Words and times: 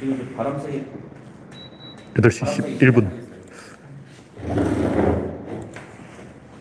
지금 0.00 0.34
바람 0.36 0.60
세게 0.60 0.84
8시 2.14 2.78
11분. 2.78 3.10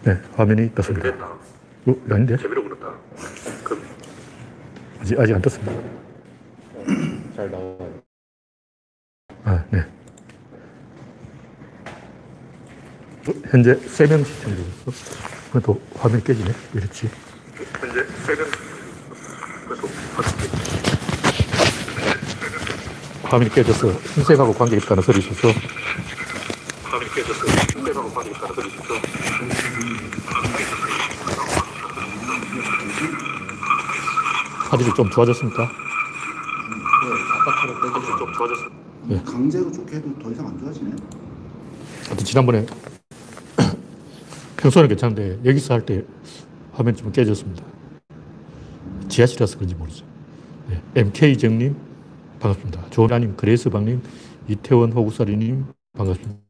네, 0.03 0.21
화면이 0.35 0.73
떴습니다. 0.73 1.09
어, 1.09 1.37
이거 1.85 2.15
아닌데? 2.15 2.37
재미로 2.37 2.63
그런다. 2.63 2.93
아직, 5.01 5.19
아직 5.19 5.33
안 5.33 5.41
떴습니다. 5.41 5.73
잘 7.35 7.51
나와요. 7.51 8.01
아, 9.43 9.65
네. 9.69 9.79
어, 13.27 13.33
현재 13.51 13.75
3명 13.75 14.25
시청 14.25 14.55
중이고, 14.55 14.91
그래도 15.51 15.81
화면이 15.95 16.23
깨지네. 16.23 16.49
왜 16.73 16.81
이렇지? 16.81 17.09
현재 17.79 18.05
세명 18.25 18.47
그래서 19.67 19.87
화면이 23.33 23.49
깨져서 23.49 23.87
흰색하고 23.89 24.53
관계 24.53 24.77
있다는 24.77 25.01
소리 25.01 25.17
있어서 25.17 25.47
화면이 26.83 27.09
깨져서 27.15 27.47
힘내라고 27.73 28.07
많이 28.13 28.29
있다는 28.29 28.53
소리 28.53 28.67
있어. 28.67 28.83
화질이 34.69 34.93
좀 34.95 35.09
좋아졌습니까? 35.09 35.69
좀 38.17 38.33
좋아졌어. 38.33 38.61
강제로 39.25 39.71
좋게 39.71 39.95
해도 39.97 40.09
더 40.21 40.31
이상 40.31 40.47
안 40.47 40.59
좋아지네. 40.59 40.91
하여튼 42.05 42.25
지난번에 42.25 42.65
평소에는 44.57 44.89
괜찮은데 44.89 45.39
여기서 45.45 45.73
할 45.73 45.85
때 45.85 46.03
화면이 46.73 46.97
좀 46.97 47.11
깨졌습니다. 47.11 47.63
지하실이라서 49.09 49.55
그런지 49.57 49.75
모르죠. 49.75 50.05
네, 50.69 50.81
MK정님 50.95 51.75
반갑습니다. 52.47 52.89
조나님, 52.89 53.37
그레이스방님, 53.37 54.01
이태원 54.49 54.91
호구사리님 54.91 55.63
반갑습니다. 55.93 56.43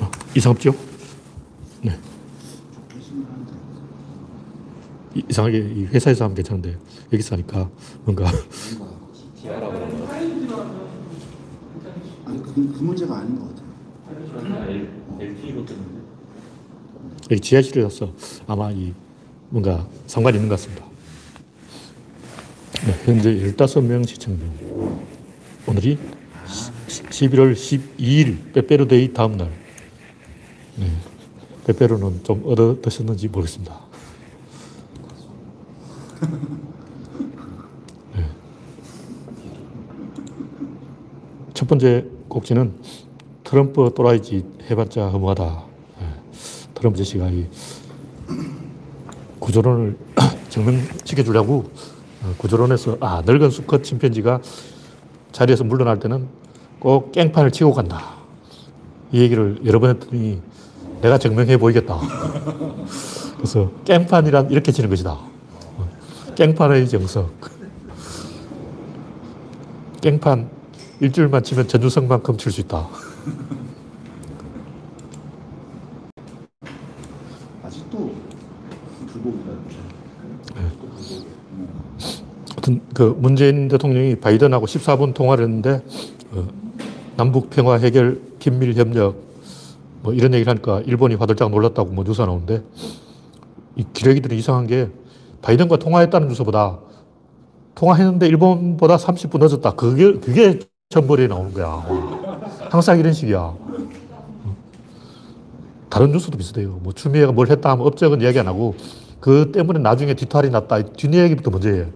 어, 0.00 0.10
이상 0.36 0.52
없죠? 0.52 0.72
네. 1.82 1.98
이- 5.14 5.22
이상하게 5.30 5.58
이 5.58 5.84
회사에서 5.86 6.24
하면 6.24 6.34
괜찮은데 6.34 6.76
여기서 7.10 7.36
하니까 7.36 7.70
뭔가. 8.04 8.26
아니 12.26 12.42
그, 12.42 12.54
그 12.54 12.82
문제가 12.82 13.18
아닌 13.18 13.38
것 13.38 13.48
같아요. 13.48 13.70
LTE로 15.18 15.64
뜨는데. 15.64 16.00
여기 17.30 17.40
지하실이라서 17.40 18.12
아마 18.46 18.70
이 18.70 18.92
뭔가 19.50 19.86
상관이 20.06 20.36
있는 20.36 20.48
것 20.48 20.58
같습니다. 20.58 20.84
네, 22.86 22.92
현재 23.04 23.34
15명 23.34 24.08
시청 24.08 24.38
중. 24.38 25.06
오늘이 25.66 25.98
11월 26.86 27.52
12일 27.52 28.52
빼빼로데이 28.54 29.12
다음 29.12 29.36
날. 29.36 29.50
네, 30.76 30.86
빼빼로는 31.66 32.22
좀 32.22 32.42
얻어 32.46 32.80
드셨는지 32.80 33.28
모르겠습니다. 33.28 33.78
네. 38.14 38.24
첫 41.54 41.68
번째 41.68 42.06
꼭지는 42.28 42.72
트럼프 43.42 43.92
또라이짓 43.96 44.44
해봤자 44.70 45.08
허무하다. 45.08 45.64
네. 46.00 46.06
트럼프 46.74 46.98
제시가 46.98 47.28
이 47.30 47.46
구조론을 49.40 49.96
증명시켜 50.50 51.24
주려고 51.24 51.70
어, 52.22 52.34
구조론에서 52.38 52.98
아 53.00 53.22
늙은 53.24 53.50
수컷 53.50 53.82
침팬지가 53.82 54.40
자리에서 55.32 55.64
물러날 55.64 55.98
때는 55.98 56.28
꼭 56.78 57.12
깽판을 57.12 57.50
치고 57.50 57.72
간다. 57.74 58.20
이 59.12 59.20
얘기를 59.20 59.58
여러 59.64 59.80
번 59.80 59.90
했더니 59.90 60.40
내가 61.00 61.18
증명해 61.18 61.56
보이겠다. 61.56 61.98
그래서 63.36 63.70
깽판이란 63.84 64.50
이렇게 64.50 64.70
치는 64.70 64.90
것이다. 64.90 65.12
어, 65.12 65.88
깽판의 66.36 66.88
정석. 66.88 67.32
깽판 70.00 70.50
일주일만 71.00 71.42
치면 71.42 71.68
전주성만큼 71.68 72.36
칠 72.36 72.52
수 72.52 72.60
있다. 72.60 72.86
아직도 77.64 78.12
불복이라는데. 79.12 79.76
하여튼 80.54 80.80
그 82.94 83.16
문재인 83.18 83.68
대통령이 83.68 84.16
바이든하고 84.16 84.66
14분 84.66 85.14
통화를 85.14 85.44
했는데 85.44 85.82
어, 86.32 86.46
남북 87.16 87.50
평화 87.50 87.76
해결 87.76 88.20
긴밀 88.38 88.74
협력 88.74 89.16
뭐 90.02 90.12
이런 90.12 90.32
얘기를 90.34 90.50
하니까 90.50 90.80
일본이 90.86 91.14
화들짝 91.14 91.50
놀랐다고 91.50 91.90
뭐 91.90 92.04
뉴스가 92.04 92.26
나오는데 92.26 92.62
이 93.76 93.84
기레기들이 93.92 94.38
이상한 94.38 94.66
게 94.66 94.88
바이든과 95.42 95.76
통화했다는 95.76 96.28
뉴스보다 96.28 96.78
통화했는데 97.74 98.26
일본보다 98.26 98.96
30분 98.96 99.40
늦었다. 99.40 99.72
그게 99.72 100.12
그게 100.14 100.58
전벌에 100.90 101.28
나오는 101.28 101.52
거야. 101.54 101.86
항상 102.70 102.98
이런 102.98 103.12
식이야. 103.12 103.38
어. 103.38 104.56
다른 105.88 106.12
뉴스도 106.12 106.36
비슷해요. 106.36 106.78
뭐 106.82 106.92
추미애가 106.92 107.32
뭘 107.32 107.48
했다 107.48 107.70
하면 107.70 107.86
업적은 107.86 108.20
이야기 108.20 108.38
안 108.38 108.48
하고 108.48 108.74
그 109.20 109.52
때문에 109.52 109.78
나중에 109.78 110.14
뒤탈이 110.14 110.50
났다. 110.50 110.82
뒷이야기부터 110.82 111.50
먼저 111.50 111.70
해요. 111.70 111.86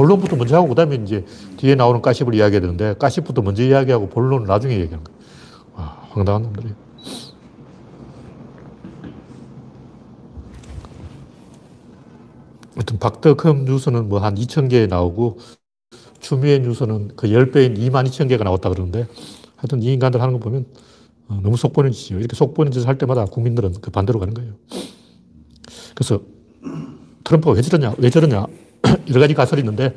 본론부터 0.00 0.36
먼저 0.36 0.56
하고 0.56 0.68
그다음에 0.68 0.96
이제 0.96 1.26
뒤에 1.58 1.74
나오는 1.74 2.00
가십을 2.00 2.34
이야기해야 2.34 2.60
되는데 2.62 2.94
가십부터 2.98 3.42
먼저 3.42 3.62
이야기하고 3.62 4.08
본론은 4.08 4.46
나중에 4.46 4.74
얘기하는 4.80 5.04
거예요. 5.04 5.20
와, 5.74 6.08
황당한 6.10 6.42
놈들이. 6.44 6.68
하여튼 12.74 12.98
박덕흠 12.98 13.64
뉴스는 13.66 14.08
뭐 14.08 14.20
한 14.20 14.34
2천 14.36 14.70
개 14.70 14.86
나오고 14.86 15.38
추미애 16.20 16.58
뉴스는 16.60 17.12
그 17.16 17.26
10배인 17.28 17.76
2만 17.76 18.06
2천 18.08 18.28
개가 18.28 18.44
나왔다 18.44 18.70
그러는데 18.70 19.06
하여튼 19.56 19.82
이 19.82 19.92
인간들 19.92 20.22
하는 20.22 20.32
거 20.34 20.38
보면 20.40 20.64
어, 21.28 21.40
너무 21.42 21.56
속보는 21.58 21.92
짓이에요. 21.92 22.20
이렇게 22.20 22.34
속보는 22.36 22.72
짓을 22.72 22.88
할 22.88 22.96
때마다 22.96 23.26
국민들은 23.26 23.74
그 23.82 23.90
반대로 23.90 24.18
가는 24.18 24.32
거예요. 24.32 24.54
그래서 25.94 26.22
트럼프가 27.24 27.52
왜 27.52 27.62
저러냐, 27.62 27.94
왜 27.98 28.08
저러냐, 28.10 28.46
여러 29.08 29.20
가지 29.20 29.34
가설이 29.34 29.60
있는데, 29.60 29.96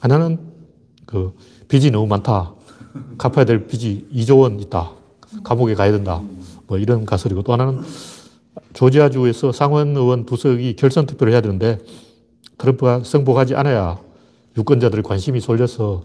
하나는 0.00 0.38
그 1.06 1.34
빚이 1.68 1.90
너무 1.90 2.06
많다. 2.06 2.54
갚아야 3.18 3.44
될 3.44 3.66
빚이 3.66 4.08
2조 4.14 4.40
원 4.40 4.60
있다. 4.60 4.92
감옥에 5.44 5.74
가야 5.74 5.92
된다. 5.92 6.22
뭐 6.66 6.78
이런 6.78 7.04
가설이고, 7.04 7.42
또 7.42 7.52
하나는 7.52 7.82
조지아주에서 8.74 9.52
상원 9.52 9.96
의원 9.96 10.24
두 10.26 10.36
석이 10.36 10.76
결선 10.76 11.06
투표를 11.06 11.32
해야 11.32 11.40
되는데, 11.40 11.78
트럼프가 12.58 13.02
승복하지 13.04 13.54
않아야 13.54 14.00
유권자들의 14.56 15.04
관심이 15.04 15.40
쏠려서 15.40 16.02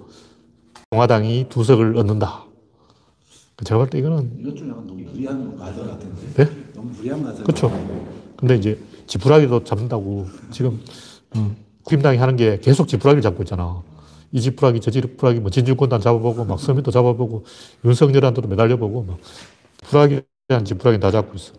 공화당이 0.92 1.48
두 1.50 1.64
석을 1.64 1.98
얻는다. 1.98 2.44
제가 3.64 3.80
볼 3.80 3.90
때 3.90 3.98
이거는 4.00 4.38
이것 4.40 4.56
좀 4.56 4.70
약간 4.70 4.86
너무 4.88 5.02
무리한 5.02 5.58
가설 5.58 5.88
같은데. 5.88 6.34
네? 6.36 6.50
너무 6.76 6.90
무리한 6.90 7.24
가설. 7.24 7.44
그렇죠. 7.44 7.72
근데 8.38 8.56
이제 8.56 8.78
지푸라기도 9.08 9.64
잡는다고 9.64 10.28
지금 10.52 10.80
어, 11.36 11.56
국힘당이 11.84 12.18
하는 12.18 12.36
게 12.36 12.60
계속 12.60 12.88
지푸라기를 12.88 13.22
잡고 13.22 13.44
있잖아. 13.44 13.82
이 14.32 14.42
지푸라기, 14.42 14.82
저 14.82 14.92
지푸라기, 14.92 15.40
뭐 15.40 15.52
진중권단 15.52 16.02
잡아보고, 16.02 16.46
막 16.46 16.60
서민도 16.60 16.92
잡아보고, 16.92 17.46
윤석열한테도 17.86 18.48
매달려보고, 18.48 19.04
막 19.04 19.20
지푸라기한 19.84 20.66
지푸라기 20.66 21.00
다 21.00 21.12
잡고 21.12 21.36
있어. 21.36 21.54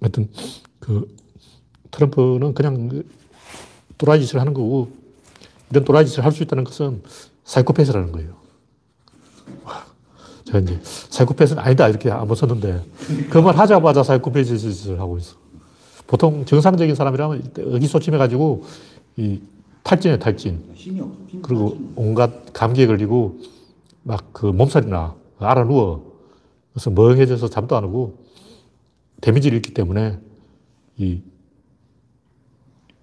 하여튼 0.00 0.28
그 0.80 1.16
트럼프는 1.90 2.54
그냥 2.54 2.88
그 2.88 3.08
또라이 3.98 4.20
짓을 4.20 4.40
하는 4.40 4.52
거고, 4.54 4.92
이런 5.70 5.84
또라이 5.84 6.04
짓을 6.06 6.24
할 6.24 6.32
수 6.32 6.42
있다는 6.42 6.64
것은 6.64 7.02
사이코패스라는 7.44 8.12
거예요. 8.12 8.36
제가 10.44 10.58
이제 10.58 10.78
사이코패스는 10.82 11.62
아니다 11.62 11.88
이렇게 11.88 12.10
한번 12.10 12.36
썼는데 12.36 12.84
그 13.30 13.38
말 13.40 13.56
하자마자 13.56 14.02
사이코패스를 14.02 15.00
하고 15.00 15.18
있어. 15.18 15.36
보통 16.12 16.44
정상적인 16.44 16.94
사람이라면 16.94 17.52
의기소침해가지고 17.56 18.64
이 19.16 19.40
탈진해 19.82 20.18
탈진. 20.18 20.62
그리고 21.42 21.78
온갖 21.96 22.52
감기에 22.52 22.86
걸리고 22.86 23.38
막 24.02 24.22
그 24.34 24.44
몸살이 24.44 24.88
나. 24.88 25.14
알아 25.38 25.64
누워. 25.64 26.12
그래서 26.74 26.90
멍해져서 26.90 27.48
잠도 27.48 27.76
안 27.76 27.84
오고 27.84 28.18
데미지를 29.22 29.56
입기 29.56 29.72
때문에 29.72 30.18
이 30.98 31.22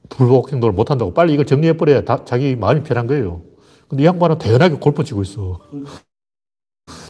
불복 0.09 0.53
행동을 0.53 0.73
못 0.73 0.91
한다고 0.91 1.11
빨리 1.11 1.33
이걸 1.33 1.47
정리해버려야 1.47 2.05
다, 2.05 2.23
자기 2.25 2.55
마음이 2.55 2.83
편한 2.83 3.07
거예요. 3.07 3.41
근데 3.87 4.03
이 4.03 4.05
양반은 4.05 4.37
대단하게 4.37 4.75
골프 4.75 5.03
치고 5.03 5.23
있어. 5.23 5.61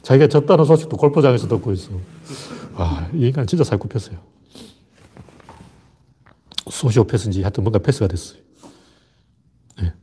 자기가 0.01 0.27
졌다는 0.29 0.63
소식도 0.63 0.95
골프장에서 0.95 1.49
듣고 1.49 1.73
있어. 1.73 1.91
와, 2.77 3.09
이 3.13 3.27
인간 3.27 3.45
진짜 3.45 3.65
사이코패스예요. 3.65 4.38
소시오 6.69 7.05
패스인지 7.05 7.41
하여튼 7.41 7.63
뭔가 7.63 7.79
패스가 7.79 8.07
됐어요. 8.07 8.39
네. 9.81 9.93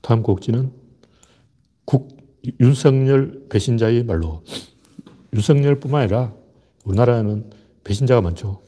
다음 0.00 0.22
곡지는 0.22 0.72
국, 1.84 2.16
윤석열 2.60 3.46
배신자의 3.48 4.04
말로. 4.04 4.42
윤석열 5.34 5.80
뿐만 5.80 6.02
아니라 6.02 6.32
우리나라에는 6.84 7.50
배신자가 7.84 8.20
많죠. 8.20 8.62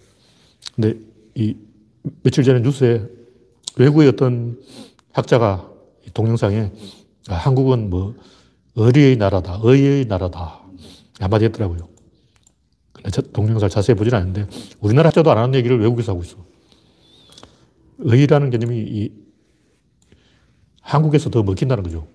근데 0.75 0.99
이 1.35 1.57
며칠 2.23 2.45
전에 2.45 2.61
뉴스에 2.61 3.07
외국의 3.77 4.09
어떤 4.09 4.61
학자가 5.13 5.71
이 6.07 6.11
동영상에 6.11 6.73
아, 7.29 7.35
한국은 7.35 7.91
뭐 7.91 8.15
의리의 8.77 9.17
나라다, 9.17 9.61
의의 9.63 10.07
나라다 10.07 10.61
한마디 11.19 11.45
했더라고요. 11.47 11.89
근데 12.93 13.11
저 13.11 13.23
동영상 13.23 13.69
자세히 13.69 13.97
보진 13.97 14.15
않는데 14.15 14.47
우리나라 14.81 15.09
학자도 15.09 15.31
안 15.31 15.39
하는 15.39 15.55
얘기를 15.55 15.79
외국에서 15.79 16.13
하고 16.13 16.23
있어. 16.23 16.50
의라는 18.01 18.51
개념이 18.51 18.79
이 18.79 19.13
한국에서 20.81 21.31
더 21.31 21.43
먹힌다는 21.43 21.85
거죠. 21.85 22.07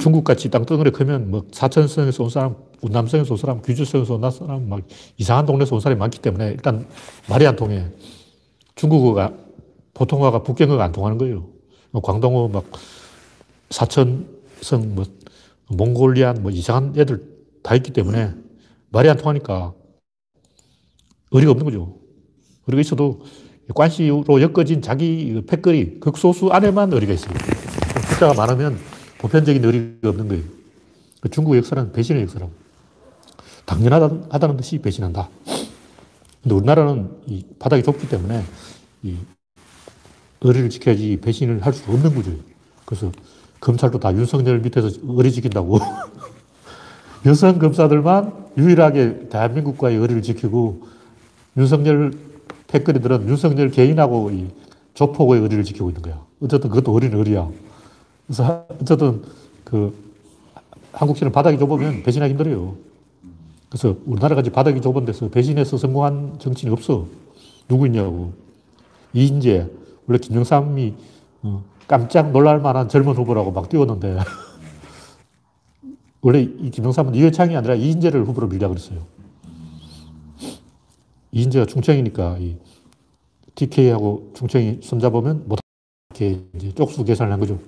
중국같이 0.00 0.50
땅덩어리 0.50 0.90
크면 0.92 1.30
뭐 1.30 1.46
사천성에서 1.50 2.22
온 2.22 2.30
사람, 2.30 2.56
운남성에서 2.80 3.34
온 3.34 3.38
사람, 3.38 3.62
귀주성에서 3.62 4.14
온 4.14 4.30
사람, 4.30 4.68
막 4.68 4.80
이상한 5.16 5.46
동네에서 5.46 5.74
온 5.74 5.80
사람이 5.80 5.98
많기 5.98 6.20
때문에 6.20 6.50
일단 6.50 6.86
말이 7.28 7.46
안 7.46 7.56
통해. 7.56 7.86
중국어가, 8.76 9.34
보통어가 9.94 10.42
북경어가 10.42 10.84
안 10.84 10.92
통하는 10.92 11.18
거예요. 11.18 11.48
뭐 11.90 12.00
광동어 12.00 12.48
막 12.48 12.64
사천성, 13.70 14.94
뭐 14.94 15.04
몽골리안, 15.68 16.42
뭐 16.42 16.50
이상한 16.50 16.94
애들 16.96 17.28
다 17.62 17.74
있기 17.74 17.92
때문에 17.92 18.32
말이 18.90 19.08
안 19.08 19.16
통하니까 19.16 19.74
의리가 21.32 21.52
없는 21.52 21.64
거죠. 21.64 21.98
의리가 22.66 22.80
있어도 22.80 23.22
관시로 23.74 24.24
엮어진 24.40 24.82
자기 24.82 25.42
패거리, 25.46 26.00
극소수 26.00 26.48
안에만 26.50 26.92
의리가 26.92 27.12
있어요. 27.12 27.34
숫자가 28.10 28.34
많으면 28.34 28.78
보편적인 29.18 29.64
의리가 29.64 30.08
없는 30.08 30.28
거예요. 30.28 30.42
그 31.20 31.28
중국 31.28 31.56
역사는 31.56 31.92
배신의 31.92 32.22
역사라고. 32.22 32.52
당연하다는 33.66 34.56
듯이 34.56 34.78
배신한다. 34.78 35.28
근데 36.42 36.54
우리나라는 36.54 37.10
이 37.26 37.44
바닥이 37.58 37.82
좁기 37.82 38.08
때문에 38.08 38.42
이 39.02 39.16
의리를 40.40 40.70
지켜야지 40.70 41.18
배신을 41.20 41.64
할 41.64 41.72
수 41.72 41.90
없는 41.90 42.14
구조예요. 42.14 42.38
그래서 42.86 43.12
검찰도 43.60 44.00
다 44.00 44.12
윤석열 44.14 44.58
밑에서 44.60 44.88
의리 45.02 45.30
지킨다고. 45.30 45.78
여성 47.26 47.58
검사들만 47.58 48.32
유일하게 48.56 49.28
대한민국과의 49.28 49.96
의리를 49.96 50.22
지키고 50.22 50.86
윤석열 51.58 52.12
패거리들은 52.70 53.28
윤석열 53.28 53.70
개인하고 53.70 54.30
이 54.30 54.48
조폭의 54.94 55.42
의리를 55.42 55.64
지키고 55.64 55.90
있는 55.90 56.02
거야. 56.02 56.24
어쨌든 56.42 56.70
그것도 56.70 56.92
의리는 56.92 57.18
의리야. 57.18 57.48
그래서 58.26 58.66
어쨌든 58.80 59.22
그 59.64 59.94
한국시는 60.92 61.32
바닥이 61.32 61.58
좁으면 61.58 62.02
배신하기 62.02 62.32
힘들어요. 62.32 62.76
그래서 63.68 63.96
우리나라가 64.06 64.42
지금 64.42 64.54
바닥이 64.54 64.80
좁은 64.80 65.04
데서 65.04 65.28
배신해서 65.28 65.76
성공한 65.76 66.36
정치인이 66.38 66.72
없어. 66.72 67.06
누구 67.68 67.86
있냐고. 67.86 68.32
이인재. 69.12 69.68
원래 70.06 70.18
김영삼이 70.18 70.94
어, 71.42 71.62
깜짝 71.86 72.32
놀랄 72.32 72.60
만한 72.60 72.88
젊은 72.88 73.14
후보라고 73.14 73.52
막 73.52 73.68
띄웠는데 73.68 74.18
원래 76.20 76.40
이 76.40 76.70
김영삼은 76.70 77.14
이회창이 77.14 77.56
아니라 77.56 77.74
이인재를 77.74 78.24
후보로 78.24 78.48
밀려고 78.48 78.74
그랬어요. 78.74 79.19
이인재가 81.32 81.66
충청이니까 81.66 82.38
이 82.40 82.56
TK하고 83.54 84.32
충청이 84.34 84.80
손잡으면 84.82 85.44
못하게 85.46 86.40
이제 86.54 86.72
쪽수 86.74 87.04
계산을 87.04 87.32
한 87.32 87.40
거죠. 87.40 87.58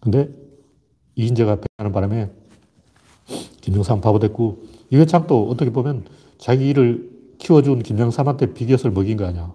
근데 0.00 0.28
이인재가 1.14 1.58
패하는 1.78 1.92
바람에 1.92 2.30
김영삼 3.60 4.00
바보 4.00 4.18
됐고 4.18 4.62
이회창도 4.90 5.48
어떻게 5.50 5.70
보면 5.70 6.04
자기 6.38 6.68
일을 6.68 7.10
키워준 7.38 7.82
김영삼한테 7.82 8.54
비교을 8.54 8.92
먹인 8.92 9.16
거 9.16 9.24
아니야. 9.26 9.52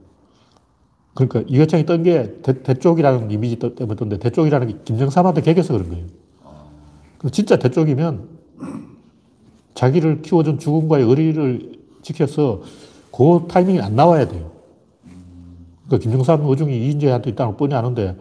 그러니까 1.14 1.44
이회창이 1.48 1.86
떤 1.86 2.04
게 2.04 2.42
대쪽이라는 2.42 3.32
이미지 3.32 3.58
때문에 3.58 3.96
떴는데 3.96 4.18
대쪽이라는 4.24 4.68
게 4.68 4.78
김영삼한테 4.86 5.42
개겨서 5.42 5.74
그런 5.74 5.90
거예요. 5.90 6.06
진짜 7.32 7.58
대쪽이면 7.58 8.30
자기를 9.76 10.22
키워준 10.22 10.60
죽음과의 10.60 11.06
의리를 11.06 11.81
지켜서 12.02 12.62
그 13.12 13.46
타이밍이 13.50 13.80
안 13.82 13.96
나와야 13.96 14.28
돼요. 14.28 14.52
그러니까 15.86 16.10
김영삼 16.10 16.46
의중이 16.46 16.76
이인재한테 16.88 17.32
있다는 17.32 17.52
걸 17.52 17.58
뻔히 17.58 17.76
아는데 17.76 18.18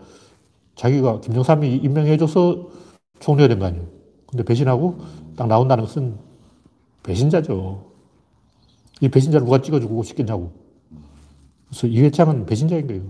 자기가 0.75 1.21
김영삼이 1.21 1.77
임명해줘서 1.77 2.69
총리가 3.21 3.49
된 3.49 3.59
거 3.59 3.67
아니에요. 3.67 3.87
근데 4.27 4.43
배신하고 4.44 4.99
딱 5.37 5.47
나온다는 5.47 5.85
것은 5.85 6.17
배신자죠. 7.03 7.91
이 9.00 9.09
배신자를 9.09 9.44
누가 9.44 9.61
찍어주고 9.62 10.03
싶겠냐고. 10.03 10.53
그래서 11.69 11.87
이회창은 11.87 12.47
배신자인 12.47 12.87
거예요. 12.87 13.03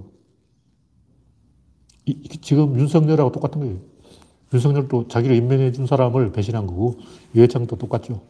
이, 2.06 2.28
지금 2.40 2.78
윤석열하고 2.78 3.32
똑같은 3.32 3.60
거예요. 3.60 3.78
윤석열도 4.52 5.08
자기를 5.08 5.36
임명해 5.36 5.72
준 5.72 5.86
사람을 5.86 6.32
배신한 6.32 6.66
거고, 6.66 6.98
이회창도 7.34 7.76
똑같죠. 7.76 8.20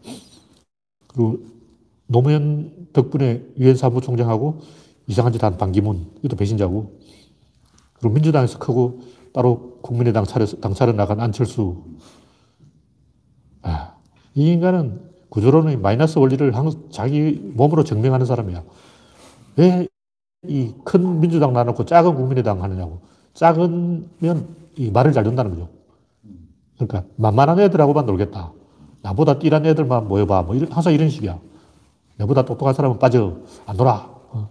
그리고 1.08 1.38
노무현 2.10 2.88
덕분에 2.92 3.44
유엔 3.58 3.76
사무총장하고 3.76 4.60
이상한 5.06 5.32
짓 5.32 5.42
한 5.42 5.56
반기문, 5.58 6.06
이것도 6.18 6.36
배신자고, 6.36 6.98
그리고 7.94 8.14
민주당에서 8.14 8.58
크고 8.58 9.00
따로 9.32 9.78
국민의당 9.82 10.24
차려서 10.24 10.58
당 10.58 10.74
차려 10.74 10.92
나간 10.92 11.20
안철수. 11.20 11.84
아, 13.62 13.94
이 14.34 14.52
인간은 14.52 15.00
구조로는 15.28 15.82
마이너스 15.82 16.18
원리를 16.18 16.52
자기 16.90 17.32
몸으로 17.54 17.84
증명하는 17.84 18.26
사람이야. 18.26 18.64
왜 19.56 19.86
이 20.48 20.72
큰 20.84 21.20
민주당 21.20 21.52
놔놓고 21.52 21.84
작은 21.84 22.14
국민의당 22.14 22.62
하느냐고. 22.62 23.00
작으면 23.34 24.56
이 24.76 24.90
말을 24.90 25.12
잘 25.12 25.22
듣는다는 25.24 25.50
거죠. 25.52 25.68
그러니까 26.78 27.04
만만한 27.16 27.60
애들하고만 27.60 28.06
놀겠다. 28.06 28.52
나보다 29.02 29.38
띠란 29.38 29.66
애들만 29.66 30.08
모여봐. 30.08 30.42
뭐 30.42 30.54
이런, 30.54 30.72
항상 30.72 30.94
이런 30.94 31.10
식이야. 31.10 31.38
내보다 32.20 32.44
똑똑한 32.44 32.74
사람은 32.74 32.98
빠져. 32.98 33.38
안 33.66 33.76
놀아. 33.76 34.10
어. 34.30 34.50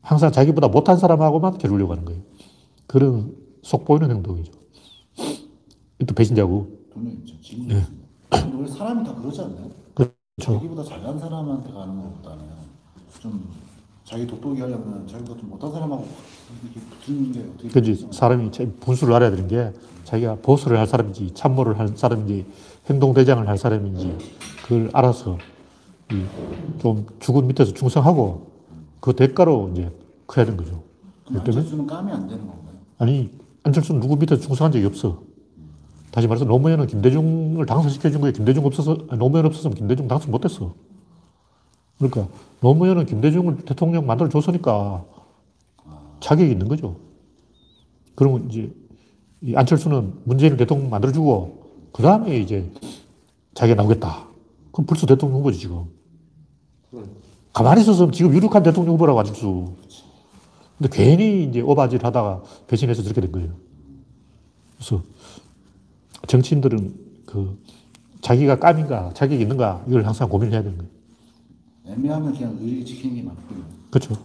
항상 0.00 0.30
자기보다 0.30 0.68
못한 0.68 0.96
사람하고만 0.96 1.58
겨루려고 1.58 1.92
하는 1.92 2.04
거예요. 2.04 2.20
그런 2.86 3.34
속 3.62 3.84
보이는 3.84 4.10
행동이죠. 4.10 4.52
또 6.06 6.14
배신자고. 6.14 6.68
네. 7.68 7.82
원래 8.54 8.68
사람이 8.68 9.04
다 9.04 9.14
그러지 9.14 9.40
않나요? 9.40 9.70
그렇죠. 9.94 10.14
자기보다 10.38 10.84
잘난 10.84 11.18
사람한테 11.18 11.72
가는 11.72 12.02
것보다는 12.02 12.44
좀 13.20 13.48
자기 14.04 14.26
돋보기 14.26 14.60
하려면 14.60 15.06
자기보다 15.06 15.40
좀 15.40 15.50
못한 15.50 15.70
사람하고 15.70 16.06
이렇게 16.64 16.80
붙는 17.04 17.32
게 17.32 17.40
어떻게 17.54 17.68
그지? 17.68 18.08
사람이 18.12 18.50
참 18.52 18.76
분수를 18.80 19.14
알아야 19.14 19.30
되는 19.30 19.46
게 19.48 19.72
자기가 20.04 20.36
보수를 20.42 20.78
할 20.78 20.86
사람인지 20.86 21.32
참모를 21.34 21.78
할 21.78 21.88
사람인지 21.96 22.46
행동 22.90 23.14
대장을 23.14 23.46
할 23.46 23.56
사람인지 23.58 24.18
그걸 24.64 24.90
알아서 24.92 25.38
이 25.38 25.61
좀 26.80 27.06
죽은 27.20 27.46
밑에서 27.48 27.72
충성하고 27.74 28.50
그 29.00 29.14
대가로 29.14 29.70
이제 29.72 29.90
커야 30.26 30.44
되는 30.44 30.56
거죠. 30.56 30.82
안철수는 31.26 31.86
까면 31.86 32.14
안 32.14 32.26
되는 32.28 32.46
건가요? 32.46 32.76
아니 32.98 33.30
안철수는 33.64 34.00
누구 34.00 34.16
밑에 34.16 34.38
충성한 34.38 34.72
적이 34.72 34.86
없어. 34.86 35.22
다시 36.10 36.26
말해서 36.26 36.44
노무현은 36.44 36.86
김대중을 36.88 37.64
당선시켜준 37.66 38.20
거에 38.20 38.32
김대중 38.32 38.66
없어서 38.66 38.96
노무현 39.16 39.46
없었으면 39.46 39.74
김대중 39.74 40.08
당선 40.08 40.30
못했어. 40.30 40.74
그러니까 41.98 42.28
노무현은 42.60 43.06
김대중을 43.06 43.64
대통령 43.64 44.06
만들어 44.06 44.28
줬으니까 44.28 45.04
자격이 46.20 46.50
있는 46.50 46.68
거죠. 46.68 46.96
그러면 48.14 48.48
이제 48.50 48.72
이 49.40 49.56
안철수는 49.56 50.20
문재인을 50.24 50.56
대통령 50.56 50.90
만들어주고 50.90 51.62
그 51.92 52.02
다음에 52.02 52.38
이제 52.38 52.70
자기가 53.54 53.76
나오겠다. 53.76 54.26
그럼 54.70 54.86
벌써 54.86 55.06
대통령 55.06 55.38
후보지 55.38 55.58
지금. 55.58 55.86
가만히 57.52 57.82
있었으면 57.82 58.12
지금 58.12 58.32
유력한 58.34 58.62
대통령 58.62 58.94
후보라고 58.94 59.20
안철수. 59.20 59.74
근데 60.78 60.96
괜히 60.96 61.44
이제 61.44 61.60
오바질 61.60 62.04
하다가 62.04 62.42
배신해서 62.66 63.02
저렇게 63.02 63.20
된 63.20 63.32
거예요. 63.32 63.50
그래서 64.76 65.02
정치인들은 66.26 66.94
그 67.26 67.58
자기가 68.20 68.58
깜인가 68.58 69.12
자격이 69.14 69.42
있는가 69.42 69.84
이걸 69.88 70.06
항상 70.06 70.28
고민을 70.28 70.54
해야 70.54 70.62
되는 70.62 70.78
거예요. 70.78 70.90
애매하면 71.86 72.32
그냥 72.32 72.56
의리 72.60 72.84
지키는 72.84 73.16
게 73.16 73.22
맞고요. 73.22 73.58
그렇죠. 73.90 74.16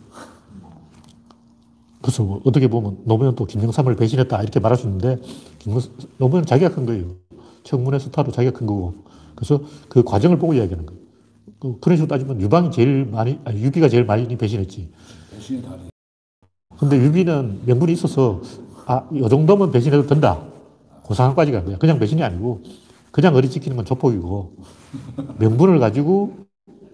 그래서 2.02 2.24
뭐 2.24 2.42
어떻게 2.46 2.68
보면 2.68 3.00
노무현도 3.06 3.46
김영삼을 3.46 3.96
배신했다 3.96 4.42
이렇게 4.42 4.60
말할 4.60 4.78
수 4.78 4.86
있는데 4.86 5.20
김영, 5.60 5.82
노무현은 6.18 6.46
자기가 6.46 6.74
큰 6.74 6.86
거예요. 6.86 7.16
청문회 7.64 8.00
스타로 8.00 8.32
자기가 8.32 8.58
큰 8.58 8.68
거고 8.68 9.04
그래서 9.36 9.62
그 9.90 10.04
과정을 10.04 10.38
보고 10.40 10.54
이야기하는 10.54 10.86
거예요. 10.86 11.07
그- 11.60 11.80
그런 11.80 11.98
식으로 11.98 12.08
따지면 12.08 12.42
유방이 12.42 12.72
제일 12.72 13.06
많이, 13.06 13.40
아니, 13.44 13.62
유비가 13.62 13.90
제일 13.90 14.06
많이 14.06 14.28
배신했지. 14.38 14.90
근데 16.80 16.98
유비는 16.98 17.62
명분이 17.66 17.92
있어서 17.94 18.42
아, 18.86 19.08
이 19.12 19.28
정도면 19.28 19.72
배신해도 19.72 20.08
된다. 20.08 20.42
그 21.06 21.14
상황까지 21.14 21.52
간 21.52 21.66
거야. 21.66 21.78
그냥 21.78 22.00
배신이 22.00 22.22
아니고 22.24 22.62
그냥 23.12 23.36
어리 23.36 23.50
지키는 23.50 23.76
건 23.76 23.86
조폭이고 23.86 24.56
명분을 25.40 25.80
가지고 25.80 26.38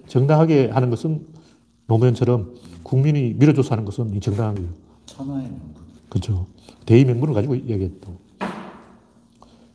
정당하게 0.08 0.70
하는 0.70 0.90
것은 0.90 1.28
노무현처럼 1.88 2.56
국민이 2.84 3.34
밀어줘서 3.34 3.72
하는 3.72 3.86
것은 3.86 4.20
정당한 4.22 4.56
거예요. 4.56 4.70
천하의 5.06 5.42
명분. 5.44 5.74
그렇죠. 6.10 6.48
대의 6.86 7.06
명분을 7.06 7.34
가지고 7.34 7.56
이야기했다고. 7.56 8.23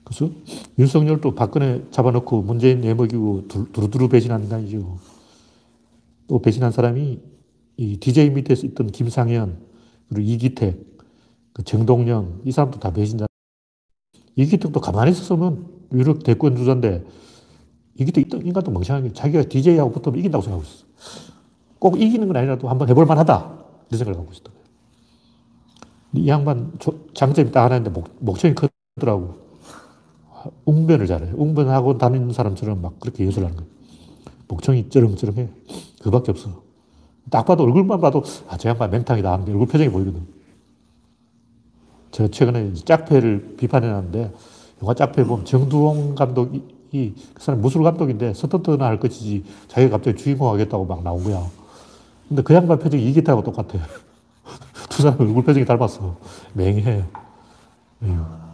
그래서 0.08 0.32
윤석열도 0.78 1.34
박근혜 1.34 1.84
잡아놓고 1.90 2.40
문재인 2.40 2.80
내먹이고 2.80 3.46
두- 3.46 3.70
두루두루 3.72 4.08
배신한 4.08 4.44
인간이죠. 4.44 4.98
또 6.28 6.38
배신한 6.40 6.72
사람이 6.72 7.20
이 7.76 7.96
DJ 7.98 8.30
밑에서 8.30 8.66
있던 8.68 8.86
김상현, 8.86 9.58
그리고 10.08 10.22
이기택, 10.22 10.82
그 11.52 11.62
정동영, 11.62 12.40
이 12.46 12.52
사람도 12.52 12.80
다 12.80 12.90
배신자. 12.90 13.26
이기택도 14.34 14.80
가만히 14.80 15.10
있었으면 15.10 15.66
유력 15.92 16.22
대권 16.22 16.56
주자인데 16.56 17.04
이기택 17.96 18.46
인간도 18.46 18.70
멍청한 18.70 19.04
게 19.04 19.12
자기가 19.12 19.44
DJ하고 19.44 19.92
붙으면 19.92 20.18
이긴다고 20.20 20.42
생각하고 20.42 20.66
있었어. 20.66 20.86
꼭 21.78 22.00
이기는 22.00 22.26
건 22.26 22.36
아니라도 22.36 22.68
한번 22.70 22.88
해볼 22.88 23.04
만하다. 23.04 23.58
이런 23.90 23.98
생각을 23.98 24.16
갖고 24.16 24.32
있었던 24.32 24.54
거예요. 24.54 24.66
이 26.14 26.28
양반 26.28 26.72
조- 26.78 27.06
장점이 27.12 27.52
딱 27.52 27.64
하나 27.64 27.76
있는데 27.76 27.90
목, 28.00 28.08
목청이 28.20 28.54
크더라고. 28.54 29.47
웅변을 30.64 31.06
잘해요. 31.06 31.34
웅변하고 31.36 31.98
다니는 31.98 32.32
사람처럼 32.32 32.82
막 32.82 33.00
그렇게 33.00 33.26
예술 33.26 33.44
하는 33.44 33.56
거예요. 33.56 33.70
목청이 34.48 34.88
쩌렁쩌렁해. 34.88 35.48
그밖에 36.02 36.30
없어. 36.30 36.62
딱 37.30 37.44
봐도 37.44 37.64
얼굴만 37.64 38.00
봐도 38.00 38.22
아, 38.48 38.56
저 38.56 38.68
양반 38.70 38.90
맹탕이다 38.90 39.32
하는 39.32 39.44
게 39.44 39.52
얼굴 39.52 39.66
표정이 39.66 39.90
보이거든. 39.90 40.26
제가 42.10 42.30
최근에 42.30 42.74
짝패를 42.74 43.56
비판해놨는데 43.58 44.32
영화 44.82 44.94
짝패 44.94 45.24
보면 45.24 45.44
정두홍 45.44 46.14
감독이 46.14 46.62
이, 46.90 47.12
그 47.34 47.42
사람 47.42 47.60
무술 47.60 47.82
감독인데 47.82 48.32
서터터나 48.32 48.86
할 48.86 48.98
것이지 48.98 49.44
자기가 49.68 49.98
갑자기 49.98 50.16
주인공 50.16 50.50
하겠다고 50.50 50.86
막 50.86 51.02
나온 51.02 51.22
거야. 51.22 51.44
근데 52.28 52.42
그 52.42 52.54
양반 52.54 52.78
표정이 52.78 53.04
이기타하고 53.10 53.42
똑같아. 53.42 53.78
두 54.88 55.02
사람 55.02 55.20
얼굴 55.20 55.44
표정이 55.44 55.66
닮았어. 55.66 56.16
맹해. 56.54 57.04
에휴. 58.04 58.47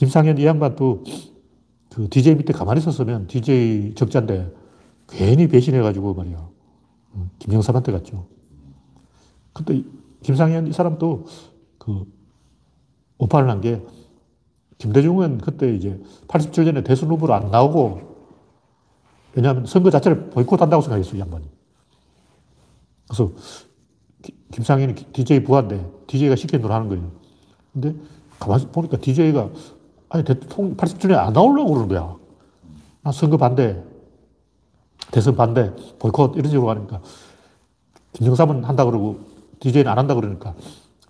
김상현 0.00 0.36
이 0.38 0.44
양반도 0.44 1.04
그 1.94 2.06
DJ 2.10 2.34
밑에 2.34 2.52
가만히 2.52 2.80
있었으면 2.80 3.26
DJ 3.26 3.94
적자인데 3.94 4.52
괜히 5.08 5.48
배신해가지고 5.48 6.12
말이야. 6.14 6.48
음, 7.14 7.30
김영삼한테 7.38 7.92
갔죠. 7.92 8.26
이 9.70 9.84
김상현 10.22 10.66
이 10.66 10.72
사람도 10.72 11.24
그 11.78 12.04
오판을 13.18 13.48
한 13.48 13.60
게 13.62 13.82
김대중은 14.76 15.38
그때 15.38 15.74
이제 15.74 15.98
87년에 16.28 16.84
대선 16.84 17.08
후보로 17.08 17.32
안 17.32 17.50
나오고 17.50 18.00
왜냐하면 19.34 19.64
선거 19.64 19.90
자체를 19.90 20.28
보이콧한다고 20.28 20.82
생각했어요, 20.82 21.16
이 21.16 21.20
양반이. 21.20 21.48
그래서 23.08 23.32
기- 24.20 24.34
김상현이 24.52 24.94
DJ 25.14 25.44
부하인데 25.44 25.90
DJ가 26.06 26.36
시킨 26.36 26.60
대로 26.60 26.74
하는 26.74 26.88
거예요. 26.90 27.10
근데 27.72 27.94
가만히 28.38 28.66
보니까 28.66 28.98
DJ가 28.98 29.48
아니 30.16 30.24
대통령 30.24 30.76
87년에 30.76 31.18
안 31.18 31.32
나오려고 31.34 31.74
그러는 31.74 31.88
거야. 31.88 32.16
나 33.02 33.12
선거 33.12 33.36
반대, 33.36 33.82
대선 35.10 35.36
반대, 35.36 35.70
보이콧 35.98 36.36
이런 36.36 36.50
식으로 36.50 36.70
하니까 36.70 37.02
김정삼은 38.14 38.64
한다 38.64 38.86
그러고 38.86 39.20
DJ는 39.60 39.90
안 39.90 39.98
한다 39.98 40.14
그러니까 40.14 40.54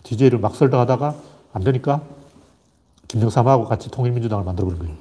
DJ를 0.03 0.41
막 0.41 0.57
설득 0.57 0.77
하다가 0.77 1.15
안 1.53 1.63
되니까 1.63 2.03
김정삼하고 3.07 3.67
같이 3.67 3.91
통일민주당을 3.93 4.45
만들어 4.45 4.67
버린 4.67 4.81
거예요. 4.81 4.97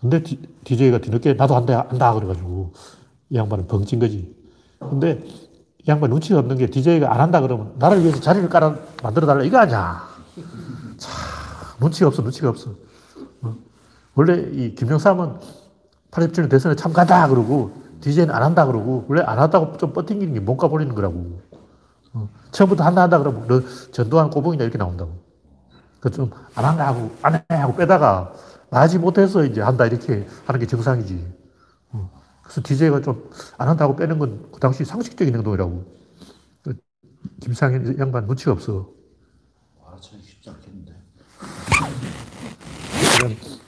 근데 0.00 0.22
DJ가 0.64 0.98
뒤늦게 0.98 1.34
나도 1.34 1.54
한다, 1.54 1.86
한다 1.90 2.14
그래가지고 2.14 2.72
이 3.28 3.36
양반은 3.36 3.66
벙찐 3.66 3.98
거지. 3.98 4.34
근데 4.78 5.22
이 5.78 5.84
양반 5.86 6.08
눈치가 6.08 6.38
없는 6.38 6.56
게 6.56 6.66
DJ가 6.66 7.12
안 7.12 7.20
한다 7.20 7.42
그러면 7.42 7.74
나를 7.78 8.00
위해서 8.00 8.20
자리를 8.20 8.48
깔아 8.48 8.74
만들어 9.02 9.26
달라 9.26 9.44
이거 9.44 9.58
아니야. 9.58 10.02
참, 10.96 11.12
눈치가 11.78 12.08
없어, 12.08 12.22
눈치가 12.22 12.48
없어. 12.48 12.70
어? 12.70 12.81
원래 14.14 14.34
이 14.52 14.74
김영삼은 14.74 15.40
87년 16.10 16.50
대선에 16.50 16.74
참가다 16.76 17.28
그러고 17.28 17.72
DJ는 18.00 18.34
안 18.34 18.42
한다 18.42 18.66
그러고 18.66 19.06
원래 19.08 19.22
안 19.22 19.38
한다고 19.38 19.76
좀 19.78 19.92
뻗팅기는 19.92 20.34
게 20.34 20.40
뭔가 20.40 20.68
버리는 20.68 20.94
거라고. 20.94 21.40
어. 22.14 22.28
처음부터 22.52 22.84
한다 22.84 23.02
한다 23.02 23.18
그러면 23.18 23.46
너 23.48 23.62
전두환 23.92 24.30
꼬봉이냐 24.30 24.64
이렇게 24.64 24.78
나온다고. 24.78 25.22
그 26.00 26.10
좀 26.10 26.30
안 26.56 26.64
한다 26.64 26.88
하고 26.88 27.12
안 27.22 27.34
해 27.34 27.42
하고 27.56 27.74
빼다가 27.76 28.34
나지 28.70 28.98
못해서 28.98 29.44
이제 29.44 29.60
한다 29.62 29.86
이렇게 29.86 30.26
하는 30.46 30.60
게 30.60 30.66
정상이지. 30.66 31.34
어. 31.92 32.10
그래서 32.42 32.60
DJ가 32.64 33.00
좀 33.02 33.30
안 33.58 33.68
한다고 33.68 33.96
빼는 33.96 34.18
건 34.18 34.50
그 34.52 34.60
당시 34.60 34.84
상식적인 34.84 35.34
행동이라고. 35.36 35.84
그 36.64 36.74
김상현 37.42 37.98
양반 38.00 38.26
눈치가 38.26 38.52
없어. 38.52 38.90
알아차리기 39.86 40.28
쉽지 40.28 40.50
않겠는데. 40.50 40.92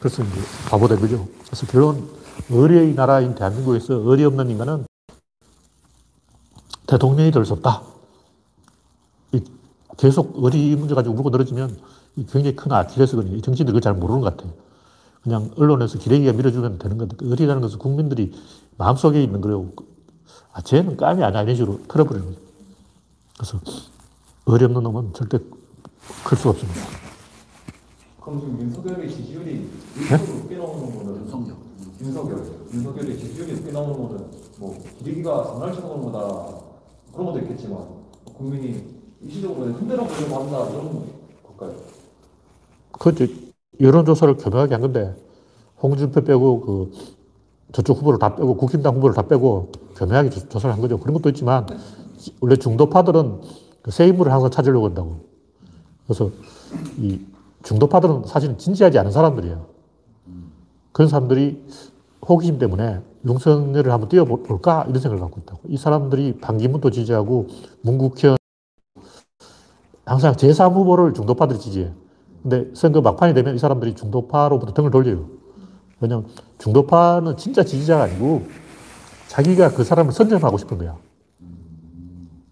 그래서 0.04 0.22
이제 0.22 0.34
바보 0.68 0.86
된 0.86 1.00
거죠. 1.00 1.26
그래서 1.46 1.66
결론 1.66 2.06
의리의 2.50 2.92
나라인 2.94 3.34
대한민국에서 3.34 3.94
의리 3.94 4.22
없는 4.26 4.50
인간은 4.50 4.84
대통령이 6.86 7.30
될 7.30 7.46
수 7.46 7.54
없다. 7.54 7.80
이 9.32 9.42
계속 9.96 10.34
의리 10.44 10.72
이 10.72 10.76
문제 10.76 10.94
가지고 10.94 11.14
물고 11.14 11.30
늘어지면 11.30 11.80
이 12.16 12.26
굉장히 12.26 12.54
큰 12.54 12.70
아킬레스건이 12.70 13.40
정치인들 13.40 13.72
그걸 13.72 13.80
잘 13.80 13.94
모르는 13.94 14.20
것 14.20 14.36
같아요. 14.36 14.52
그냥 15.22 15.50
언론에서 15.56 15.98
기레기가 15.98 16.34
밀어주면 16.34 16.78
되는 16.78 16.98
건데 16.98 17.16
그 17.18 17.26
의리라는 17.30 17.62
것은 17.62 17.78
국민들이 17.78 18.38
마음속에 18.76 19.22
있는 19.22 19.40
거라고 19.40 19.72
아 20.52 20.60
쟤는 20.60 20.98
깜이 20.98 21.24
아니야 21.24 21.40
이런 21.44 21.56
식으로 21.56 21.80
털어버리는 21.88 22.26
거죠. 22.26 22.40
그래서 23.38 23.58
의리 24.44 24.66
없는 24.66 24.82
놈은 24.82 25.14
절대 25.14 25.38
클 26.24 26.36
수가 26.36 26.50
없습니다. 26.50 27.03
그럼 28.24 28.40
지금 28.40 28.58
윤석열의 28.58 29.10
지지율이 29.10 29.68
1%로 30.08 30.48
뛰어나오는 30.48 30.96
거는 30.96 31.20
윤석열. 31.24 31.56
윤석열, 32.00 32.42
윤석열의 32.72 33.18
지지율이 33.18 33.62
뛰어나오는 33.62 34.08
거는 34.08 34.26
뭐 34.58 34.82
기대기가 34.98 35.44
장난칠 35.44 35.82
정도보다 35.82 36.48
그런 37.12 37.26
것도 37.26 37.38
있겠지만 37.40 37.80
국민이 38.24 38.82
일시적으로 39.20 39.66
흔들어 39.72 40.04
보려고 40.04 40.36
한다 40.36 40.70
이런 40.70 41.04
걸까요? 41.42 41.76
그 42.92 43.10
이제 43.10 43.28
여론조사를 43.80 44.36
교묘하게 44.38 44.74
한 44.74 44.80
건데 44.80 45.14
홍준표 45.82 46.22
빼고 46.22 46.60
그 46.60 46.92
저쪽 47.72 47.98
후보를 47.98 48.18
다 48.18 48.34
빼고 48.36 48.56
국힘당 48.56 48.96
후보를 48.96 49.14
다 49.14 49.22
빼고 49.28 49.70
조- 49.96 50.48
조사를 50.48 50.72
한 50.72 50.80
거죠. 50.80 50.98
그런 50.98 51.12
것도 51.12 51.28
있지만 51.28 51.66
원래 52.40 52.56
중도파들은 52.56 53.40
그새 53.82 54.06
인물을 54.06 54.32
항상 54.32 54.50
찾으려고 54.50 54.86
한다고. 54.86 55.20
그래서 56.06 56.30
이 56.98 57.20
중도파들은 57.64 58.24
사실은 58.26 58.56
진지하지 58.58 58.98
않은 59.00 59.10
사람들이에요. 59.10 59.66
그런 60.92 61.08
사람들이 61.08 61.64
호기심 62.26 62.58
때문에 62.58 63.00
윤석열을 63.26 63.90
한번 63.90 64.08
뛰어볼까 64.08 64.84
이런 64.88 65.00
생각을 65.00 65.20
갖고 65.20 65.40
있다고. 65.40 65.60
이 65.68 65.76
사람들이 65.76 66.38
반기문도 66.38 66.90
지지하고 66.90 67.48
문국현 67.82 68.36
항상 70.04 70.34
제3 70.34 70.74
후보를 70.74 71.14
중도파들이 71.14 71.58
지지해. 71.58 71.90
근데 72.42 72.70
선거 72.74 73.00
막판이 73.00 73.32
되면 73.32 73.54
이 73.54 73.58
사람들이 73.58 73.94
중도파로부터 73.94 74.74
등을 74.74 74.90
돌려요. 74.90 75.26
왜냐면 76.00 76.26
중도파는 76.58 77.38
진짜 77.38 77.64
지지자가 77.64 78.04
아니고 78.04 78.42
자기가 79.28 79.70
그 79.70 79.82
사람을 79.82 80.12
선점하고 80.12 80.58
싶은 80.58 80.76
거야. 80.78 80.96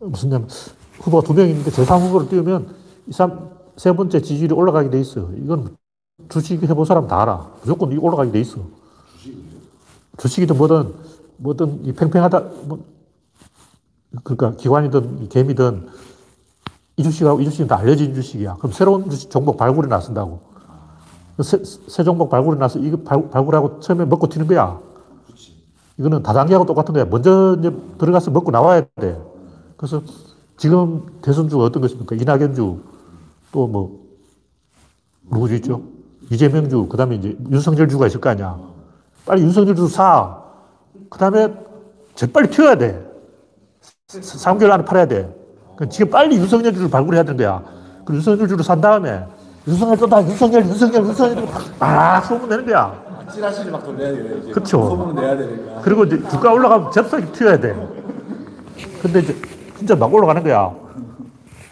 무슨 0.01 0.31
냐면 0.31 0.49
후보가 0.99 1.27
두 1.27 1.35
명 1.35 1.49
있는데 1.49 1.71
제3 1.71 2.01
후보를 2.01 2.29
띄우면 2.29 2.75
이 3.09 3.13
사람 3.13 3.51
세 3.77 3.93
번째 3.93 4.21
지지율이 4.21 4.55
올라가게 4.55 4.91
돼 4.91 5.01
있어. 5.01 5.31
이건 5.37 5.77
주식 6.29 6.63
해본 6.63 6.85
사람 6.85 7.07
다 7.07 7.23
알아. 7.23 7.53
무조건 7.61 7.93
이 7.93 7.97
올라가게 7.97 8.31
돼 8.31 8.41
있어. 8.41 8.61
주식이든 10.19 10.57
뭐든 10.57 10.95
뭐든 11.39 11.85
이 11.85 11.93
팽팽하다 11.93 12.41
뭐 12.67 12.85
그러니까 14.25 14.57
기관이든 14.57 15.25
이 15.25 15.29
개미든 15.29 15.89
이 16.97 17.03
주식하고 17.03 17.41
이 17.41 17.45
주식은 17.45 17.67
다 17.67 17.79
알려진 17.79 18.15
주식이야. 18.15 18.57
그럼 18.57 18.73
새로운 18.73 19.09
주식 19.09 19.31
종목 19.31 19.57
발굴해 19.57 19.89
놨쓴다고. 19.89 20.53
새, 21.43 21.63
새 21.65 22.05
종목 22.05 22.29
발굴해 22.29 22.59
놔서 22.59 22.79
이거 22.81 22.99
발, 22.99 23.31
발굴하고 23.31 23.81
처음에 23.81 24.05
먹고 24.05 24.29
튀는 24.29 24.47
거야. 24.47 24.79
이거는 25.99 26.23
다단계하고 26.23 26.67
똑같은 26.67 26.93
거야. 26.93 27.05
먼저 27.07 27.57
들어가서 27.99 28.31
먹고 28.31 28.51
나와야 28.51 28.83
돼. 28.97 29.19
그래서 29.77 30.03
지금 30.59 31.07
대선주가 31.23 31.65
어떤 31.65 31.83
것입니까? 31.83 32.15
이낙연주, 32.17 32.81
또 33.53 33.67
뭐, 33.67 34.01
누구주 35.31 35.55
있죠? 35.57 35.83
이재명 36.31 36.69
주, 36.69 36.87
그 36.89 36.97
다음에 36.97 37.17
이제 37.17 37.37
윤석열 37.51 37.89
주가 37.89 38.07
있을 38.07 38.21
거 38.21 38.31
아니야. 38.31 38.59
빨리 39.27 39.43
윤석열 39.43 39.77
주 39.77 39.87
사. 39.87 40.43
그 41.11 41.19
다음에 41.19 41.55
재빨리 42.15 42.49
튀어야 42.49 42.77
돼. 42.77 43.07
3개월 44.09 44.71
안에 44.73 44.85
팔아야 44.85 45.07
돼. 45.07 45.35
그러니까 45.75 45.87
지금 45.91 46.11
빨리 46.11 46.37
윤석열 46.37 46.73
주를 46.73 46.91
발굴해야 46.91 47.23
되는 47.23 47.37
거야. 47.37 47.63
그 48.05 48.15
윤석열 48.15 48.49
주를 48.49 48.65
산 48.65 48.81
다음에 48.81 49.25
윤석열 49.69 49.97
떴다, 49.97 50.23
윤석열, 50.23 50.65
윤석열, 50.67 51.05
윤석열 51.05 51.47
막 51.79 52.25
소문 52.25 52.49
내는 52.49 52.67
거야. 52.67 53.03
찌라시를 53.33 53.71
막 53.73 53.85
돌려야 53.85 54.13
돼요. 54.13 54.39
이제. 54.39 54.53
그쵸. 54.53 54.89
소문을 54.89 55.23
내야 55.23 55.37
되니까. 55.37 55.81
그리고 55.83 56.05
이제 56.05 56.17
주가 56.29 56.53
올라가면 56.53 56.91
접속이 56.91 57.33
튀어야 57.33 57.61
돼. 57.61 57.75
근데 59.01 59.21
이제 59.21 59.37
진짜 59.79 59.95
막 59.95 60.13
올라가는 60.13 60.43
거야. 60.43 60.75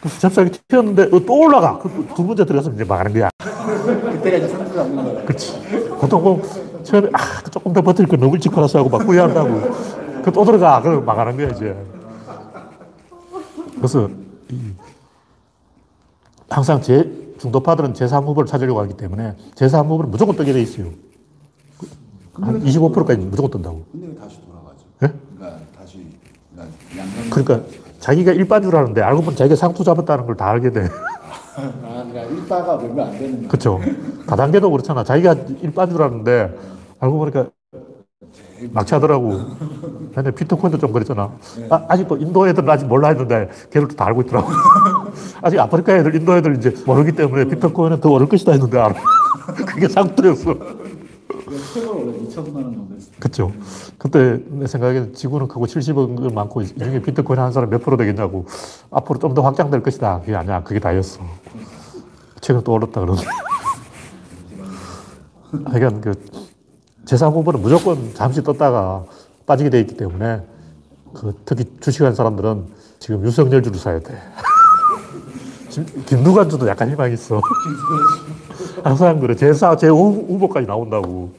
그래서 0.00 0.18
접속이 0.18 0.50
튀었는데 0.68 1.02
어, 1.14 1.20
또 1.26 1.38
올라가. 1.40 1.78
그두 1.78 2.26
번째 2.26 2.44
들어가서 2.44 2.72
이제 2.72 2.84
망하는 2.84 3.12
거야. 3.12 3.28
그때가 3.40 4.36
이제 4.38 4.48
상승 4.48 4.74
잡는 4.74 4.96
거예요. 5.04 5.24
그렇지. 5.26 5.60
보통 6.00 6.22
뭐 6.22 6.42
처음에 6.82 7.08
아 7.12 7.42
조금 7.50 7.72
더 7.72 7.82
버틸 7.82 8.06
거 8.06 8.16
너무 8.16 8.34
일찍 8.34 8.50
걸어서 8.50 8.78
하고 8.78 8.88
막 8.88 9.02
후회한다고. 9.06 9.60
그또 10.24 10.44
들어가. 10.44 10.80
그러면 10.80 11.04
망하는 11.04 11.36
거야 11.36 11.48
이제. 11.50 11.76
그래서 13.76 14.08
이 14.50 14.58
항상 16.48 16.80
제 16.82 17.34
중도파들은 17.38 17.92
제3 17.94 18.24
후보를 18.26 18.46
찾으려고 18.46 18.80
하기 18.80 18.94
때문에 18.96 19.36
제3 19.54 19.84
후보는 19.86 20.10
무조건 20.10 20.36
뜨게 20.36 20.52
돼 20.52 20.60
있어요. 20.62 20.88
한 22.34 22.62
25%까지 22.62 23.18
무조건 23.20 23.50
뜬다고. 23.50 23.84
근데 23.92 24.06
왜 24.08 24.14
다시 24.14 24.38
돌아가죠? 24.46 24.78
예? 25.02 25.12
그러니까 25.36 25.60
다시 25.78 26.06
그러니까 26.54 26.76
양강. 26.96 27.30
그러니까 27.30 27.68
자기가 28.00 28.32
일반주라는데 28.32 29.02
알고 29.02 29.20
보면 29.22 29.36
자기가 29.36 29.56
상투 29.56 29.84
잡았다는 29.84 30.26
걸 30.26 30.36
다 30.36 30.46
알게 30.50 30.70
돼. 30.70 30.88
아, 31.56 32.04
그러니까 32.10 32.22
일바가 32.22 32.76
몇명 32.78 33.06
안 33.06 33.18
되는 33.18 33.42
거. 33.42 33.48
그렇죠. 33.48 33.80
다단계도 34.26 34.70
그렇잖아. 34.70 35.04
자기가 35.04 35.34
일반주라는데 35.62 36.54
알고 37.00 37.18
보니까 37.18 37.48
막차더라고. 38.72 39.40
근데 40.14 40.30
비트코인도 40.30 40.78
좀 40.78 40.92
그랬잖아. 40.92 41.32
아, 41.70 41.84
아직 41.88 42.06
뭐 42.06 42.16
인도 42.18 42.46
애들은 42.48 42.68
아직 42.68 42.86
몰라 42.86 43.08
했는데 43.08 43.48
걔들 43.70 43.88
다 43.88 44.06
알고 44.06 44.22
있더라고. 44.22 44.48
아직 45.42 45.58
아프리카 45.58 45.96
애들, 45.96 46.14
인도 46.14 46.36
애들 46.36 46.56
이제 46.56 46.74
모르기 46.86 47.12
때문에 47.12 47.44
비트코인은 47.46 48.00
더 48.00 48.10
오를 48.10 48.28
것이다 48.28 48.52
했는데 48.52 48.78
알아. 48.78 48.94
그게 49.66 49.88
상투였어. 49.88 50.54
최고로 51.74 51.98
원래 51.98 52.18
2천만 52.28 52.54
원. 52.56 52.89
그렇죠. 53.20 53.52
그때 53.98 54.40
내 54.48 54.66
생각에는 54.66 55.14
지구는 55.14 55.48
크고 55.48 55.66
70억 55.66 56.32
많고 56.32 56.62
이 56.62 56.66
중에 56.66 57.00
비트코인 57.02 57.38
한 57.38 57.52
사람 57.52 57.70
몇 57.70 57.82
프로 57.82 57.96
되겠냐고 57.96 58.46
앞으로 58.90 59.18
좀 59.18 59.34
더 59.34 59.42
확장될 59.42 59.82
것이다. 59.82 60.20
그게 60.20 60.34
아니야. 60.34 60.62
그게 60.64 60.80
다였어. 60.80 61.20
최근 62.40 62.64
또 62.64 62.72
올랐다 62.72 63.00
그러는데. 63.00 63.28
하여간 65.66 66.00
그 66.00 66.12
제3 67.04 67.32
후보는 67.32 67.60
무조건 67.60 68.14
잠시 68.14 68.42
떴다가 68.42 69.04
빠지게 69.46 69.70
돼 69.70 69.80
있기 69.80 69.96
때문에 69.96 70.42
그 71.14 71.34
특히 71.44 71.64
주식한 71.80 72.14
사람들은 72.14 72.66
지금 73.00 73.24
윤석열 73.24 73.62
주를 73.62 73.78
사야 73.78 73.98
돼. 74.00 74.14
지금 75.68 76.02
김두관 76.06 76.48
주도 76.48 76.66
약간 76.68 76.90
희망이 76.90 77.14
있어. 77.14 77.40
항상 78.82 79.20
그래. 79.20 79.34
제4, 79.34 79.76
제5 79.76 80.28
후보까지 80.28 80.66
나온다고. 80.66 81.32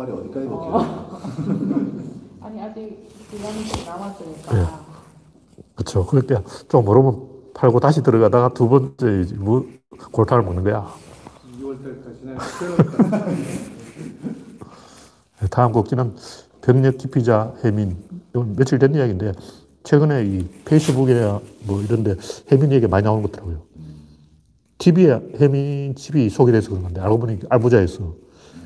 닭발이 0.00 0.12
어디까지 0.12 0.46
먹혀요? 0.46 1.20
아니 2.40 2.60
아직 2.62 3.08
기간이 3.30 3.66
좀 3.66 3.84
남았으니까 3.84 4.54
네. 4.54 4.66
그렇죠. 5.74 6.06
그러니까 6.06 6.42
좀 6.68 6.84
모르면 6.84 7.28
팔고 7.54 7.80
다시 7.80 8.02
들어가다가 8.02 8.54
두 8.54 8.68
번째 8.68 9.26
뭐 9.36 9.66
골타를 10.12 10.44
먹는 10.44 10.64
거야. 10.64 10.88
2월달까지는 11.60 12.38
다음 15.50 15.72
곡지는 15.72 16.14
병력 16.62 16.98
기피자 16.98 17.54
해민. 17.64 17.96
이건 18.30 18.54
며칠 18.56 18.78
된 18.78 18.94
이야기인데 18.94 19.32
최근에 19.84 20.24
이 20.24 20.48
페이스북이나 20.64 21.40
뭐 21.66 21.80
이런데 21.82 22.14
해민 22.50 22.72
얘기 22.72 22.86
많이 22.86 23.04
나오는 23.04 23.22
것 23.22 23.32
같더라고요. 23.32 23.62
TV에 24.78 25.20
해민 25.40 25.94
집이 25.94 26.30
소개돼서 26.30 26.70
그런 26.70 26.84
건데 26.84 27.00
알고 27.00 27.18
보니 27.18 27.40
알부자였어. 27.48 28.14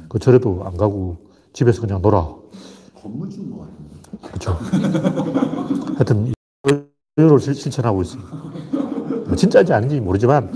그 0.08 0.20
절에도 0.20 0.62
안 0.64 0.76
가고 0.76 1.23
집에서 1.54 1.80
그냥 1.80 2.02
놀아. 2.02 2.28
건물주인 3.00 3.50
것 3.50 3.60
같은데. 3.60 4.28
그렇죠. 4.28 4.58
하여튼 5.94 6.32
이를 7.16 7.40
실천하고 7.40 8.02
있어요. 8.02 8.22
뭐 9.26 9.34
진짜인지 9.36 9.72
아닌지 9.72 10.00
모르지만 10.00 10.52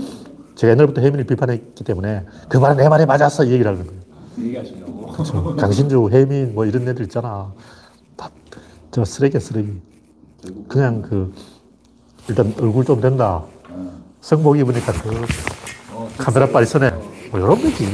제가 0.55 0.71
옛날부터 0.71 1.01
혜민을 1.01 1.25
비판했기 1.25 1.83
때문에 1.83 2.25
그 2.49 2.57
말은 2.57 2.77
내 2.77 2.87
말에 2.89 3.05
맞았어 3.05 3.45
이 3.45 3.51
얘기를 3.53 3.71
하는 3.71 3.87
거예요. 3.87 4.01
얘기하시려고. 4.37 5.07
그렇죠. 5.07 5.55
강신주, 5.55 6.09
혜민 6.11 6.53
뭐 6.53 6.65
이런 6.65 6.87
애들 6.87 7.03
있잖아. 7.05 7.51
다 8.15 8.29
저 8.91 9.05
쓰레기야 9.05 9.39
쓰레기. 9.39 9.79
그냥 10.67 11.01
그 11.01 11.33
일단 12.27 12.53
얼굴 12.59 12.83
좀 12.85 12.99
된다. 12.99 13.43
성복 14.21 14.57
입으니까 14.57 14.91
그 14.93 15.25
카메라 16.17 16.47
빨리 16.47 16.65
서네. 16.65 16.89
뭐 17.31 17.39
이런 17.39 17.61
거지. 17.61 17.85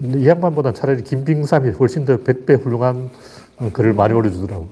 이 0.00 0.28
양반보다 0.28 0.72
차라리 0.72 1.02
김빙삼이 1.02 1.70
훨씬 1.70 2.04
더 2.04 2.18
100배 2.18 2.62
훌륭한 2.62 3.10
어, 3.58 3.70
글을 3.72 3.94
많이 3.94 4.12
올려주더라고. 4.12 4.68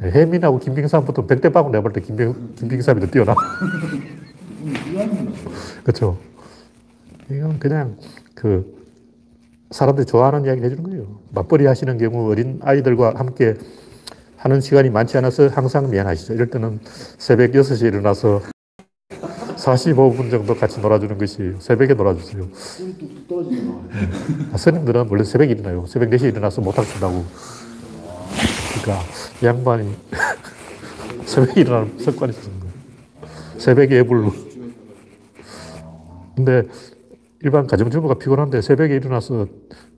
네, 0.00 0.10
혜민하고 0.10 0.58
김빙삼부터 0.58 1.26
100대 1.26 1.52
빵을 1.52 1.72
내볼 1.72 1.92
때 1.92 2.00
김빙, 2.00 2.54
김빙삼이 2.56 3.00
더 3.00 3.06
뛰어나. 3.06 3.34
그렇죠. 5.82 6.18
이건 7.30 7.58
그냥 7.58 7.96
그 8.34 8.80
사람들이 9.70 10.06
좋아하는 10.06 10.46
이야기를 10.46 10.70
해주는 10.70 10.90
거예요. 10.90 11.20
맞벌이 11.30 11.66
하시는 11.66 11.98
경우 11.98 12.30
어린 12.30 12.58
아이들과 12.62 13.14
함께 13.16 13.54
하는 14.36 14.60
시간이 14.62 14.88
많지 14.88 15.18
않아서 15.18 15.48
항상 15.48 15.90
미안하시죠. 15.90 16.32
이럴 16.32 16.48
때는 16.48 16.80
새벽 17.18 17.52
6시에 17.52 17.88
일어나서 17.88 18.40
45분 19.60 20.30
정도 20.30 20.54
같이 20.54 20.80
놀아주는 20.80 21.18
것이 21.18 21.54
새벽에 21.58 21.94
놀아주세요. 21.94 22.48
아, 24.52 24.56
스님들은 24.56 25.06
원래 25.10 25.24
새벽에 25.24 25.52
일어나요. 25.52 25.84
새벽 25.86 26.10
4시에 26.10 26.30
일어나서 26.30 26.60
못할 26.62 26.84
쓴다고. 26.84 27.24
그러니까 28.82 29.04
이 29.42 29.46
양반이 29.46 29.94
새벽에 31.26 31.60
일어나는 31.60 31.98
습관이 31.98 32.32
있었던 32.32 32.60
거예요. 32.60 32.74
새벽에 33.58 33.98
애불로. 33.98 34.32
근데 36.34 36.62
일반 37.42 37.66
가정주부가 37.66 38.14
피곤한데 38.14 38.62
새벽에 38.62 38.96
일어나서 38.96 39.46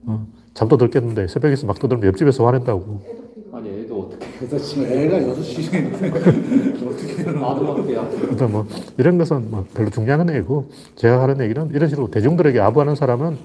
어, 0.05 0.27
잠도 0.53 0.77
덜 0.77 0.89
깼는데 0.89 1.27
새벽에서 1.27 1.65
막 1.67 1.79
떠들면 1.79 2.05
옆집에서 2.07 2.45
화낸다고. 2.45 3.22
아니 3.63 3.81
애도 3.83 3.99
어떻게 4.01 4.27
그래서 4.39 4.57
지금 4.59 4.85
애가 4.85 5.17
6시에 5.19 6.87
어떻게 6.87 7.23
밖에야 7.23 8.09
그러니까 8.09 8.47
뭐 8.47 8.67
이런 8.97 9.17
것은 9.17 9.49
뭐 9.49 9.65
별로 9.73 9.89
중요한 9.89 10.19
건 10.25 10.29
아니고 10.35 10.69
제가 10.95 11.21
하는 11.21 11.39
얘기는 11.41 11.69
이런 11.73 11.89
식으로 11.89 12.11
대중들에게 12.11 12.59
아부하는 12.59 12.95
사람은 12.95 13.37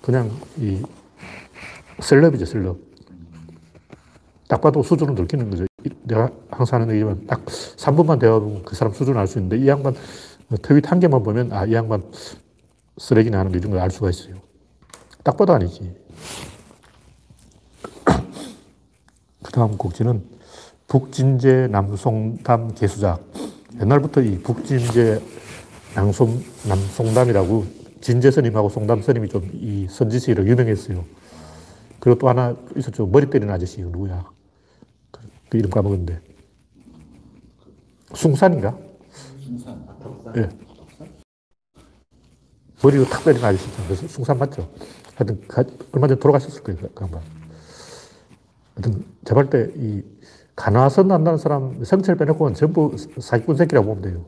그냥 0.00 0.30
이 0.58 0.82
셀럽이죠 2.00 2.44
셀럽. 2.46 2.78
딱 4.48 4.60
봐도 4.60 4.82
수준을 4.82 5.14
느끼는 5.14 5.50
거죠. 5.50 5.64
이- 5.84 5.90
내가 6.04 6.30
항상 6.50 6.82
하는 6.82 6.94
얘기지만 6.94 7.26
딱 7.26 7.44
3분만 7.46 8.18
대화하면 8.20 8.62
그 8.64 8.74
사람 8.76 8.92
수준을 8.92 9.18
알 9.18 9.26
수 9.26 9.38
있는데 9.38 9.56
이 9.58 9.66
양반 9.68 9.94
트윗 10.60 10.90
한 10.90 11.00
개만 11.00 11.22
보면 11.22 11.52
아 11.52 11.64
이 11.64 11.72
양반 11.72 12.02
쓰레기나 12.98 13.38
하는 13.38 13.50
게 13.52 13.58
이런 13.58 13.70
걸 13.72 13.80
알 13.80 13.90
수가 13.90 14.10
있어요. 14.10 14.36
딱 15.24 15.36
봐도 15.36 15.52
아니지. 15.54 15.94
그 19.52 19.60
다음 19.60 19.76
곡지는 19.76 20.24
북진제 20.88 21.68
남송담 21.70 22.74
개수작. 22.74 23.22
옛날부터 23.80 24.22
이 24.22 24.38
북진제 24.38 25.22
남송, 25.94 26.42
남송담이라고 26.66 27.64
진제 28.00 28.30
스님하고 28.30 28.70
송담 28.70 29.02
스님이 29.02 29.28
좀 29.28 29.42
이 29.52 29.86
선지시로 29.90 30.46
유명했어요. 30.46 31.04
그리고 32.00 32.18
또 32.18 32.28
하나 32.28 32.56
있었죠. 32.76 33.06
머리 33.06 33.28
때리는 33.30 33.52
아저씨, 33.52 33.80
누구야? 33.82 34.24
그, 35.10 35.20
그 35.50 35.58
이름 35.58 35.70
까먹었는데. 35.70 36.18
숭산인가? 38.14 38.76
순산. 39.40 39.86
예. 40.36 40.48
머리로 42.82 43.04
탁 43.04 43.22
때리는 43.24 43.44
아저씨 43.46 43.66
있잖아요. 43.66 43.88
그래서 43.88 44.08
숭산 44.08 44.38
맞죠? 44.38 44.68
하여튼, 45.14 45.40
가- 45.46 45.62
얼마 45.92 46.08
전에 46.08 46.18
돌아가셨을 46.18 46.62
거예요, 46.64 46.80
그 46.94 47.04
양반. 47.04 47.20
하여튼, 48.74 49.04
제발 49.24 49.50
때, 49.50 49.70
이, 49.76 50.02
간화선 50.56 51.08
난다는 51.08 51.38
사람, 51.38 51.82
성체를 51.82 52.18
빼놓고는 52.18 52.54
전부 52.54 52.94
사기꾼 53.18 53.56
새끼라고 53.56 53.86
보면 53.86 54.02
돼요. 54.02 54.24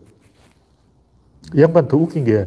이 1.55 1.63
양반 1.63 1.89
더 1.89 1.97
웃긴 1.97 2.25
게, 2.25 2.47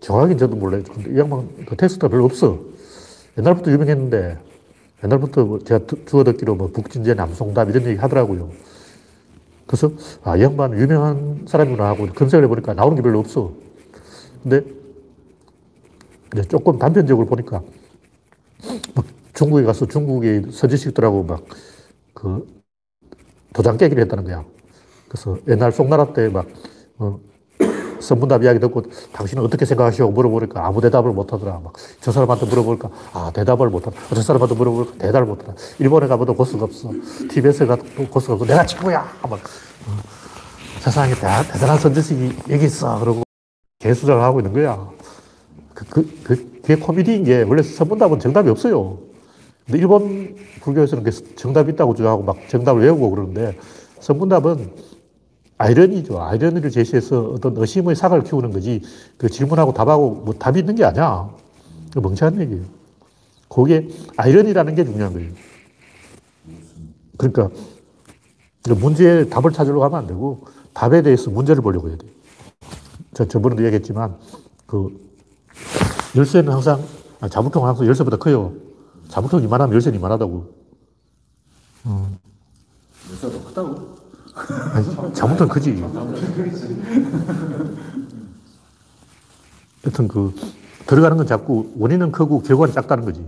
정확히 0.00 0.36
저도 0.36 0.56
몰라요. 0.56 0.82
근데 0.84 1.10
이 1.12 1.18
양반 1.18 1.48
그 1.66 1.76
텍스트가 1.76 2.08
별로 2.08 2.24
없어. 2.24 2.60
옛날부터 3.38 3.70
유명했는데, 3.70 4.38
옛날부터 5.04 5.44
뭐 5.44 5.58
제가 5.58 5.86
두- 5.86 6.04
주워 6.04 6.24
듣기로 6.24 6.54
뭐 6.54 6.68
북진제 6.68 7.14
남송답 7.14 7.68
이런 7.70 7.86
얘기 7.86 7.98
하더라고요. 7.98 8.50
그래서, 9.66 9.90
아, 10.22 10.36
이 10.36 10.42
양반 10.42 10.78
유명한 10.78 11.44
사람이구나 11.46 11.88
하고 11.88 12.06
검색을 12.06 12.44
해보니까 12.44 12.74
나오는 12.74 12.96
게 12.96 13.02
별로 13.02 13.18
없어. 13.18 13.52
근데, 14.42 14.64
조금 16.48 16.78
단편적으로 16.78 17.26
보니까, 17.26 17.62
막 18.94 19.04
중국에 19.36 19.64
가서 19.64 19.86
중국의 19.86 20.46
서지식들하고 20.52 21.24
막, 21.24 21.44
그, 22.14 22.46
도장 23.54 23.76
깨기를 23.76 24.02
했다는 24.04 24.24
거야. 24.24 24.44
그래서 25.08 25.38
옛날 25.48 25.72
송나라 25.72 26.12
때 26.12 26.28
막, 26.28 26.46
어, 26.98 27.20
선문답 28.00 28.42
이야기 28.44 28.60
듣고 28.60 28.84
당신은 29.12 29.44
어떻게 29.44 29.64
생각하시오? 29.64 30.10
물어보니까 30.10 30.66
아무 30.66 30.80
대답을 30.82 31.12
못 31.12 31.32
하더라. 31.32 31.60
막 31.64 31.74
저 32.00 32.12
사람한테 32.12 32.46
물어볼까? 32.46 32.90
아, 33.14 33.30
대답을 33.34 33.70
못 33.70 33.86
하더라. 33.86 34.02
저 34.14 34.22
사람한테 34.22 34.54
물어볼까? 34.56 34.94
대답을 34.98 35.26
못 35.26 35.40
하더라. 35.40 35.56
일본에 35.80 36.06
가봐도 36.08 36.34
고수가 36.34 36.64
없어. 36.66 36.92
TBS에 37.30 37.66
가도 37.66 37.84
고수가 38.10 38.34
없어. 38.34 38.46
내가 38.46 38.66
친구야! 38.66 39.02
막, 39.22 39.32
어, 39.32 39.38
세상에 40.80 41.14
대, 41.14 41.20
대단한 41.52 41.78
선지식이 41.78 42.36
여기 42.50 42.66
있어. 42.66 42.98
그러고 43.00 43.22
개수작을 43.80 44.22
하고 44.22 44.40
있는 44.40 44.52
거야. 44.54 44.90
그, 45.74 45.84
그, 45.86 46.20
그, 46.24 46.52
그게 46.62 46.76
코미디인 46.76 47.24
게 47.24 47.42
원래 47.42 47.62
선문답은 47.62 48.20
정답이 48.20 48.50
없어요. 48.50 48.98
근데 49.66 49.78
일본 49.80 50.36
불교에서는 50.60 51.02
그 51.02 51.34
정답이 51.34 51.72
있다고 51.72 51.94
주장하고 51.94 52.22
막 52.22 52.36
정답을 52.48 52.82
외우고 52.82 53.10
그러는데 53.10 53.58
선문답은 54.00 54.70
아이러니죠. 55.58 56.22
아이러니를 56.22 56.70
제시해서 56.70 57.30
어떤 57.30 57.56
의심의 57.56 57.96
사과를 57.96 58.24
키우는 58.24 58.52
거지 58.52 58.82
그 59.16 59.28
질문하고 59.28 59.72
답하고 59.72 60.10
뭐 60.10 60.34
답이 60.34 60.60
있는 60.60 60.76
게 60.76 60.84
아니야. 60.84 61.28
그 61.92 61.98
멍청한 61.98 62.40
얘기예요. 62.42 62.62
그게 63.48 63.88
아이러니라는 64.16 64.74
게 64.74 64.84
중요한 64.84 65.12
거예요. 65.12 65.32
그러니까 67.16 67.50
그 68.62 68.72
문제의 68.72 69.30
답을 69.30 69.52
찾으려고 69.52 69.84
하면 69.84 69.98
안 69.98 70.06
되고 70.06 70.44
답에 70.74 71.02
대해서 71.02 71.30
문제를 71.30 71.62
보려고 71.62 71.88
해야 71.88 71.96
돼요. 71.96 72.10
저 73.14 73.26
저번에도 73.26 73.64
얘기했지만 73.64 74.16
그 74.66 74.90
열쇠는 76.14 76.52
항상 76.52 76.84
아, 77.20 77.28
자물통은 77.28 77.66
항상 77.66 77.86
열쇠보다 77.86 78.18
커요. 78.18 78.52
자물통 79.08 79.42
이만하면 79.42 79.74
열쇠는 79.74 79.98
이만하다고. 79.98 80.54
열쇠가 83.10 83.32
더 83.32 83.44
크다고? 83.44 83.96
아니, 84.72 85.14
자물통 85.14 85.48
크지. 85.48 85.84
여튼 89.86 90.08
그 90.08 90.34
들어가는 90.86 91.16
건 91.16 91.26
작고 91.26 91.74
원인은 91.78 92.12
크고 92.12 92.42
결과는 92.42 92.74
작다는 92.74 93.04
거지. 93.04 93.24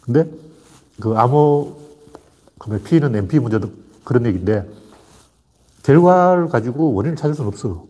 근데 0.00 0.30
그 1.00 1.14
암호 1.16 1.76
그러면 2.58 2.82
P는 2.84 3.14
NP 3.14 3.38
문제도 3.40 3.70
그런 4.04 4.24
얘기인데 4.26 4.68
결과를 5.82 6.48
가지고 6.48 6.94
원인을 6.94 7.16
찾을 7.16 7.34
수는 7.34 7.48
없어. 7.48 7.84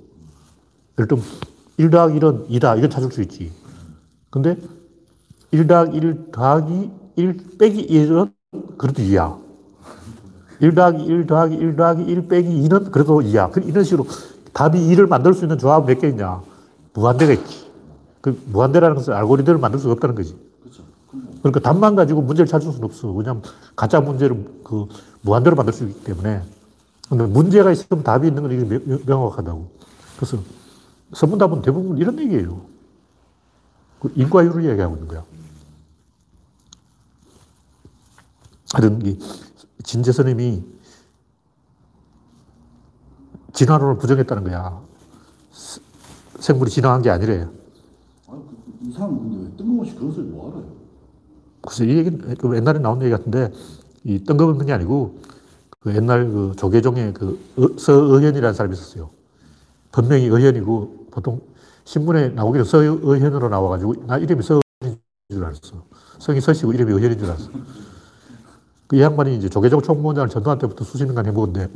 예를 0.98 1.08
들면 1.08 1.24
1 1.78 1.90
더하기 1.90 2.18
1은 2.18 2.48
2다. 2.48 2.78
이건 2.78 2.90
찾을 2.90 3.12
수 3.12 3.22
있지. 3.22 3.52
근데 4.30 4.56
1 5.50 5.66
더하기 5.66 5.96
1 5.96 6.30
더하기 6.32 6.90
1 7.16 7.36
빼기 7.58 7.86
1은 7.86 8.32
그래도 8.76 9.02
2야. 9.02 9.38
1 10.60 10.74
더하기 10.74 11.04
1 11.04 11.26
더하기 11.26 11.54
1 11.54 11.76
더하기 11.76 12.02
1 12.04 12.28
빼기 12.28 12.68
2는 12.68 12.90
그래도 12.90 13.20
2야. 13.20 13.50
그 13.50 13.60
이런 13.60 13.84
식으로 13.84 14.06
답이 14.52 14.78
2를 14.78 15.08
만들 15.08 15.34
수 15.34 15.44
있는 15.44 15.58
조합 15.58 15.86
몇개 15.86 16.08
있냐? 16.08 16.40
무한대가 16.94 17.32
있지. 17.32 17.66
그 18.20 18.40
무한대라는 18.46 18.96
것은 18.96 19.12
알고리즘을 19.14 19.58
만들 19.58 19.78
수가 19.78 19.92
없다는 19.92 20.14
거지. 20.14 20.36
그러니까 21.40 21.60
답만 21.60 21.94
가지고 21.94 22.22
문제를 22.22 22.46
찾을 22.46 22.72
수는 22.72 22.84
없어. 22.84 23.10
왜냐하면 23.12 23.42
가짜 23.76 24.00
문제를 24.00 24.62
그 24.64 24.86
무한대로 25.20 25.54
만들 25.56 25.72
수 25.72 25.84
있기 25.84 26.04
때문에. 26.04 26.42
근데 27.08 27.26
문제가 27.26 27.70
있으면 27.70 28.02
답이 28.02 28.26
있는 28.26 28.42
건 28.42 28.52
이게 28.52 29.00
명확하다고. 29.06 29.70
그래서 30.16 30.38
서문답은 31.12 31.62
대부분 31.62 31.98
이런 31.98 32.18
얘기예요. 32.18 32.62
그 34.00 34.12
인과율을 34.16 34.64
얘기하고 34.64 34.96
있는 34.96 35.08
거야. 35.08 35.22
하여튼 38.72 39.04
이 39.06 39.18
진재 39.84 40.12
스님이 40.12 40.64
진화론을 43.52 43.98
부정했다는 43.98 44.44
거야. 44.44 44.80
스- 45.52 45.80
생물이 46.40 46.70
진화한 46.70 47.02
게 47.02 47.10
아니래. 47.10 47.40
아니, 47.42 47.48
그, 48.28 48.56
이 48.82 48.92
사람 48.92 49.18
근데 49.18 49.44
왜 49.44 49.56
뜬금없이 49.56 49.94
그런 49.94 50.12
소리 50.12 50.26
뭐 50.26 50.50
하래요? 50.50 50.66
그래서 51.62 51.84
이 51.84 51.96
얘기는 51.96 52.34
그 52.36 52.56
옛날에 52.56 52.78
나온 52.78 53.00
얘기 53.02 53.10
같은데 53.10 53.50
이 54.04 54.22
뜬금없는 54.22 54.66
게 54.66 54.72
아니고 54.72 55.18
그 55.80 55.94
옛날 55.94 56.28
그 56.30 56.52
조계종의 56.56 57.14
그 57.14 57.38
어- 57.56 57.78
서의현이라는 57.78 58.54
사람이 58.54 58.74
있었어요. 58.74 59.10
본명이 59.92 60.24
의현이고 60.26 61.06
보통 61.10 61.40
신문에 61.84 62.28
나오기는 62.30 62.64
서의현으로 62.64 63.48
나와가지고 63.48 64.06
나 64.06 64.18
이름이 64.18 64.42
서의현인 64.42 65.00
줄 65.30 65.44
알았어. 65.44 65.84
성이 66.18 66.40
서시고 66.40 66.72
이름이 66.72 66.92
의현인 66.92 67.18
줄 67.18 67.28
알았어. 67.28 67.50
그이 68.86 69.00
양반이 69.00 69.36
이제 69.36 69.48
조계종 69.48 69.82
총무원장을 69.82 70.28
전두환 70.28 70.58
때부터 70.58 70.84
수십 70.84 71.04
년간 71.06 71.26
해먹었는데 71.26 71.68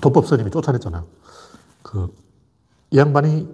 도법 0.00 0.26
스님이 0.26 0.50
쫓아냈잖아. 0.50 1.04
그이 1.82 2.08
양반이 2.96 3.48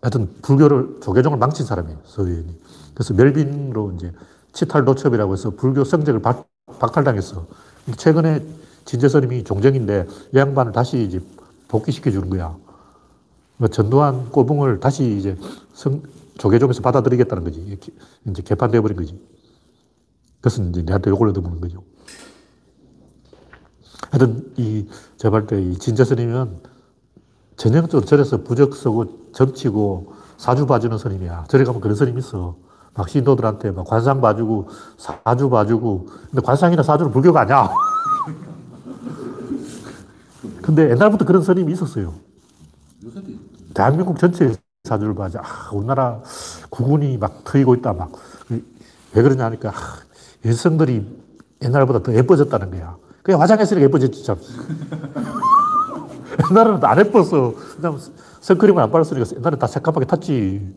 하여튼 0.00 0.28
불교를 0.42 1.00
조계종을 1.02 1.38
망친 1.38 1.64
사람이에요. 1.64 1.98
서의현이. 2.04 2.60
그래서 2.94 3.14
멸빈으로 3.14 3.92
이제 3.92 4.12
치탈도첩이라고 4.52 5.32
해서 5.32 5.50
불교 5.50 5.84
승적을 5.84 6.20
박, 6.20 6.48
박탈당했어. 6.78 7.46
근데 7.84 7.96
최근에 7.96 8.44
진재스님이 8.84 9.44
종정인데 9.44 10.06
이 10.34 10.36
양반을 10.36 10.72
다시 10.72 11.02
이제 11.04 11.20
복귀시켜 11.68 12.10
주는 12.10 12.28
거야. 12.28 12.56
그러니까 13.56 13.74
전두환 13.74 14.30
꼬붕을 14.30 14.80
다시 14.80 15.16
이제 15.16 15.36
성, 15.72 16.02
조계종에서 16.38 16.82
받아들이겠다는 16.82 17.44
거지. 17.44 17.78
이제 18.26 18.42
개판되어 18.42 18.82
버린 18.82 18.96
거지. 18.96 19.20
그래서 20.42 20.62
이제 20.64 20.82
내한테 20.82 21.10
욕을 21.10 21.28
얻어먹는 21.28 21.60
거죠. 21.60 21.84
하여튼 24.10 24.52
이 24.56 24.88
제가 25.16 25.30
볼때이 25.30 25.78
진재스님은 25.78 26.58
전형적으로 27.56 28.04
절에서 28.04 28.42
부적 28.42 28.74
쓰고 28.74 29.30
점치고 29.32 30.14
사주 30.36 30.66
봐주는 30.66 30.98
스님이야. 30.98 31.44
절에 31.48 31.64
가면 31.64 31.80
그런 31.80 31.94
스님이 31.94 32.18
있어. 32.18 32.56
막 32.94 33.08
신도들한테 33.08 33.70
막 33.70 33.86
관상 33.86 34.20
봐주고 34.20 34.68
사주 34.98 35.48
봐주고. 35.48 36.06
근데 36.30 36.42
관상이나 36.44 36.82
사주는 36.82 37.12
불교가 37.12 37.42
아니야. 37.42 37.70
근데 40.60 40.90
옛날부터 40.90 41.24
그런 41.24 41.42
스님이 41.42 41.72
있었어요. 41.72 42.12
대한민국 43.72 44.18
전체에 44.18 44.54
사주를 44.84 45.14
봐자. 45.14 45.40
아, 45.42 45.70
우리나라 45.72 46.20
국운이 46.68 47.16
막 47.16 47.44
트이고 47.44 47.76
있다. 47.76 47.92
막. 47.92 48.12
왜 49.14 49.22
그러냐 49.22 49.44
하니까, 49.46 49.70
아, 49.70 49.72
여성들이 50.44 51.06
옛날보다 51.62 52.02
더 52.02 52.14
예뻐졌다는 52.14 52.70
거야. 52.70 52.96
그냥 53.22 53.40
화장했으니까 53.40 53.84
예뻐졌지, 53.84 54.24
참. 54.24 54.36
옛날에는 56.50 56.84
안 56.84 56.98
예뻤어. 56.98 57.54
그냥 57.76 57.98
선크림을 58.40 58.82
안 58.82 58.90
발랐으니까 58.90 59.36
옛날에 59.36 59.56
다 59.56 59.66
새까맣게 59.66 60.06
탔지. 60.06 60.74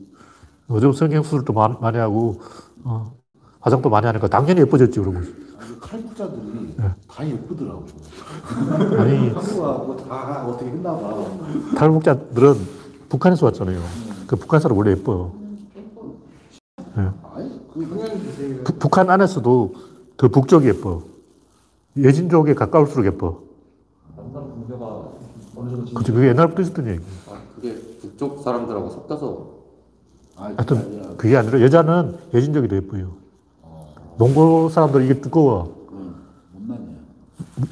요즘 0.70 0.94
성형수술도 0.94 1.54
많이, 1.54 1.76
많이 1.80 1.98
하고, 1.98 2.40
어, 2.84 3.14
화장도 3.62 3.90
많이 3.90 4.06
하니까 4.06 4.28
당연히 4.28 4.62
예뻐졌지, 4.62 5.00
그러고. 5.00 5.18
아니, 5.18 5.80
탈북자들이 5.80 6.76
네. 6.78 6.90
다 7.08 7.28
예쁘더라고. 7.28 7.86
아니, 9.00 9.30
한국아 9.30 9.72
뭐다 9.74 10.46
어떻게 10.48 10.70
했나 10.70 10.92
봐. 10.96 11.26
탈북자들은 11.78 12.56
북한에서 13.10 13.46
왔잖아요. 13.48 13.82
그 14.28 14.36
북한 14.36 14.60
사람 14.60 14.78
원래 14.78 14.92
예뻐. 14.92 15.32
아니 15.76 15.88
그 15.96 16.20
부- 17.76 18.74
북한 18.80 19.10
안에서도 19.10 19.74
더 20.18 20.28
북쪽이 20.30 20.68
예뻐. 20.68 21.02
예진족에 21.98 22.54
가까울수록 22.54 23.06
예뻐. 23.06 23.40
남남 24.16 24.66
분야가 24.68 24.86
어느 25.58 25.70
정도 25.72 25.94
그치, 25.94 26.12
그게 26.12 26.28
옛날부터 26.30 26.62
있었던 26.62 26.88
얘기. 26.88 27.02
아, 27.30 27.38
그게 27.56 27.76
북쪽 28.02 28.42
사람들하고 28.44 28.90
섞여서 28.90 29.56
하여튼, 30.36 30.66
그게 30.66 30.78
아니라 30.98 31.16
그게 31.18 31.38
아니라 31.38 31.62
여자는 31.62 32.18
예진족이 32.34 32.68
더 32.68 32.76
예뻐요. 32.78 33.12
몽골 34.18 34.72
사람들 34.72 35.04
이게 35.06 35.20
두꺼워. 35.22 35.76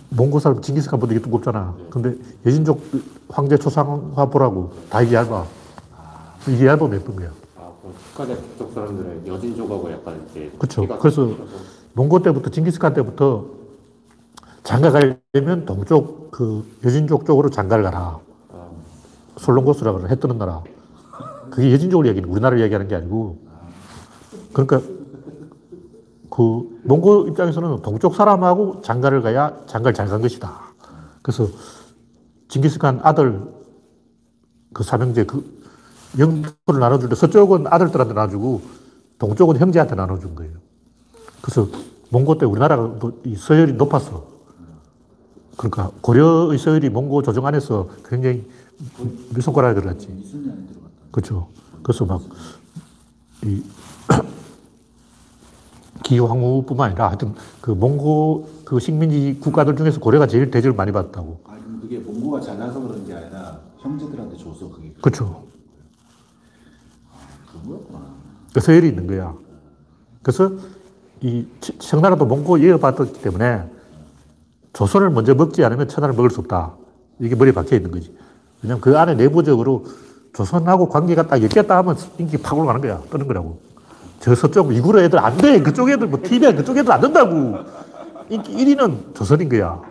몽골 0.09 0.39
사람 0.39 0.61
징기스칸보다 0.61 1.13
이게 1.13 1.21
두껍잖아. 1.21 1.75
근데 1.89 2.15
예진족 2.45 2.81
황제 3.29 3.57
초상화 3.57 4.25
보라고 4.27 4.71
다 4.89 5.01
이게 5.01 5.15
얇아. 5.15 5.45
이게 6.47 6.67
얇으면 6.67 6.93
예쁜 6.95 7.15
거야. 7.15 7.31
북한의 7.91 8.37
북쪽 8.37 8.73
사람들은 8.73 9.27
여진 9.27 9.55
족하고 9.55 9.91
약간 9.91 10.25
이제. 10.29 10.51
피가 10.81 10.97
그래서 10.99 11.29
몽골 11.93 12.21
때부터 12.23 12.49
징기스칸 12.49 12.93
때부터 12.93 13.45
장가 14.63 14.91
가려면 14.91 15.65
동쪽 15.65 16.31
그 16.31 16.65
여진족 16.83 17.25
쪽으로 17.25 17.49
장가를 17.49 17.83
가라. 17.83 18.19
아, 18.51 18.69
솔롱고스라 19.37 19.91
그래 19.93 20.09
해 20.09 20.15
뜨는 20.15 20.37
나라. 20.37 20.63
그게 21.51 21.71
여진족을 21.73 22.05
얘기하는 22.07 22.29
거야. 22.29 22.33
우리나라를 22.33 22.63
얘기하는 22.63 22.87
게 22.87 22.95
아니고. 22.95 23.37
그러니까 24.53 24.81
그 26.29 26.79
몽골 26.83 27.27
입장에서는 27.29 27.81
동쪽 27.81 28.15
사람하고 28.15 28.81
장가를 28.81 29.21
가야 29.21 29.55
장가를 29.67 29.93
잘 29.93 30.07
간 30.07 30.21
것이다. 30.21 30.73
그래서 31.21 31.47
징기스칸 32.47 33.01
아들 33.03 33.41
그 34.73 34.83
삼형제 34.83 35.25
그 35.25 35.62
영토를 36.17 36.79
나눠줄 36.79 37.09
때 37.09 37.15
서쪽은 37.15 37.67
아들들한테 37.67 38.13
나눠주고 38.13 38.61
동쪽은 39.19 39.57
형제한테 39.57 39.95
나눠준 39.95 40.35
거예요. 40.35 40.53
그래서 41.41 41.67
몽고 42.09 42.37
때 42.37 42.45
우리나라가 42.45 42.99
또이 42.99 43.35
서열이 43.35 43.73
높았어. 43.73 44.25
그러니까 45.57 45.91
고려의 46.01 46.57
서열이 46.57 46.89
몽고 46.89 47.21
조정 47.23 47.45
안에서 47.45 47.89
굉장히 48.07 48.47
들어갔지. 49.75 50.07
이순이 50.23 50.49
안에 50.49 50.65
들어갔다. 50.67 50.95
그렇죠. 51.11 51.49
그래서 51.83 52.05
막, 52.05 52.21
이, 53.45 53.63
기황후뿐만 56.03 56.89
아니라 56.89 57.07
하여튼 57.09 57.33
그 57.61 57.71
몽고 57.71 58.49
그 58.65 58.79
식민지 58.79 59.37
국가들 59.39 59.75
중에서 59.75 59.99
고려가 59.99 60.27
제일 60.27 60.49
대접을 60.51 60.75
많이 60.75 60.91
받았다고. 60.91 61.41
아 61.45 61.57
그게 61.81 61.99
몽고가 61.99 62.41
잘나서 62.41 62.79
그런 62.79 63.05
게 63.05 63.13
아니라 63.13 63.59
형제들한테 63.79 64.37
줘서 64.37 64.69
그게 64.69 64.93
그렇죠. 65.01 65.45
그거였구나. 67.51 67.99
그 68.53 68.59
서열이 68.59 68.87
있는 68.89 69.07
거야. 69.07 69.33
그래서 70.21 70.51
이 71.21 71.45
청- 71.59 71.77
청나라도 71.79 72.25
몽고 72.25 72.57
이어받았기 72.57 73.21
때문에 73.21 73.63
조선을 74.73 75.09
먼저 75.09 75.33
먹지 75.35 75.63
않으면 75.63 75.87
천하를 75.87 76.15
먹을 76.15 76.29
수 76.29 76.39
없다. 76.41 76.73
이게 77.19 77.35
머리에 77.35 77.53
박혀 77.53 77.75
있는 77.75 77.91
거지. 77.91 78.15
왜냐면 78.61 78.81
그 78.81 78.97
안에 78.97 79.15
내부적으로 79.15 79.85
조선하고 80.33 80.89
관계가 80.89 81.27
딱 81.27 81.41
엮였다 81.41 81.77
하면 81.77 81.95
인기 82.17 82.37
팍 82.37 82.57
올라가는 82.57 82.81
거야. 82.81 83.01
뜨는 83.09 83.27
거라고. 83.27 83.59
저 84.19 84.33
서쪽 84.33 84.73
이구로 84.73 85.01
애들 85.01 85.19
안 85.19 85.37
돼. 85.37 85.61
그쪽 85.61 85.89
애들 85.89 86.07
뭐 86.07 86.19
TV에 86.23 86.53
그쪽 86.55 86.77
애들 86.77 86.91
안 86.91 87.01
된다고. 87.01 87.57
인기 88.29 88.53
1위는 88.53 89.13
조선인 89.13 89.49
거야. 89.49 89.81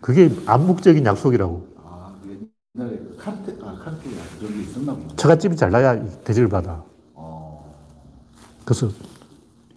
그게 0.00 0.30
암묵적인 0.44 1.04
약속이라고. 1.06 1.66
아 1.82 2.12
그게 2.22 2.38
옛날에 2.76 2.96
그 2.98 3.16
카르텔 3.18 3.56
아 3.62 3.74
그런 3.80 4.54
게 4.54 4.60
있었나 4.60 4.92
보네. 4.92 5.06
처갓집이 5.16 5.56
잘 5.56 5.70
나야 5.70 6.04
대접을 6.24 6.48
받아. 6.48 6.82
어. 8.64 8.66
그래서 8.66 8.88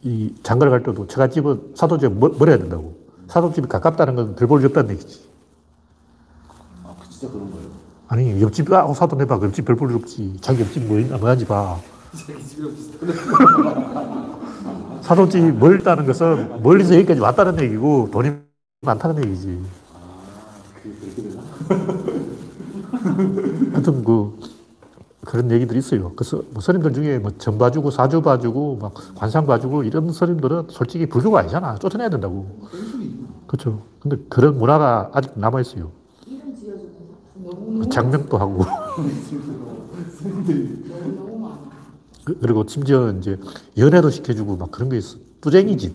이 0.03 0.33
장가를 0.43 0.71
갈 0.71 0.83
때도 0.83 1.07
처갓집은 1.07 1.73
사도집에 1.75 2.13
멀- 2.15 2.31
멀어야 2.37 2.57
된다고. 2.57 2.95
사도집이 3.27 3.67
가깝다는 3.67 4.15
건 4.15 4.35
별 4.35 4.47
볼일 4.47 4.67
없다는 4.67 4.91
얘기지. 4.91 5.27
아그 6.85 7.09
진짜 7.09 7.33
그런 7.33 7.51
거예요. 7.51 7.67
아니, 8.09 8.41
옆집, 8.41 8.71
아, 8.71 8.93
사도 8.93 9.17
내봐. 9.17 9.39
옆집 9.43 9.65
별 9.65 9.75
볼일 9.75 9.95
없지. 9.97 10.37
자기 10.39 10.61
옆집 10.61 10.85
뭐 10.87 10.97
있나, 10.99 11.17
뭐하지 11.17 11.45
봐. 11.45 11.77
사도집이 15.01 15.51
멀다는 15.53 16.05
것은 16.05 16.61
멀리서 16.63 16.95
여기까지 16.95 17.19
왔다는 17.19 17.61
얘기고 17.63 18.09
돈이 18.11 18.31
많다는 18.81 19.23
얘기지. 19.25 19.61
하여튼 23.73 24.03
그, 24.03 24.39
그런 25.27 25.51
얘기들이 25.51 25.79
있어요. 25.79 26.13
그래서 26.15 26.41
뭐 26.51 26.61
스님들 26.61 26.93
중에 26.93 27.19
뭐 27.19 27.31
전 27.37 27.57
봐주고 27.57 27.91
사주 27.91 28.21
봐주고 28.21 28.77
막 28.81 28.93
관상 29.15 29.45
봐주고 29.45 29.83
이런 29.83 30.11
스님들은 30.11 30.67
솔직히 30.69 31.05
불교가 31.07 31.39
아니잖아. 31.41 31.75
쫓아내야 31.75 32.09
된다고. 32.09 32.47
그렇죠. 33.45 33.81
근데 33.99 34.17
그런 34.29 34.57
문화가 34.57 35.09
아직 35.13 35.31
남아 35.35 35.61
있어요. 35.61 35.91
이름 36.25 36.55
지어주고 36.55 37.15
너무 37.43 37.89
장명도 37.89 38.37
하고. 38.37 38.63
그- 42.23 42.37
그리고 42.41 42.65
심지어 42.67 43.11
이제 43.11 43.37
연애도 43.77 44.09
시켜주고 44.09 44.57
막 44.57 44.71
그런 44.71 44.89
게 44.89 44.97
있어. 44.97 45.17
뚜쟁이지. 45.41 45.93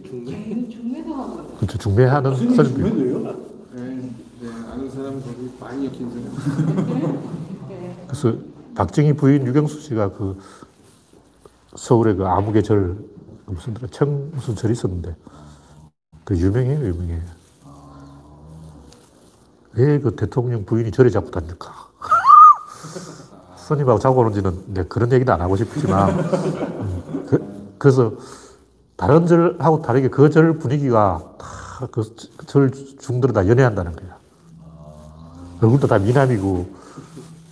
그렇죠. 1.59 1.79
중매하는 1.79 2.35
스님들. 2.37 2.65
네, 2.75 4.13
네, 4.41 4.49
아는 4.73 4.91
사람 4.91 5.21
거기 5.23 5.51
많이 5.61 5.87
엮인 5.87 6.11
사람. 6.11 6.83
네. 7.69 7.97
그래서 8.07 8.35
박정희 8.75 9.15
부인 9.15 9.47
유경수 9.47 9.81
씨가 9.81 10.13
그 10.13 10.39
서울에 11.77 12.15
그 12.15 12.27
아무개 12.27 12.63
절 12.63 12.97
무슨 13.47 13.75
청 13.91 14.31
무슨 14.33 14.55
절이 14.57 14.73
있었는데 14.73 15.15
그 16.25 16.37
유명해요, 16.37 16.87
유명해. 16.87 17.21
왜 19.75 19.99
그 20.01 20.15
대통령 20.17 20.65
부인이 20.67 20.91
절에 20.93 21.11
자꾸 21.11 21.31
다닐까? 21.31 21.73
스님하고 23.57 23.99
자고 24.01 24.21
오는지는 24.21 24.65
내 24.75 24.85
그런 24.85 25.13
얘기도 25.13 25.33
안 25.33 25.41
하고 25.41 25.57
싶지만 25.57 26.11
음, 26.21 27.27
그, 27.29 27.75
그래서 27.79 28.13
다른 28.97 29.27
절하고 29.27 29.83
다르게 29.83 30.09
그 30.09 30.31
절 30.31 30.59
분위기가 30.59 31.35
다 31.39 31.87
그 31.91 32.03
절 32.47 32.71
중들은 32.71 33.35
다 33.35 33.47
연애한다는 33.49 33.97
거야. 33.97 34.19
얼굴도 35.63 35.87
다 35.89 35.99
미남이고 35.99 36.82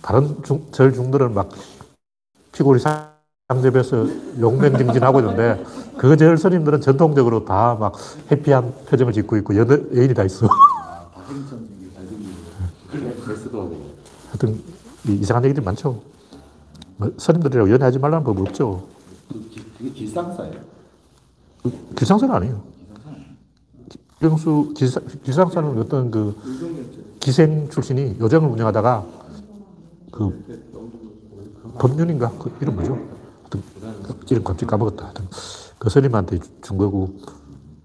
다른 0.01 0.41
중, 0.43 0.65
절 0.71 0.93
중들은 0.93 1.33
막 1.33 1.49
피골이 2.51 2.79
상접해서 2.81 4.07
용맹정진하고 4.39 5.19
있는데 5.19 5.63
그 5.97 6.15
절 6.17 6.37
스님들은 6.37 6.81
전통적으로 6.81 7.45
다 7.45 7.75
막 7.79 7.93
해피한 8.31 8.73
표정을 8.87 9.13
짓고 9.13 9.37
있고 9.37 9.55
연, 9.57 9.89
애인이 9.95 10.13
다 10.13 10.23
있어. 10.23 10.47
하여튼 14.29 14.61
이- 15.07 15.13
이상한 15.13 15.43
얘기들이 15.45 15.63
많죠. 15.63 16.01
뭐 16.97 17.11
스님들이라고 17.17 17.69
연애하지 17.71 17.99
말라는 17.99 18.23
법 18.23 18.39
없죠. 18.39 18.87
그 19.31 19.39
기- 19.49 19.63
그게 19.77 19.89
길상사예요? 19.91 20.59
기상사는 21.95 22.33
아니에요. 22.35 22.61
유경수 24.21 24.73
기사, 24.75 24.99
기상사는 25.23 25.77
어떤 25.79 26.11
그 26.11 26.35
기생 27.19 27.69
출신이 27.69 28.17
요정을 28.19 28.49
운영하다가 28.49 29.05
그 30.11 30.61
법륜인가 31.79 32.31
그 32.37 32.55
이름 32.61 32.75
뭐죠? 32.75 32.97
이름 34.29 34.43
갑자기 34.43 34.65
까먹었다. 34.65 35.13
그 35.79 35.89
스님한테 35.89 36.39
준 36.61 36.77
거고 36.77 37.15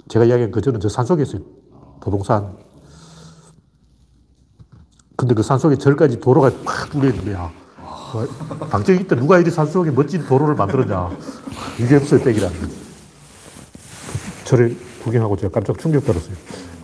제가 0.09 0.25
이야기한 0.25 0.51
그 0.51 0.61
절은 0.61 0.81
저 0.81 0.89
산속에 0.89 1.23
있어요. 1.23 1.43
도봉산. 2.01 2.57
근데 5.17 5.35
그 5.35 5.43
산속에 5.43 5.77
절까지 5.77 6.21
도로가 6.21 6.51
팍 6.65 6.91
뚫려 6.91 7.09
있는 7.09 7.25
거야. 7.25 7.51
방정이 8.71 9.07
때 9.07 9.17
누가 9.17 9.39
이리 9.39 9.51
산속에 9.51 9.91
멋진 9.91 10.25
도로를 10.27 10.55
만들었냐. 10.55 11.11
유경수의 11.81 12.23
백이라는 12.23 12.61
거지. 12.61 12.77
절을 14.45 14.77
구경하고 15.03 15.37
제가 15.37 15.53
깜짝 15.53 15.79
충격받았어요. 15.79 16.37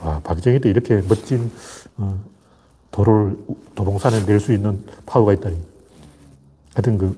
와, 0.02 0.20
박정희 0.20 0.60
때 0.60 0.68
이렇게 0.68 1.02
멋진 1.08 1.50
어, 1.96 2.24
도로를 2.92 3.36
도봉산에 3.74 4.24
낼 4.26 4.38
수 4.38 4.52
있는 4.52 4.84
파워가 5.06 5.32
있다니. 5.32 5.58
하여튼 6.74 6.98
그 6.98 7.16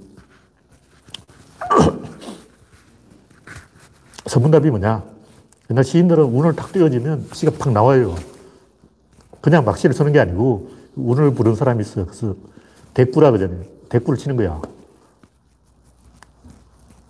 선문답이 4.27 4.71
뭐냐? 4.71 5.03
옛날 5.71 5.85
시인들은 5.85 6.25
운을 6.25 6.55
탁 6.57 6.73
띄워지면 6.73 7.29
시가 7.33 7.53
팍 7.59 7.73
나와요. 7.73 8.15
그냥 9.41 9.65
막 9.65 9.77
시를 9.77 9.95
쓰는 9.95 10.13
게 10.13 10.21
아니고 10.21 10.71
운을 10.97 11.35
부른 11.35 11.55
사람이 11.55 11.83
있어요. 11.83 12.07
그래서 12.07 12.35
대꾸라 12.95 13.31
그러잖아요. 13.31 13.65
대꾸를 13.89 14.19
치는 14.19 14.37
거야. 14.37 14.61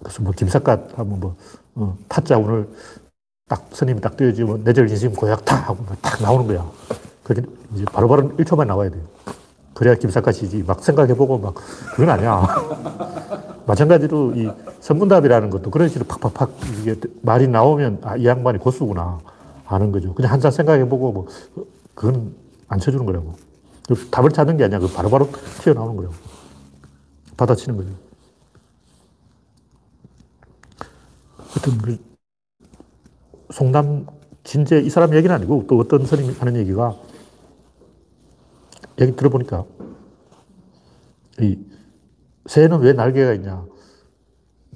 그래서 0.00 0.22
뭐 0.22 0.32
김삿갓 0.32 0.98
하면 0.98 1.20
뭐 1.20 1.36
어, 1.76 1.96
타짜 2.08 2.38
운을 2.38 2.68
딱 3.48 3.68
스님이 3.72 4.00
딱 4.00 4.16
띄워지면 4.16 4.64
내절 4.64 4.88
진심 4.88 5.12
고약 5.14 5.44
타 5.44 5.56
하고 5.56 5.84
막탁 5.84 6.22
나오는 6.22 6.46
거야. 6.46 6.70
그게 7.24 7.42
이제 7.74 7.84
바로 7.86 8.06
바로 8.06 8.28
1초만 8.36 8.66
나와야 8.66 8.90
돼요. 8.90 9.02
그래야 9.72 9.96
김삿갓이지. 9.96 10.62
막 10.64 10.84
생각해보고 10.84 11.38
막 11.38 11.54
그건 11.96 12.10
아니야. 12.10 12.46
마찬가지로 13.66 14.34
이 14.36 14.48
선문답이라는 14.80 15.50
것도 15.50 15.70
그런 15.70 15.88
식으로 15.88 16.06
팍팍팍 16.06 16.52
이게 16.80 16.94
말이 17.22 17.48
나오면 17.48 18.00
아, 18.02 18.16
이 18.16 18.26
양반이 18.26 18.58
고수구나 18.58 19.18
아는 19.66 19.90
거죠. 19.90 20.14
그냥 20.14 20.30
한참 20.32 20.50
생각해보고 20.50 21.12
뭐 21.12 21.26
그건 21.94 22.34
안 22.68 22.78
쳐주는 22.78 23.04
거라고. 23.04 23.34
그 23.88 24.08
답을 24.10 24.30
찾는 24.30 24.58
게 24.58 24.64
아니야. 24.64 24.78
그 24.78 24.88
바로바로 24.92 25.28
튀어나오는 25.62 25.96
거라고. 25.96 26.14
받아치는 27.36 27.76
거죠. 27.76 27.88
하여튼 31.38 31.78
그 31.78 31.98
송남 33.50 34.06
진제 34.44 34.78
이 34.80 34.90
사람 34.90 35.14
얘기는 35.14 35.34
아니고 35.34 35.64
또 35.68 35.78
어떤 35.78 36.04
스님이 36.04 36.34
하는 36.38 36.56
얘기가 36.56 36.94
얘기 39.00 39.14
들어보니까 39.16 39.64
이 41.40 41.58
새는 42.46 42.80
왜 42.80 42.92
날개가 42.92 43.32
있냐? 43.34 43.64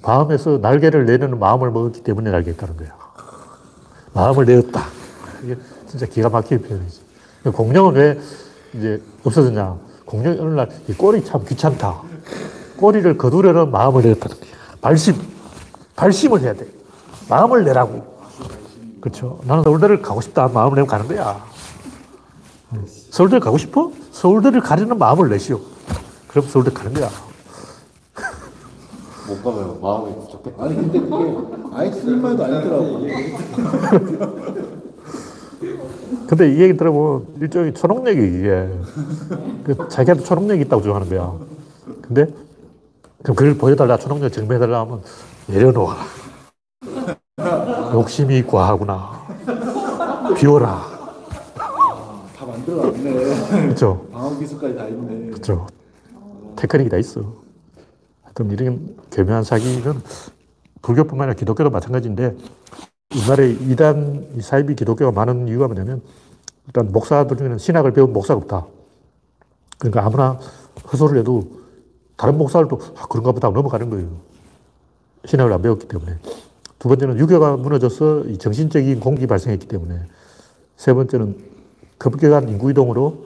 마음에서 0.01 0.57
날개를 0.57 1.05
내는 1.05 1.39
마음을 1.39 1.71
먹었기 1.71 2.03
때문에 2.03 2.31
날개가 2.31 2.55
있다는 2.55 2.77
거야. 2.77 2.97
마음을 4.13 4.45
내었다. 4.45 4.85
이게 5.43 5.55
진짜 5.87 6.05
기가 6.05 6.29
막힌 6.29 6.61
표현이지. 6.61 7.01
공룡은 7.53 7.93
왜 7.95 8.19
이제 8.73 9.01
없어졌냐? 9.23 9.77
공룡이 10.05 10.39
어느 10.39 10.53
날 10.55 10.69
이 10.87 10.93
꼬리 10.93 11.23
참 11.23 11.43
귀찮다. 11.45 12.01
꼬리를 12.77 13.17
거두려는 13.17 13.71
마음을 13.71 14.01
내었다는 14.03 14.39
거야. 14.39 14.49
발심. 14.81 15.15
발심을 15.95 16.41
해야 16.41 16.53
돼. 16.53 16.67
마음을 17.29 17.63
내라고. 17.63 18.19
그렇죠. 19.01 19.39
나는 19.45 19.63
서울대를 19.63 20.01
가고 20.01 20.21
싶다. 20.21 20.47
마음을 20.47 20.75
내면 20.75 20.87
가는 20.87 21.07
거야. 21.07 21.45
서울대 23.11 23.39
가고 23.39 23.57
싶어? 23.57 23.91
서울대를 24.19 24.59
가려는 24.59 24.97
마음을 24.97 25.29
내시오. 25.29 25.61
그럼 26.27 26.45
서울대 26.49 26.71
가는 26.71 26.93
거야. 26.93 27.09
못 29.27 29.41
가면 29.41 29.79
마음이 29.79 30.13
좋겠다. 30.29 30.61
아니 30.61 30.75
근데 30.75 30.99
그게 30.99 31.35
아예 31.73 31.89
쓰는 31.89 32.21
말도 32.21 32.43
아니더라고. 32.43 33.07
근데 36.27 36.53
이 36.53 36.59
얘기 36.59 36.75
들어보면 36.75 37.27
일종의 37.39 37.73
초능력이 37.73 38.19
이게. 38.19 38.69
그 39.63 39.87
자기한테 39.87 40.25
초능력이 40.25 40.63
있다고 40.63 40.81
주장하는 40.81 41.07
거야. 41.07 41.33
근데 42.01 42.27
그럼 43.23 43.35
그걸 43.37 43.57
보여달라, 43.57 43.95
초능력 43.95 44.33
증명해달라 44.33 44.81
하면 44.81 45.01
내려놓아라. 45.47 46.01
욕심이 47.93 48.45
과하구나. 48.45 49.27
비워라. 50.35 50.88
다 52.65 52.75
만들어놨네. 52.75 53.61
그렇죠. 53.65 54.07
방어 54.11 54.37
기술까지 54.37 54.75
다 54.75 54.87
있네. 54.87 55.31
그렇죠. 55.31 55.67
테크닉이 56.55 56.89
다 56.89 56.97
있어. 56.97 57.21
하여튼 58.23 58.51
이런 58.51 58.97
교묘한 59.11 59.43
사기는 59.43 59.93
불교뿐만 60.81 61.29
아니라 61.29 61.37
기독교도 61.37 61.69
마찬가지인데 61.69 62.35
우리나라에 63.15 63.49
이단, 63.49 64.35
이 64.37 64.41
사이비 64.41 64.75
기독교가 64.75 65.11
많은 65.11 65.47
이유가 65.47 65.67
뭐냐면 65.67 66.01
일단 66.67 66.91
목사들 66.91 67.37
중에는 67.37 67.57
신학을 67.57 67.93
배운 67.93 68.13
목사가 68.13 68.39
없다. 68.39 68.67
그러니까 69.79 70.05
아무나 70.05 70.39
헛소리를 70.91 71.19
해도 71.21 71.59
다른 72.17 72.37
목사들도 72.37 72.79
아, 72.97 73.07
그런가 73.07 73.31
보다 73.31 73.49
넘어가는 73.49 73.89
거예요. 73.89 74.09
신학을 75.25 75.51
안 75.51 75.61
배웠기 75.61 75.87
때문에. 75.87 76.17
두 76.77 76.87
번째는 76.87 77.17
유교가 77.17 77.57
무너져서 77.57 78.25
이 78.25 78.37
정신적인 78.37 78.99
공기 78.99 79.25
발생했기 79.25 79.67
때문에. 79.67 80.01
세 80.77 80.93
번째는 80.93 81.48
급격한 81.99 82.49
인구 82.49 82.71
이동으로 82.71 83.25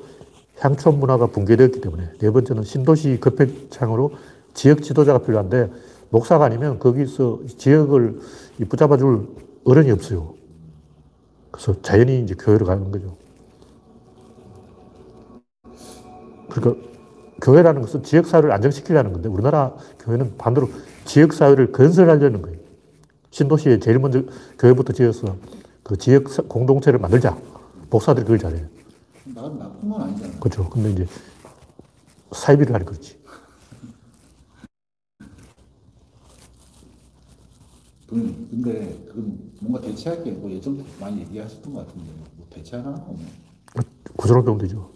향촌 0.59 0.99
문화가 0.99 1.27
붕괴되었기 1.27 1.81
때문에. 1.81 2.11
네 2.19 2.31
번째는 2.31 2.63
신도시 2.63 3.19
급회창으로 3.21 4.13
지역 4.55 4.83
지도자가 4.83 5.19
필요한데 5.19 5.71
목사가 6.11 6.45
아니면 6.45 6.79
거기서 6.79 7.41
지역을 7.57 8.19
이 8.61 8.65
붙잡아 8.65 8.97
줄 8.97 9.27
어른이 9.65 9.91
없어요. 9.91 10.35
그래서 11.51 11.81
자연히 11.81 12.21
이제 12.21 12.35
교회로 12.35 12.65
가는 12.65 12.91
거죠. 12.91 13.17
그러니까 16.49 16.87
교회라는 17.41 17.81
것은 17.81 18.03
지역사회를 18.03 18.51
안정시키려는 18.51 19.13
건데 19.13 19.29
우리나라 19.29 19.73
교회는 19.99 20.37
반대로 20.37 20.69
지역사회를 21.05 21.71
건설하려는 21.71 22.41
거예요. 22.41 22.57
신도시에 23.31 23.79
제일 23.79 23.99
먼저 23.99 24.23
교회부터 24.59 24.93
지어서 24.93 25.37
그 25.83 25.97
지역 25.97 26.29
사- 26.29 26.43
공동체를 26.43 26.99
만들자. 26.99 27.37
목사들이 27.93 28.23
그걸 28.25 28.39
잘해요. 28.39 28.65
나는 29.25 29.59
나쁜 29.59 29.87
건 29.87 30.01
아니잖아. 30.01 30.39
그렇죠. 30.39 30.67
근데 30.67 30.89
이제 30.91 31.05
사이비를 32.31 32.73
하니 32.73 32.85
그렇지. 32.85 33.21
그- 38.07 38.47
근데 38.49 39.05
그건 39.07 39.37
뭔가 39.59 39.81
대체할 39.81 40.23
게뭐 40.23 40.49
예전부터 40.49 40.87
많이 40.99 41.21
얘기하셨던 41.21 41.73
것 41.73 41.85
같은데 41.87 42.09
뭐 42.35 42.47
대체하나? 42.49 42.89
없나? 42.89 43.25
구조로 44.17 44.43
배우면 44.43 44.61
되죠. 44.61 44.89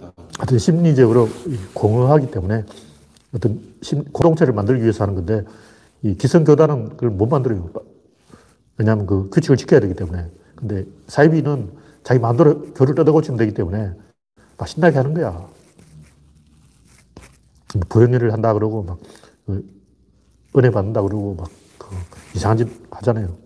다 0.00 0.12
하여튼 0.38 0.58
심리적으로 0.58 1.26
이 1.46 1.56
공허하기 1.74 2.30
때문에 2.30 2.64
어떤 3.34 3.60
심, 3.82 4.04
공동체를 4.04 4.54
만들기 4.54 4.82
위해서 4.82 5.02
하는 5.04 5.14
건데 5.16 5.44
이 6.02 6.14
기성교단은 6.16 6.90
그걸 6.90 7.10
못 7.10 7.26
만들어요. 7.26 7.68
왜냐하면 8.78 9.06
그 9.06 9.28
규칙을 9.30 9.56
지켜야 9.56 9.80
되기 9.80 9.94
때문에. 9.94 10.30
근데 10.54 10.86
사이비는 11.08 11.70
자기 12.06 12.20
마음대로 12.20 12.72
교를 12.72 12.94
뜯어고치면 12.94 13.36
되기 13.36 13.52
때문에 13.52 13.92
막 14.56 14.68
신나게 14.68 14.96
하는 14.96 15.12
거야. 15.12 15.48
부연일을 17.88 18.32
한다 18.32 18.54
그러고 18.54 18.84
막그 18.84 19.82
은혜 20.56 20.70
받는다 20.70 21.02
그러고 21.02 21.34
막그 21.34 21.96
이상한 22.36 22.58
짓 22.58 22.68
하잖아요. 22.90 23.36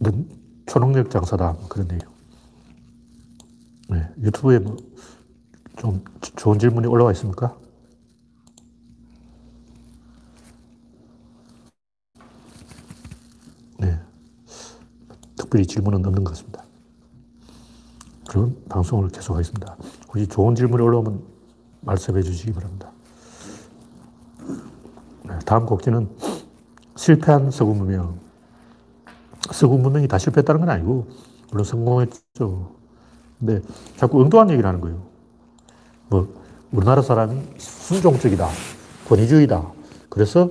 넌 0.00 0.28
초능력 0.66 1.08
장사다 1.10 1.52
뭐 1.52 1.68
그런 1.68 1.88
얘기요. 1.92 2.10
네, 3.88 4.08
유튜브에 4.22 4.58
뭐 4.58 4.76
좀 5.82 6.04
좋은 6.36 6.58
질문이 6.58 6.86
올라와 6.86 7.10
있습니까? 7.12 7.56
네, 13.78 13.98
특별히 15.42 15.66
질문은 15.66 16.06
없는 16.06 16.22
것 16.22 16.30
같습니다. 16.30 16.62
그럼 18.28 18.56
방송을 18.68 19.08
계속하겠습니다. 19.08 19.76
혹시 20.08 20.26
좋은 20.28 20.54
질문이 20.54 20.80
올라오면 20.82 21.20
말씀해 21.80 22.22
주시기 22.22 22.52
바랍니다. 22.52 22.92
네, 25.24 25.38
다음 25.44 25.66
곡지는 25.66 26.08
실패한 26.96 27.50
서구 27.50 27.74
문명. 27.74 28.20
서구 29.50 29.78
문명이 29.78 30.06
다 30.06 30.16
실패했다는 30.16 30.60
건 30.60 30.70
아니고, 30.70 31.08
물론 31.50 31.64
성공했죠. 31.64 32.72
근데 33.40 33.60
자꾸 33.96 34.22
엉뚱한 34.22 34.50
얘기를 34.50 34.66
하는 34.66 34.80
거예요. 34.80 35.02
뭐, 36.08 36.32
우리나라 36.70 37.02
사람이 37.02 37.42
순종적이다. 37.58 38.48
권위주의다. 39.08 39.72
그래서 40.08 40.50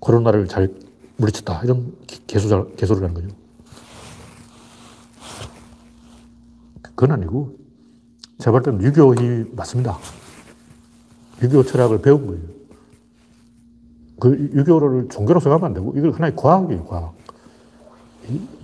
코로나를 0.00 0.48
잘 0.48 0.74
물리쳤다. 1.16 1.62
이런 1.62 1.94
개소, 2.26 2.74
개소를 2.74 3.04
하는 3.04 3.14
거죠. 3.14 3.47
그건 6.98 7.12
아니고, 7.12 7.56
제가 8.38 8.50
볼 8.50 8.62
때는 8.62 8.82
유교이 8.82 9.52
맞습니다. 9.52 9.96
유교 11.40 11.62
철학을 11.62 12.02
배운 12.02 12.26
거예요. 12.26 12.42
그 14.18 14.50
유교를 14.52 15.08
종교로 15.08 15.38
생각하면 15.38 15.68
안 15.68 15.74
되고, 15.74 15.96
이걸 15.96 16.10
하나의 16.10 16.34
과학이에요, 16.34 16.84
과학. 16.86 17.14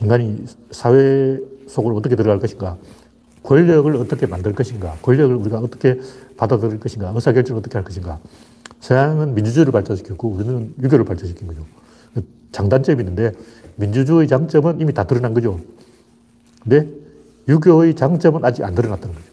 인간이 0.01 0.47
사회 0.73 1.38
속으로 1.68 1.94
어떻게 1.94 2.16
들어갈 2.16 2.40
것인가, 2.40 2.77
권력을 3.44 3.94
어떻게 3.94 4.27
만들 4.27 4.53
것인가, 4.53 4.97
권력을 5.01 5.37
우리가 5.37 5.61
어떻게 5.61 6.01
받아들일 6.37 6.81
것인가, 6.81 7.12
의사결정을 7.14 7.61
어떻게 7.61 7.79
할 7.79 7.85
것인가. 7.85 8.18
서양은 8.81 9.37
민주주의를 9.37 9.70
발전시켰고, 9.70 10.29
우리는 10.29 10.75
유교를 10.83 11.05
발전시킨 11.05 11.47
거죠. 11.47 11.64
장단점이 12.51 13.01
있는데, 13.01 13.31
민주주의 13.77 14.27
장점은 14.27 14.81
이미 14.81 14.92
다 14.92 15.05
드러난 15.05 15.35
거죠. 15.35 15.61
근데 16.64 17.04
유교의 17.49 17.95
장점은 17.95 18.45
아직 18.45 18.65
안 18.65 18.75
드러났다는 18.75 19.15
거죠. 19.15 19.27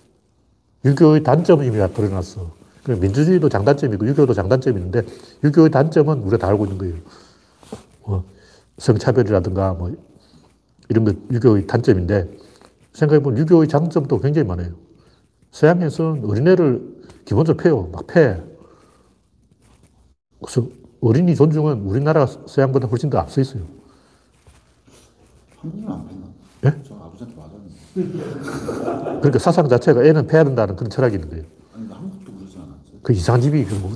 유교의 0.86 1.24
단점은 1.24 1.66
이미 1.66 1.78
다 1.78 1.88
드러났어. 1.88 2.52
그 2.84 2.92
민주주의도 2.92 3.48
장단점이고 3.50 4.08
유교도 4.08 4.34
장단점이 4.34 4.78
있는데 4.78 5.04
유교의 5.44 5.70
단점은 5.70 6.20
우리가 6.20 6.38
다 6.38 6.48
알고 6.48 6.66
있는 6.66 6.78
거예요. 6.78 6.96
뭐 8.06 8.24
성차별이라든가 8.80 9.74
뭐 9.74 9.96
이런 10.90 11.06
거 11.06 11.14
유교의 11.32 11.68
단점인데 11.68 12.30
생각해보면 12.94 13.38
유교의 13.40 13.68
장점도 13.68 14.20
굉장히 14.20 14.48
많아요. 14.48 14.74
서양에서는 15.52 16.26
어린애를 16.26 17.02
기본적으로 17.26 17.64
패요. 17.64 17.90
막 17.92 18.08
패. 18.08 18.42
그래서 20.40 20.68
어린이 21.02 21.36
존중은 21.36 21.82
우리나라 21.82 22.26
서양보다 22.26 22.88
훨씬 22.88 23.10
더 23.10 23.20
앞서 23.20 23.42
있어요. 23.42 23.64
한국은 25.58 25.92
안 25.92 26.08
뺐나? 26.08 26.28
예? 26.66 26.84
그러니까 27.94 29.40
사상 29.40 29.68
자체가 29.68 30.04
애는 30.04 30.28
패야 30.28 30.44
된다는 30.44 30.76
그런 30.76 30.90
철학이 30.90 31.16
있는 31.16 31.30
거예요. 31.30 31.44
아니 31.76 31.88
한국도 31.92 32.32
그러지 32.34 32.58
않았어요? 32.58 33.00
그 33.02 33.14
이상한 33.14 33.42
집이 33.42 33.66
그 33.66 33.76
뭐, 33.76 33.92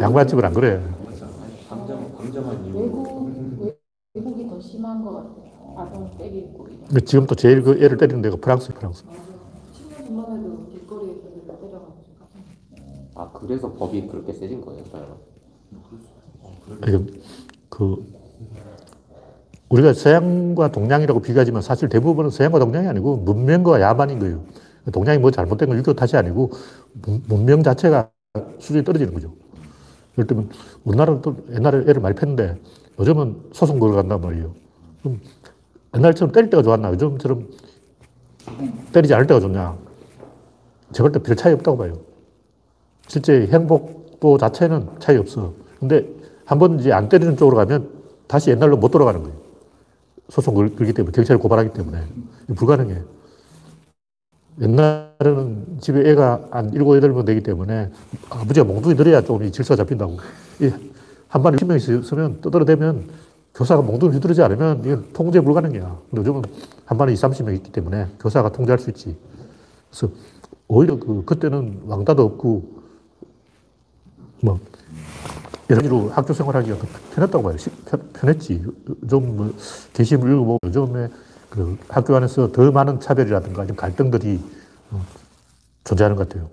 양반 0.00 0.26
집은 0.26 0.44
안 0.44 0.52
그래. 0.54 0.82
강정, 1.68 2.12
강정한 2.16 2.64
이유. 2.66 2.76
외국 2.78 3.78
외국이 4.14 4.48
더 4.48 4.60
심한 4.60 5.04
것 5.04 5.12
같아요. 5.12 5.44
아동 5.76 6.16
때리고 6.18 6.66
이런. 6.68 6.84
근데 6.86 7.00
지금 7.04 7.26
또 7.26 7.34
제일 7.34 7.62
그 7.62 7.72
애를 7.82 7.96
때리는 7.96 8.22
데가 8.22 8.36
프랑스, 8.36 8.72
프랑스. 8.72 9.04
10년 9.04 10.06
전만 10.06 10.38
해도 10.38 10.66
길거리에 10.70 11.10
애들 11.12 11.42
때려가지고. 11.46 11.94
아 13.16 13.30
그래서 13.32 13.72
법이 13.72 14.08
그렇게 14.08 14.32
세진 14.32 14.60
거예요, 14.64 14.84
서양은? 14.90 15.34
그러니까 16.80 17.12
그 17.68 18.04
우리가 19.68 19.92
서양과 19.94 20.70
동양이라고 20.72 21.20
비교하지만 21.20 21.62
사실 21.62 21.88
대부분은 21.88 22.30
서양과 22.30 22.58
동양이 22.58 22.86
아니고 22.86 23.16
문명과 23.18 23.80
야만인 23.80 24.18
거예요. 24.18 24.42
동양이 24.92 25.18
뭐 25.18 25.30
잘못된 25.30 25.68
건 25.68 25.78
유교 25.78 25.94
탓이 25.94 26.16
아니고 26.16 26.52
문- 27.02 27.22
문명 27.28 27.62
자체가 27.62 28.10
수준이 28.58 28.84
떨어지는 28.84 29.14
거죠. 29.14 29.32
예를 30.18 30.26
들면 30.28 30.50
우리나라는 30.84 31.22
또 31.22 31.36
옛날에 31.52 31.78
애를 31.88 32.00
많이 32.02 32.14
팼는데 32.16 32.58
요즘은 33.00 33.36
소송 33.52 33.78
걸어간단 33.80 34.20
말이에요. 34.20 34.54
그럼 35.02 35.20
옛날처럼 35.96 36.32
때릴 36.32 36.50
때가 36.50 36.62
좋았나? 36.62 36.90
요즘처럼 36.92 37.48
때리지 38.92 39.14
않을 39.14 39.26
때가 39.26 39.40
좋냐? 39.40 39.76
제가 40.92 41.08
볼때별 41.10 41.36
차이 41.36 41.52
없다고 41.52 41.76
봐요. 41.76 41.98
실제 43.08 43.46
행복도 43.46 44.38
자체는 44.38 44.88
차이 44.98 45.16
없어. 45.16 45.52
근데 45.80 46.06
한 46.46 46.58
번 46.58 46.78
이제 46.78 46.92
안 46.92 47.08
때리는 47.08 47.36
쪽으로 47.36 47.56
가면 47.56 47.88
다시 48.28 48.50
옛날로 48.50 48.76
못 48.76 48.90
돌아가는 48.90 49.22
거예요. 49.22 49.36
소송 50.28 50.54
걸, 50.54 50.74
걸기 50.74 50.92
때문에, 50.92 51.12
경찰에 51.12 51.38
고발하기 51.38 51.72
때문에. 51.72 52.02
불가능해. 52.56 53.02
옛날에는 54.60 55.78
집에 55.80 56.08
애가 56.10 56.48
한 56.50 56.72
일곱, 56.72 56.96
여덟 56.96 57.12
명 57.12 57.24
되기 57.24 57.42
때문에 57.42 57.90
아버지가 58.30 58.64
몽둥이 58.64 58.94
들어야 58.94 59.20
이 59.20 59.52
질서가 59.52 59.76
잡힌다고. 59.76 60.16
이한 60.60 61.42
반에 61.42 61.56
10명 61.56 61.76
있으면 61.76 62.40
떠들어대면 62.40 63.08
교사가 63.54 63.82
몽둥이 63.82 64.14
휘두르지 64.14 64.42
않으면 64.42 64.82
이건 64.84 65.12
통제 65.12 65.40
불가능이야. 65.40 65.98
요즘은 66.16 66.42
한 66.84 66.98
반에 66.98 67.12
20, 67.12 67.30
30명 67.30 67.54
있기 67.56 67.72
때문에 67.72 68.06
교사가 68.20 68.52
통제할 68.52 68.78
수 68.78 68.90
있지. 68.90 69.16
그래서 69.90 70.12
오히려 70.68 70.98
그, 70.98 71.24
그때는 71.24 71.82
왕따도 71.86 72.22
없고, 72.24 72.84
뭐, 74.40 74.58
여러 75.70 75.80
가지로 75.80 76.10
학교 76.10 76.32
생활하기가 76.34 76.78
더 76.78 76.86
편했다고 77.14 77.44
봐요. 77.44 77.56
편, 77.86 78.10
편했지. 78.12 78.64
좀 79.08 79.36
뭐, 79.36 79.54
게시물 79.94 80.32
읽어보고 80.32 80.58
요즘에 80.66 81.08
그 81.50 81.78
학교 81.88 82.16
안에서 82.16 82.52
더 82.52 82.70
많은 82.70 83.00
차별이라든가 83.00 83.66
갈등들이 83.76 84.40
어, 84.90 85.04
존재하는 85.84 86.16
것 86.16 86.28
같아요. 86.28 86.48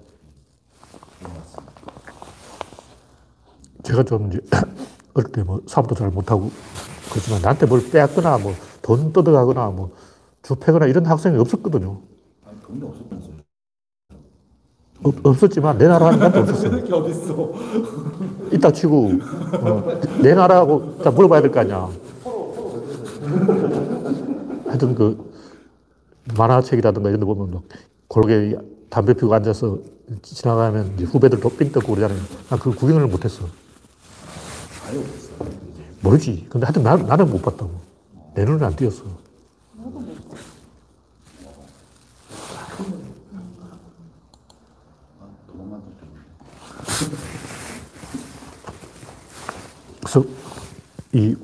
제가 3.83 4.03
좀 4.03 4.27
이제 4.29 4.39
어릴 5.13 5.31
때 5.31 5.43
뭐 5.43 5.61
사업도 5.67 5.95
잘 5.95 6.09
못하고 6.09 6.51
그렇지만 7.11 7.41
나한테 7.41 7.65
뭘 7.65 7.81
빼앗거나 7.91 8.37
뭐 8.37 8.53
돈 8.81 9.13
뜯어가거나 9.13 9.67
뭐 9.69 9.95
주패거나 10.43 10.87
이런 10.87 11.05
학생이 11.05 11.37
없었거든요. 11.37 12.01
아니 12.45 12.57
없었다면서요. 12.83 13.33
없, 15.03 15.25
없었지만 15.25 15.77
내 15.77 15.87
나라 15.87 16.07
하는 16.07 16.19
것도 16.19 16.39
없었어요. 16.39 16.80
이렇게 16.91 16.95
어딨어. 16.95 17.51
이따 18.51 18.71
치고 18.71 19.11
어, 19.61 19.99
내 20.21 20.33
나라하고 20.33 20.97
다 20.97 21.09
물어봐야 21.11 21.41
될 21.41 21.51
거 21.51 21.61
아니야. 21.61 21.89
하여튼 24.67 24.93
그 24.95 25.31
만화책이라든가 26.37 27.09
이런 27.09 27.19
데 27.21 27.25
보면 27.25 27.51
막 27.51 27.63
골게 28.07 28.57
담배 28.89 29.13
피우고 29.13 29.33
앉아서 29.35 29.79
지나가면 30.21 30.99
후배들 30.99 31.39
도삥 31.39 31.71
뜯고 31.71 31.95
그러잖아요. 31.95 32.19
난그 32.49 32.75
구경을 32.75 33.07
못했어. 33.07 33.45
모르지. 36.01 36.45
근데 36.49 36.65
하여튼 36.65 36.83
나, 36.83 36.95
나는 36.97 37.29
못 37.29 37.41
봤다고. 37.41 37.71
내 38.33 38.43
눈에 38.43 38.65
안 38.65 38.75
띄었어. 38.75 39.03
도망만 45.47 45.81
들 45.83 45.91
때문에. 45.99 46.21
그래서 50.01 50.25
이 51.13 51.35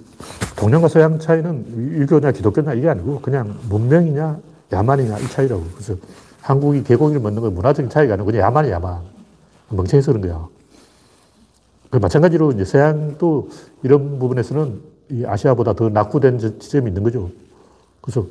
동양과 0.56 0.88
서양 0.88 1.20
차이는 1.20 2.00
유교냐 2.02 2.32
기독교냐 2.32 2.74
이게 2.74 2.90
아니고 2.90 3.22
그냥 3.22 3.58
문명이냐 3.70 4.40
야만이냐 4.72 5.20
이 5.20 5.28
차이라고. 5.30 5.64
그래서 5.74 5.96
한국이 6.42 6.84
개고기를 6.84 7.22
먹는 7.22 7.42
건 7.42 7.54
문화적인 7.54 7.90
차이가 7.90 8.14
아니고 8.14 8.26
그냥 8.28 8.42
야만이 8.44 8.70
야만. 8.72 9.02
멍청해서 9.70 10.14
그런 10.14 10.28
거야. 10.28 10.48
그 11.90 11.98
마찬가지로 11.98 12.52
이제 12.54 12.66
서양도 12.66 13.50
이런 13.84 14.20
부분에서는 14.20 14.82
이 15.10 15.26
아시아보다 15.26 15.74
더 15.74 15.90
낙후된 15.90 16.38
지- 16.40 16.60
지점이 16.60 16.90
있는 16.90 17.04
거죠. 17.04 17.32
그래서 18.02 18.26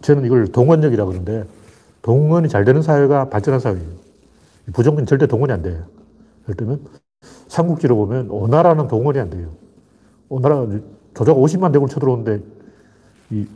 저는 0.00 0.24
이걸 0.24 0.46
동원력이라고 0.48 1.10
그러는데 1.10 1.44
동원이 2.02 2.48
잘 2.48 2.64
되는 2.64 2.82
사회가 2.82 3.28
발전한 3.30 3.60
사회예요. 3.60 3.86
부정은 4.72 5.06
절대 5.06 5.26
동원이 5.26 5.52
안 5.52 5.62
돼요. 5.62 5.84
예를 6.44 6.56
들면 6.56 6.80
삼국지로 7.48 7.96
보면 7.96 8.30
오나라는 8.30 8.88
동원이 8.88 9.18
안 9.18 9.30
돼요. 9.30 9.48
오나라 10.32 10.66
조자가 11.14 11.38
50만 11.38 11.72
대군을 11.72 11.92
쳐들어오는데 11.92 12.40
이 13.32 13.46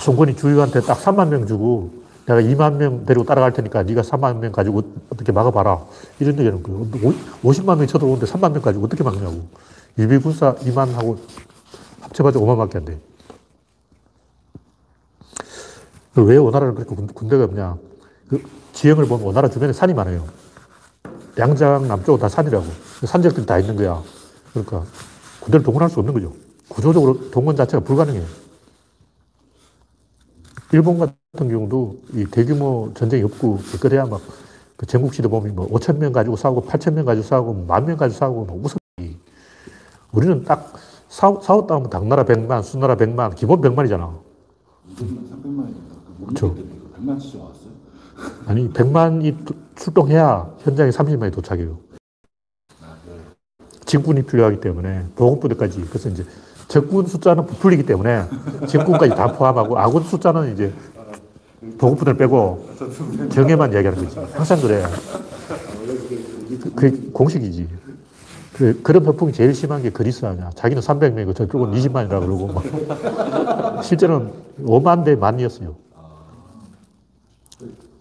송건이 0.00 0.34
주유한테 0.34 0.80
딱 0.80 0.98
3만 0.98 1.28
명 1.28 1.46
주고 1.46 1.90
내가 2.26 2.40
2만 2.40 2.74
명 2.76 3.04
데리고 3.06 3.24
따라갈 3.24 3.52
테니까 3.52 3.84
네가 3.84 4.02
3만 4.02 4.38
명 4.38 4.50
가지고 4.50 4.82
어떻게 5.10 5.30
막아봐라. 5.30 5.80
이런 6.18 6.36
얘기하는 6.38 6.62
거예요. 6.64 6.80
50만 7.44 7.76
명이 7.76 7.86
쳐들어오는데 7.86 8.26
3만 8.26 8.52
명 8.52 8.60
가지고 8.60 8.86
어떻게 8.86 9.04
막냐고. 9.04 9.46
유비군사 9.96 10.56
2만 10.56 10.92
하고 10.94 11.18
합쳐봐도 12.00 12.40
5만밖에 12.40 12.76
안 12.76 12.84
돼. 12.84 12.98
왜 16.16 16.36
오나라는 16.36 16.74
그렇게 16.74 16.94
군- 16.94 17.06
군대가 17.06 17.44
없냐. 17.44 17.76
그 18.28 18.42
지형을 18.72 19.06
보면 19.06 19.26
오나라 19.28 19.48
주변에 19.48 19.72
산이 19.72 19.94
많아요. 19.94 20.24
양장 21.38 21.86
남쪽은 21.86 22.18
다 22.20 22.28
산이라고. 22.28 22.66
산적들이 23.06 23.46
다 23.46 23.58
있는 23.60 23.76
거야. 23.76 24.02
그러니까 24.52 24.84
군대를 25.40 25.64
동원할 25.64 25.88
수 25.90 25.98
없는 26.00 26.14
거죠. 26.14 26.32
구조적으로 26.68 27.30
동원 27.30 27.56
자체가 27.56 27.82
불가능해요. 27.84 28.24
일본 30.72 30.98
같은 30.98 31.48
경우도 31.48 31.96
이 32.14 32.24
대규모 32.26 32.90
전쟁이 32.94 33.22
없고 33.22 33.58
그래야 33.80 34.04
막 34.06 34.20
그 34.78 34.86
전국시대 34.86 35.26
보면 35.26 35.56
뭐 35.56 35.66
5천 35.70 35.98
명 35.98 36.12
가지고 36.12 36.36
싸우고 36.36 36.62
8천 36.62 36.92
명 36.92 37.04
가지고 37.04 37.26
싸우고 37.26 37.64
만 37.66 37.84
명 37.84 37.96
가지고 37.96 38.16
싸우고 38.16 38.44
뭐이 38.44 39.16
우리는 40.12 40.44
딱 40.44 40.72
싸우, 41.08 41.40
싸웠다 41.42 41.74
하면 41.74 41.90
당나라 41.90 42.24
100만, 42.24 42.62
수나라 42.62 42.94
100만, 42.96 43.34
기본 43.34 43.60
100만이잖아. 43.60 44.20
200만, 44.94 45.30
300만이니까 45.32 45.82
그 46.20 46.26
그쵸. 46.28 46.46
모니터 46.46 46.54
때문에 46.54 46.78
100만 46.96 47.20
치죠 47.20 47.40
왔어요. 47.40 48.38
아니 48.46 48.68
100만이 48.72 49.56
출동해야 49.74 50.54
현장에 50.60 50.90
30만이 50.90 51.32
도착해요. 51.32 51.76
진군이 53.88 54.22
필요하기 54.22 54.60
때문에 54.60 55.02
보급부대까지 55.16 55.80
그래서 55.88 56.10
이제 56.10 56.24
적군 56.68 57.06
숫자는 57.06 57.46
부풀리기 57.46 57.84
때문에 57.86 58.24
진군까지 58.68 59.14
다 59.14 59.32
포함하고 59.32 59.78
아군 59.78 60.02
숫자는 60.04 60.52
이제 60.52 60.72
보급부대를 61.78 62.18
빼고 62.18 62.68
정예만 63.30 63.72
이야기하는 63.72 64.04
거지. 64.04 64.18
항상 64.34 64.60
그래. 64.60 64.84
그- 66.60 66.72
그게 66.74 66.96
공식이지. 67.12 67.66
그, 68.54 68.80
그런 68.82 69.04
폭풍이 69.04 69.32
제일 69.32 69.54
심한 69.54 69.80
게 69.82 69.90
그리스 69.90 70.24
아니야. 70.26 70.50
자기는 70.54 70.82
300명이고 70.82 71.34
저쪽은 71.34 71.72
20만이라고 71.72 72.20
그러고 72.20 72.46
막. 72.48 73.82
실제로는 73.84 74.30
5만 74.64 75.04
대 75.04 75.14
만이었어요. 75.14 75.74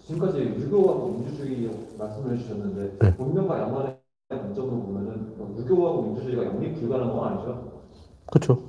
지금까지 0.05 0.39
유교하고 0.39 1.23
민주주의 1.25 1.69
말씀을 1.97 2.35
해주셨는데 2.37 2.97
네. 2.99 3.15
본명과 3.15 3.59
야만의 3.61 3.95
관점으로 4.37 4.81
보면은 4.83 5.33
유교하고 5.57 6.01
민주주의가 6.03 6.45
영립 6.45 6.79
불가능한 6.79 7.15
건 7.15 7.27
아니죠? 7.31 7.71
그렇죠. 8.25 8.61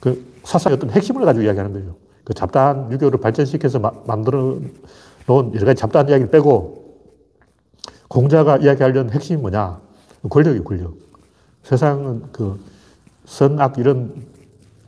그 0.00 0.24
사상의 0.42 0.76
어떤 0.76 0.90
핵심을 0.90 1.24
가지고 1.24 1.44
이야기하는 1.44 1.72
거예요. 1.74 1.94
그 2.24 2.32
잡다한 2.32 2.90
유교를 2.90 3.20
발전시켜서 3.20 3.78
마- 3.78 3.92
만들어 4.06 4.58
놓은 5.26 5.54
여러 5.54 5.66
가지 5.66 5.80
잡다한 5.80 6.08
이야기를 6.08 6.30
빼고 6.30 6.82
공자가 8.08 8.56
이야기하려는 8.56 9.12
핵심이 9.12 9.40
뭐냐? 9.40 9.80
권력이에요, 10.30 10.64
권력. 10.64 10.94
세상은 11.62 12.22
그 12.32 12.58
선악 13.24 13.78
이런 13.78 14.14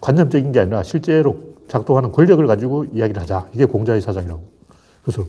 관념적인 0.00 0.52
게 0.52 0.60
아니라 0.60 0.82
실제로 0.82 1.36
작동하는 1.68 2.12
권력을 2.12 2.46
가지고 2.46 2.84
이야기를 2.86 3.20
하자. 3.22 3.48
이게 3.52 3.64
공자의 3.64 4.00
사상이라고. 4.00 4.42
그래서 5.04 5.24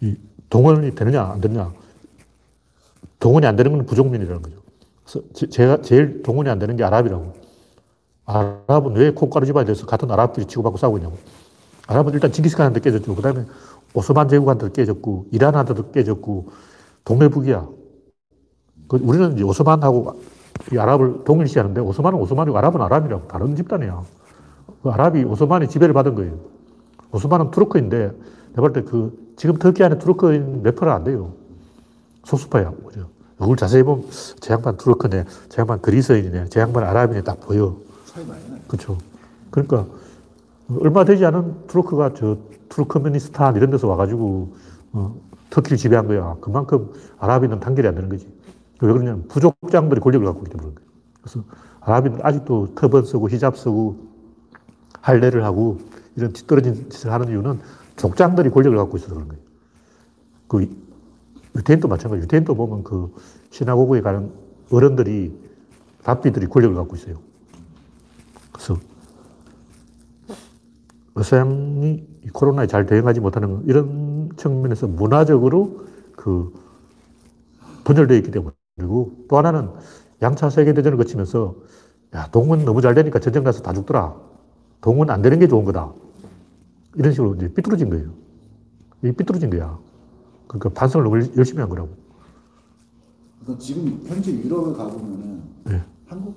이 0.00 0.16
동원이 0.48 0.94
되느냐, 0.94 1.22
안 1.24 1.40
되느냐. 1.40 1.72
동원이 3.18 3.46
안 3.46 3.56
되는 3.56 3.72
건 3.72 3.86
부족민이라는 3.86 4.42
거죠. 4.42 4.56
그래서 5.04 5.26
제- 5.34 5.48
제가 5.48 5.82
제일 5.82 6.22
동원이 6.22 6.48
안 6.48 6.58
되는 6.58 6.76
게 6.76 6.84
아랍이라고. 6.84 7.32
아랍은 8.24 8.94
왜 8.96 9.10
콩가루 9.10 9.46
집안이 9.46 9.66
돼서 9.66 9.86
같은 9.86 10.10
아랍끼리 10.10 10.46
치고받고 10.46 10.76
싸우고 10.78 10.98
있냐고. 10.98 11.16
아랍은 11.86 12.12
일단 12.12 12.30
징기스칸한테 12.30 12.80
깨졌죠. 12.80 13.14
그 13.14 13.22
다음에 13.22 13.44
오스만 13.94 14.28
제국한테도 14.28 14.72
깨졌고, 14.72 15.28
이란한테도 15.32 15.90
깨졌고, 15.90 16.50
동네북이야. 17.06 17.66
그 18.88 18.98
우리는 19.02 19.32
이제 19.32 19.42
오스만하고 19.42 20.20
이 20.72 20.76
아랍을 20.76 21.24
동일시하는데, 21.24 21.80
오스만은 21.80 22.18
오스만이고 22.18 22.58
아랍은 22.58 22.82
아랍이라고. 22.82 23.28
다른 23.28 23.56
집단이야. 23.56 24.02
그 24.82 24.90
아랍이 24.90 25.24
오스만이 25.24 25.68
지배를 25.68 25.94
받은 25.94 26.14
거예요. 26.14 26.38
오스만은 27.12 27.50
투르크인데, 27.50 28.12
내가 28.50 28.60
볼때 28.60 28.82
그, 28.82 29.32
지금 29.36 29.56
터키 29.56 29.82
안에 29.82 29.96
투르크인 29.98 30.62
몇 30.62 30.76
프로 30.76 30.92
안 30.92 31.04
돼요. 31.04 31.32
소수파야. 32.28 32.72
그죠? 32.86 33.08
이걸 33.40 33.56
자세히 33.56 33.82
보면, 33.82 34.04
제 34.40 34.52
양반 34.52 34.76
투르크네, 34.76 35.24
제 35.48 35.60
양반 35.60 35.80
그리스인이네, 35.80 36.48
제 36.50 36.60
양반 36.60 36.84
아랍이네 36.84 37.22
딱 37.22 37.40
보여. 37.40 37.76
그렇죠. 38.66 38.98
그러니까 39.50 39.86
얼마 40.80 41.04
되지 41.04 41.24
않은 41.24 41.66
투르크가 41.68 42.12
저 42.14 42.36
투르크메니스탄 42.68 43.56
이런 43.56 43.70
데서 43.70 43.88
와가지고 43.88 44.54
어, 44.92 45.16
터키를 45.48 45.78
지배한 45.78 46.06
거야. 46.06 46.36
그만큼 46.40 46.92
아랍인은 47.18 47.60
단결이 47.60 47.88
안 47.88 47.94
되는 47.94 48.08
거지. 48.10 48.26
왜 48.80 48.92
그러냐면 48.92 49.26
부족장들이 49.28 50.00
권력을 50.00 50.26
갖고 50.26 50.40
있기 50.40 50.50
때문에. 50.50 50.74
거예요. 50.74 50.88
그래서 51.22 51.44
아랍인은 51.80 52.18
아직도 52.22 52.74
터번 52.74 53.04
쓰고 53.04 53.30
히잡 53.30 53.56
쓰고 53.56 53.96
할례를 55.00 55.44
하고 55.44 55.78
이런 56.16 56.32
뒤떨어진 56.32 56.90
짓을 56.90 57.10
하는 57.12 57.28
이유는 57.28 57.60
족장들이 57.96 58.50
권력을 58.50 58.76
갖고 58.76 58.98
있어서 58.98 59.14
그런 59.14 59.28
거예요. 59.28 59.42
그 60.48 60.87
유태인도 61.58 61.88
마찬가지. 61.88 62.22
유태인도 62.22 62.54
보면 62.54 62.84
그 62.84 63.12
시나고그에 63.50 64.00
가는 64.00 64.32
어른들이 64.70 65.36
랍비들이 66.04 66.46
권력을 66.46 66.74
갖고 66.76 66.96
있어요. 66.96 67.16
그래서 68.52 68.76
서양이 71.22 72.06
이 72.24 72.28
코로나에 72.28 72.66
잘 72.66 72.86
대응하지 72.86 73.20
못하는 73.20 73.62
이런 73.66 74.30
측면에서 74.36 74.86
문화적으로 74.86 75.86
그 76.16 76.52
분열되어 77.84 78.16
있기 78.18 78.30
때문에 78.30 78.54
그리고 78.76 79.16
또 79.28 79.36
하나는 79.36 79.70
양차 80.22 80.50
세계대전을 80.50 80.96
거치면서 80.96 81.56
야, 82.14 82.28
동은 82.30 82.64
너무 82.64 82.80
잘 82.80 82.94
되니까 82.94 83.18
전쟁 83.18 83.42
가서 83.44 83.62
다 83.62 83.72
죽더라. 83.72 84.14
동은 84.80 85.10
안 85.10 85.22
되는 85.22 85.38
게 85.38 85.48
좋은 85.48 85.64
거다. 85.64 85.92
이런 86.94 87.12
식으로 87.12 87.34
이제 87.34 87.48
삐뚤어진 87.52 87.90
거예요. 87.90 88.10
이 89.02 89.12
삐뚤어진 89.12 89.50
거야. 89.50 89.78
그러니까 90.48 90.70
반성을 90.70 91.04
너무 91.04 91.36
열심히 91.36 91.60
한 91.60 91.68
거라고. 91.68 91.90
그러니까 93.40 93.64
지금 93.64 94.02
현재 94.06 94.32
유럽을 94.32 94.74
가보면은 94.74 95.42
네. 95.64 95.82
한국 96.06 96.36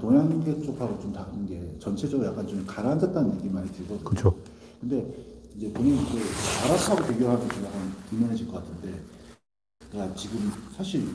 동양계 0.00 0.62
쪽하고 0.62 1.00
좀 1.00 1.12
다른 1.12 1.46
게 1.46 1.76
전체적으로 1.78 2.28
약간 2.28 2.46
좀 2.46 2.64
가라앉았다는 2.66 3.30
느낌이 3.36 3.52
많이 3.52 3.70
들거든요. 3.72 4.04
그렇죠. 4.04 4.36
근데 4.80 5.06
이제 5.56 5.72
본인이 5.72 5.96
또 5.96 6.18
아랍하고 6.64 7.12
비교하면 7.12 7.48
좀 7.48 7.64
약간 7.64 7.92
불만해질 8.10 8.48
것 8.48 8.54
같은데, 8.54 9.00
그러니까 9.90 10.14
지금 10.16 10.50
사실 10.76 11.06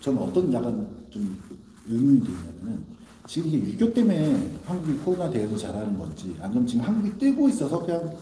저는 0.00 0.22
어떤 0.22 0.52
약간 0.52 0.86
좀 1.10 1.38
의문이 1.86 2.22
들냐면은 2.22 2.84
지금 3.26 3.48
이게 3.50 3.72
유교 3.72 3.92
때문에 3.92 4.60
한국이 4.64 4.98
코로나 4.98 5.28
대응을 5.28 5.58
잘하는 5.58 5.98
건지, 5.98 6.36
아니면 6.40 6.66
지금 6.66 6.84
한국이 6.84 7.18
뜨고 7.18 7.48
있어서 7.48 7.84
그냥 7.84 8.16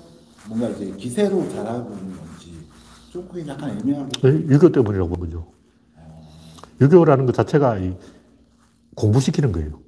뭔가 0.49 0.69
이제 0.71 0.91
기세로 0.97 1.49
잘하고 1.51 1.95
있는 1.95 2.17
건지, 2.17 2.26
좀 3.17 3.27
그게 3.29 3.49
약간 3.49 3.71
애매하고. 3.71 4.09
네, 4.23 4.29
유교 4.31 4.71
때문이라고 4.71 5.09
본 5.09 5.21
거죠. 5.21 5.47
유교라는 6.83 7.25
것 7.25 7.35
자체가 7.35 7.79
이 7.79 7.97
공부시키는 8.95 9.53
거예요. 9.53 9.81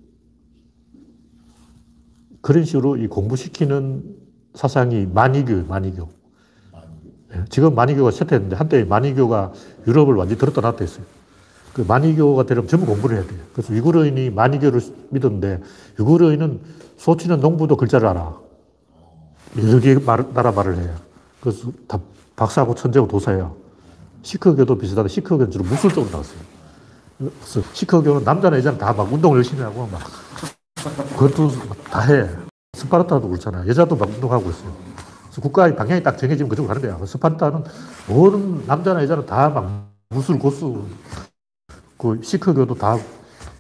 그런 2.41 2.65
식으로 2.65 2.97
이 2.97 3.07
공부시키는 3.07 4.17
사상이 4.55 5.05
만이교, 5.05 5.67
만이교. 5.67 6.09
예, 7.35 7.45
지금 7.51 7.75
만이교가 7.75 8.11
쇠퇴했는데 8.11 8.57
한때 8.57 8.85
만이교가 8.85 9.53
유럽을 9.87 10.15
완전히 10.15 10.39
들었다 10.39 10.63
놨다 10.63 10.79
했어요. 10.81 11.05
그 11.75 11.83
만이교가 11.83 12.47
되려면 12.47 12.69
전부 12.69 12.87
공부를 12.87 13.19
해야 13.19 13.27
돼요. 13.27 13.41
그래서 13.53 13.75
유구르인이 13.75 14.31
만이교를 14.31 14.81
믿었는데 15.11 15.61
유구르인은 16.01 16.61
소치는 16.97 17.41
농부도 17.41 17.77
글자를 17.77 18.09
알아. 18.09 18.41
개 19.83 19.95
말, 19.97 20.33
나라 20.33 20.51
말을 20.53 20.79
해요. 20.79 20.97
그래서 21.41 21.71
다 21.87 22.01
박사고 22.39 22.75
천재고 22.77 23.09
도사예요. 23.09 23.57
시크교도 24.23 24.79
비슷하다. 24.79 25.09
시크교는 25.09 25.51
주로 25.51 25.65
무술 25.65 25.93
쪽으로 25.93 26.11
나왔어요. 26.11 26.39
그래서 27.19 27.63
시크교는 27.73 28.23
남자나 28.23 28.57
여자는 28.59 28.79
다막 28.79 29.13
운동을 29.13 29.39
열심히 29.39 29.61
하고 29.63 29.89
막 29.89 30.01
그것도 31.17 31.51
다 31.91 32.01
해. 32.03 32.29
스파르타도 32.75 33.29
그렇잖아. 33.29 33.67
여자도 33.67 33.97
막 33.97 34.09
운동하고 34.09 34.51
있어요. 34.51 34.73
그래서 35.25 35.41
국가의 35.41 35.75
방향이 35.75 36.01
딱 36.05 36.17
정해지면 36.17 36.49
그쪽으로 36.49 36.73
가는 36.73 36.97
거야. 36.97 37.05
스파르타는 37.05 37.65
모든 38.07 38.65
남자나 38.67 39.03
여자는 39.03 39.27
다막 39.27 39.89
무술 40.11 40.39
고수. 40.39 40.87
그 41.97 42.21
시크교도 42.23 42.77
다, 42.77 42.97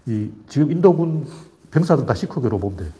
이, 0.06 0.30
지금 0.48 0.70
인도군 0.70 1.26
병사들 1.72 2.06
다 2.06 2.14
시크교로 2.14 2.60
보면 2.60 2.78
돼. 2.78 2.92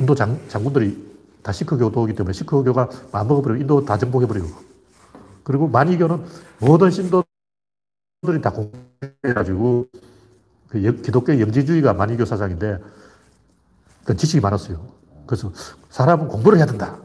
인도 0.00 0.14
장, 0.14 0.40
장군들이 0.48 1.11
다 1.42 1.52
시크교도이기 1.52 2.14
때문에 2.16 2.32
시크교가 2.32 2.88
마먹어버리고 3.12 3.60
인도 3.60 3.84
다 3.84 3.98
정복해버리고. 3.98 4.48
그리고 5.42 5.66
만이교는 5.68 6.24
모든 6.60 6.90
신도들이 6.90 7.24
다 8.42 8.52
공부해가지고 8.52 9.88
그 10.68 10.84
여- 10.84 10.92
기독교 10.92 11.38
영지주의가 11.38 11.94
만이교 11.94 12.24
사상인데 12.24 12.78
그 14.04 14.16
지식이 14.16 14.40
많았어요. 14.40 14.80
그래서 15.26 15.52
사람은 15.90 16.28
공부를 16.28 16.58
해야 16.58 16.66
된다. 16.66 16.96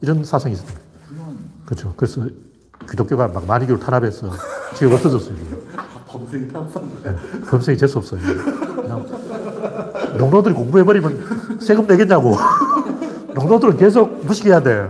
이런 0.00 0.24
사상이 0.24 0.54
있었던 0.54 0.74
거예요. 0.74 1.34
그렇죠. 1.66 1.94
그래서 1.96 2.26
기독교가 2.88 3.28
막 3.28 3.46
만이교를 3.46 3.80
탄압해서 3.80 4.30
지금 4.76 4.92
없어졌어요. 4.94 5.36
범생이 6.06 6.48
탐산. 6.52 6.90
예, 7.06 7.40
검색이 7.46 7.76
재수 7.78 7.98
없어요. 7.98 8.20
그냥 8.20 9.06
농노들이 10.18 10.54
공부해버리면 10.54 11.58
세금 11.60 11.86
내겠냐고. 11.86 12.36
농노들은 13.34 13.76
계속 13.76 14.24
무식해야 14.24 14.62
돼. 14.62 14.88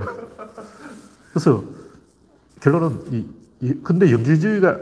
그래서 1.32 1.62
결론은 2.60 3.00
이, 3.10 3.26
이 3.60 3.74
근데 3.82 4.10
영지주의가 4.12 4.78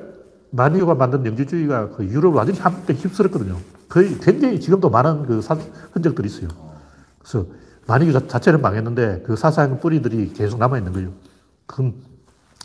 마니오가 0.51 0.95
만든 0.95 1.25
영지주의가 1.25 1.91
그 1.91 2.05
유럽을 2.05 2.37
완전히 2.37 2.59
한때 2.59 2.93
휩쓸었거든요. 2.93 3.57
거의 3.89 4.19
굉장히 4.21 4.61
지금도 4.61 4.91
많은 4.91 5.27
그 5.27 5.41
사- 5.43 5.57
흔적들이 5.93 6.29
있어요. 6.29 6.49
그래서 7.19 7.47
마니오 7.87 8.13
자- 8.13 8.27
자체는 8.27 8.61
망했는데 8.61 9.23
그 9.27 9.37
사상 9.37 9.81
뿌리들이 9.81 10.33
계속 10.35 10.59
남아 10.59 10.79
있는 10.79 10.93
거예요. 10.93 11.11
그건 11.67 11.95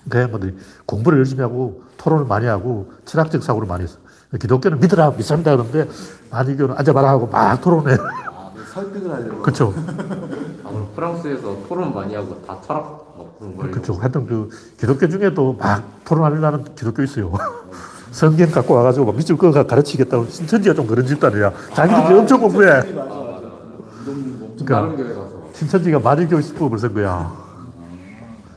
그냥 0.10 0.32
뭐 0.32 0.40
공부를 0.86 1.20
열심히 1.20 1.42
하고 1.42 1.84
토론을 1.98 2.26
많이 2.26 2.46
하고 2.46 2.92
철학적 3.06 3.44
사고를 3.44 3.68
많이 3.68 3.84
했어. 3.84 3.98
기독교는 4.40 4.80
믿으라, 4.80 5.12
믿습니다. 5.12 5.52
그러는데 5.56 5.90
마니교는 6.30 6.76
앉아봐라 6.78 7.10
하고 7.10 7.28
막 7.28 7.60
토론해. 7.62 7.94
아, 7.94 8.52
뭐 8.54 8.54
설득을 8.74 9.12
하려고. 9.12 9.42
그쵸. 9.42 9.74
아무래도 10.68 10.88
프랑스에서 10.96 11.58
토론 11.68 11.94
많이 11.94 12.16
하고 12.16 12.42
다 12.46 12.58
철학 12.66 13.16
막 13.18 13.40
그런 13.40 13.58
걸 13.58 13.72
그쵸. 13.72 13.94
하여튼 13.94 14.26
그 14.26 14.50
기독교 14.80 15.08
중에도 15.08 15.54
막 15.54 15.84
토론하려는 16.04 16.76
기독교 16.76 17.04
있어요. 17.04 17.34
성경 18.12 18.50
갖고 18.52 18.74
와가지고 18.74 19.06
막 19.06 19.16
밑줄 19.16 19.38
그어 19.38 19.52
가르치겠다고 19.52 20.26
신천지가 20.28 20.76
좀 20.76 20.88
그런 20.88 21.06
집단이야. 21.06 21.52
자기들이 21.74 22.20
엄청 22.20 22.42
공부해. 22.42 22.82
그러니까 22.82 24.66
다른 24.66 24.98
교회 24.98 25.14
가서 25.14 25.32
신천지가 25.54 26.00
마니교 26.00 26.42
수법을 26.42 26.80
쓴 26.80 26.94
거야. 26.94 27.48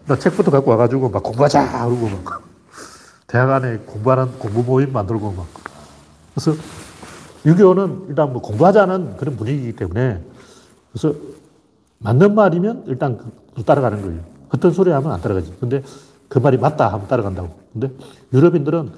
나 0.07 0.17
책부터 0.17 0.51
갖고 0.51 0.71
와가지고 0.73 1.09
막 1.09 1.23
공부하자 1.23 1.87
그러고 1.87 2.09
막 2.25 2.43
대학 3.27 3.51
안에 3.51 3.79
공부하는 3.87 4.33
공부 4.39 4.63
모임 4.63 4.93
만들고 4.93 5.33
막 5.33 5.47
그래서 6.35 6.59
유교는 7.47 8.07
일단 8.09 8.33
뭐 8.33 8.43
공부하자는 8.43 9.17
그런 9.17 9.37
분위기이기 9.37 9.77
때문에 9.77 10.21
그래서 10.93 11.15
맞는 12.01 12.35
말이면 12.35 12.85
일단 12.87 13.19
그 13.55 13.63
따라가는 13.65 14.03
거예요. 14.03 14.25
어떤 14.53 14.73
소리 14.73 14.91
하면 14.91 15.13
안 15.13 15.21
따라가지. 15.21 15.55
근데 15.61 15.83
그 16.29 16.39
말이 16.39 16.57
맞다 16.57 16.89
하면 16.93 17.07
따라간다고. 17.09 17.51
근데 17.73 17.91
유럽인들은 18.33 18.93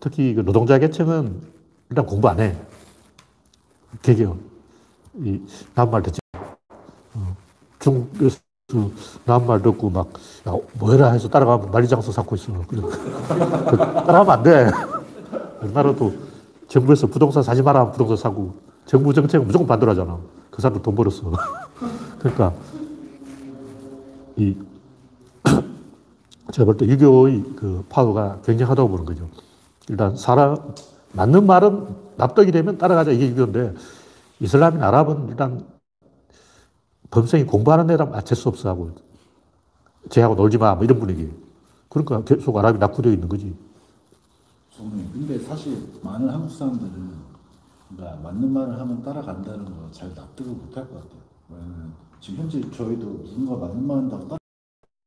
특히 0.00 0.34
그 0.34 0.44
노동자 0.44 0.78
계층은 0.78 1.40
일단 1.90 2.06
공부 2.06 2.28
안 2.28 2.40
해. 2.40 2.56
개개요. 4.02 4.36
이, 5.14 5.40
남말 5.74 6.02
듣지 6.02 6.20
중국에서 7.78 8.38
남말 9.24 9.62
듣고 9.62 9.90
막, 9.90 10.08
야, 10.48 10.56
뭐해라 10.78 11.12
해서 11.12 11.28
따라가면 11.28 11.70
만리장성 11.70 12.12
쌓고 12.12 12.34
있어. 12.36 12.52
그래. 12.66 12.80
그 13.70 13.76
따라가면 13.76 14.30
안 14.30 14.42
돼. 14.42 14.70
우리나라도 15.62 16.12
정부에서 16.68 17.06
부동산 17.06 17.42
사지 17.42 17.62
마라 17.62 17.80
하면 17.80 17.92
부동산 17.92 18.16
사고, 18.16 18.54
정부 18.86 19.14
정책은 19.14 19.46
무조건 19.46 19.66
반대로 19.66 19.92
하잖아. 19.92 20.18
그 20.56 20.62
사람들 20.62 20.82
돈 20.82 20.94
벌었어. 20.94 21.30
그러니까, 22.18 22.54
이, 24.36 24.56
제가 26.50 26.64
볼 26.64 26.76
때 26.78 26.86
유교의 26.86 27.44
그 27.56 27.84
파워가 27.90 28.40
굉장하다고 28.42 28.88
보는 28.88 29.04
거죠. 29.04 29.28
일단 29.90 30.16
사람, 30.16 30.56
맞는 31.12 31.44
말은 31.46 31.88
납득이 32.16 32.52
되면 32.52 32.78
따라가자 32.78 33.12
이게 33.12 33.28
유교인데, 33.28 33.74
이슬람이나 34.40 34.88
아랍은 34.88 35.28
일단 35.28 35.66
범생이 37.10 37.44
공부하는 37.44 37.90
애랑 37.90 38.10
맞출 38.10 38.34
수 38.36 38.48
없어 38.48 38.70
하고 38.70 38.92
쟤하고 40.08 40.34
놀지 40.36 40.56
마, 40.56 40.74
뭐 40.74 40.84
이런 40.84 40.98
분위기. 40.98 41.30
그러니까 41.90 42.24
계속 42.24 42.56
아랍이 42.56 42.78
낙후되어 42.78 43.12
있는 43.12 43.28
거지. 43.28 43.54
근데 45.12 45.38
사실 45.38 45.86
많은 46.02 46.28
한국 46.30 46.50
사람들은 46.50 47.25
그러니까 47.88 48.20
맞는 48.22 48.52
말을 48.52 48.78
하면 48.80 49.02
따라간다는 49.02 49.64
걸잘 49.64 50.12
납득을 50.14 50.52
못할 50.52 50.88
것 50.88 50.94
같아요. 50.94 51.20
왜냐면 51.48 51.92
지금 52.20 52.40
현재 52.42 52.60
저희도 52.70 53.24
누군가 53.24 53.56
맞는 53.66 53.86
말 53.86 53.96
한다고 53.98 54.36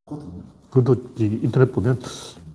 따라거든요. 0.07 0.43
그것도 0.71 1.01
이 1.17 1.39
인터넷 1.43 1.71
보면 1.71 1.99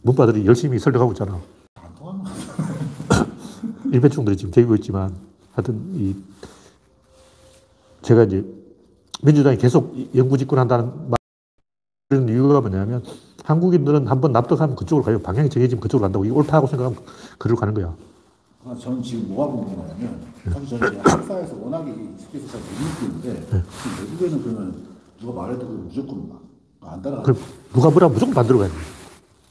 문파들이 0.03 0.47
열심히 0.47 0.79
설득하고 0.79 1.13
있잖아. 1.13 1.41
안 1.75 1.95
통하는. 1.95 2.23
일배충들이 3.93 4.37
지금 4.37 4.53
제기고 4.53 4.75
있지만 4.77 5.15
하여튼 5.53 5.81
이 5.95 6.17
제가 8.03 8.25
이제 8.25 8.45
민주당이 9.23 9.57
계속 9.59 9.95
영구 10.15 10.37
집권한다는 10.39 11.11
말- 11.11 11.19
그런 12.09 12.29
이유가 12.29 12.61
뭐냐면 12.61 13.03
한국인들은 13.45 14.07
한번 14.09 14.33
납득하면 14.33 14.77
그쪽으로 14.77 15.05
가요. 15.05 15.21
방향이 15.21 15.49
정해지면 15.51 15.81
그쪽으로 15.81 16.05
간다고. 16.07 16.25
이게 16.25 16.35
옳다고 16.35 16.67
생각하면 16.67 16.99
그리로 17.39 17.57
가는 17.57 17.75
거야. 17.75 17.95
그러니까 18.65 18.83
저는 18.83 19.03
지금 19.03 19.29
뭐가 19.35 19.53
궁금하냐면 19.53 20.21
사실 20.51 20.69
저는 20.79 20.93
제 21.05 21.11
학사에서 21.11 21.57
워낙에 21.61 21.91
익숙해서 21.91 22.47
잘 22.49 22.61
못 22.61 23.11
느끼는데 23.13 23.47
지금 23.47 24.11
외국에는 24.11 24.43
그러면 24.43 24.87
누가 25.21 25.43
말해도 25.43 25.67
무조건 25.67 26.31
막안 26.81 27.03
따라가요. 27.03 27.23
그럼 27.25 27.39
누가 27.75 27.91
뭐라 27.91 28.09
무조건 28.09 28.35
반대로 28.35 28.59
가야 28.61 28.69
돼. 28.69 28.75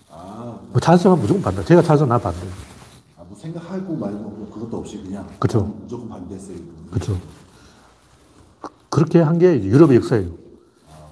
아, 0.09 0.59
뭐 0.71 0.79
찬성하면 0.81 1.21
무조건 1.21 1.41
반대. 1.43 1.63
제가 1.63 1.81
찬성, 1.83 2.09
나 2.09 2.17
반대. 2.17 2.39
아, 3.17 3.23
뭐 3.27 3.37
생각하고 3.37 3.95
말고 3.95 4.47
그것도 4.51 4.77
없이 4.77 5.01
그냥 5.03 5.27
그쵸. 5.39 5.59
그냥 5.59 5.75
무조건 5.83 6.09
반대했어요. 6.09 6.57
그렇죠. 6.91 7.17
그- 8.61 8.71
그렇게 8.89 9.19
한 9.21 9.37
게 9.37 9.63
유럽의 9.63 9.97
역사예요. 9.97 10.29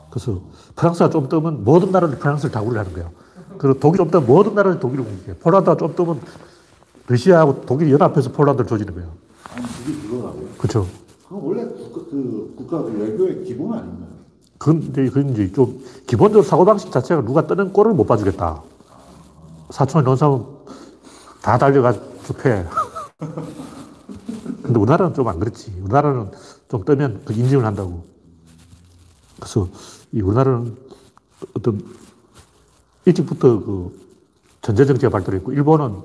그래서 0.10 0.41
프랑스가 0.76 1.10
좀 1.12 1.30
뜨면 1.30 1.64
모든 1.64 1.91
나라를 1.91 2.18
프랑스를 2.18 2.52
다 2.52 2.62
우리를 2.62 2.80
하는 2.80 2.93
거야. 2.93 3.10
그리고 3.58 3.80
독일 3.80 3.97
좀 3.99 4.10
뜨면 4.12 4.26
모든 4.28 4.56
나라를 4.56 4.80
독일을 4.80 5.04
공격해. 5.06 5.38
폴란드가 5.39 5.78
좀 5.78 5.95
뜨면 5.95 6.20
러시아하고 7.16 7.66
독일이 7.66 7.91
연합해서 7.91 8.32
폴란드를 8.32 8.68
조지는 8.68 8.93
거야. 8.93 9.05
아니 9.53 9.66
그게 9.66 10.07
그거라고요. 10.07 10.47
그렇죠. 10.57 10.88
그건 11.28 11.43
원래 11.43 11.66
국가, 11.66 12.01
그 12.09 12.53
국가 12.57 12.82
그 12.84 12.91
외교의 12.97 13.43
기본 13.43 13.74
아닌가요? 13.74 14.12
근데 14.57 15.05
그건 15.09 15.30
이제 15.32 15.51
좀 15.51 15.84
기본적으로 16.07 16.43
사고방식 16.43 16.91
자체가 16.91 17.24
누가 17.26 17.47
뜨는 17.47 17.74
골을 17.74 17.93
못 17.93 18.05
봐주겠다. 18.05 18.62
넣은 20.03 20.16
사람은 20.16 20.45
다 21.41 21.57
달려가지고 21.57 22.34
패. 22.38 22.66
근데 24.64 24.80
우리나라는 24.80 25.14
좀 25.14 25.28
안 25.28 25.39
그렇지. 25.39 25.74
우리나라는 25.82 26.32
좀 26.70 26.86
뜨면 26.86 27.22
그 27.26 27.34
인증을 27.34 27.66
한다고. 27.66 28.03
그래서 29.38 29.68
이 30.12 30.22
우리나라는 30.22 30.78
어떤 31.55 31.82
일찍부터 33.05 33.59
그 33.66 33.99
전제 34.62 34.86
정치가 34.86 35.09
발달했고 35.09 35.53
일본은 35.53 36.01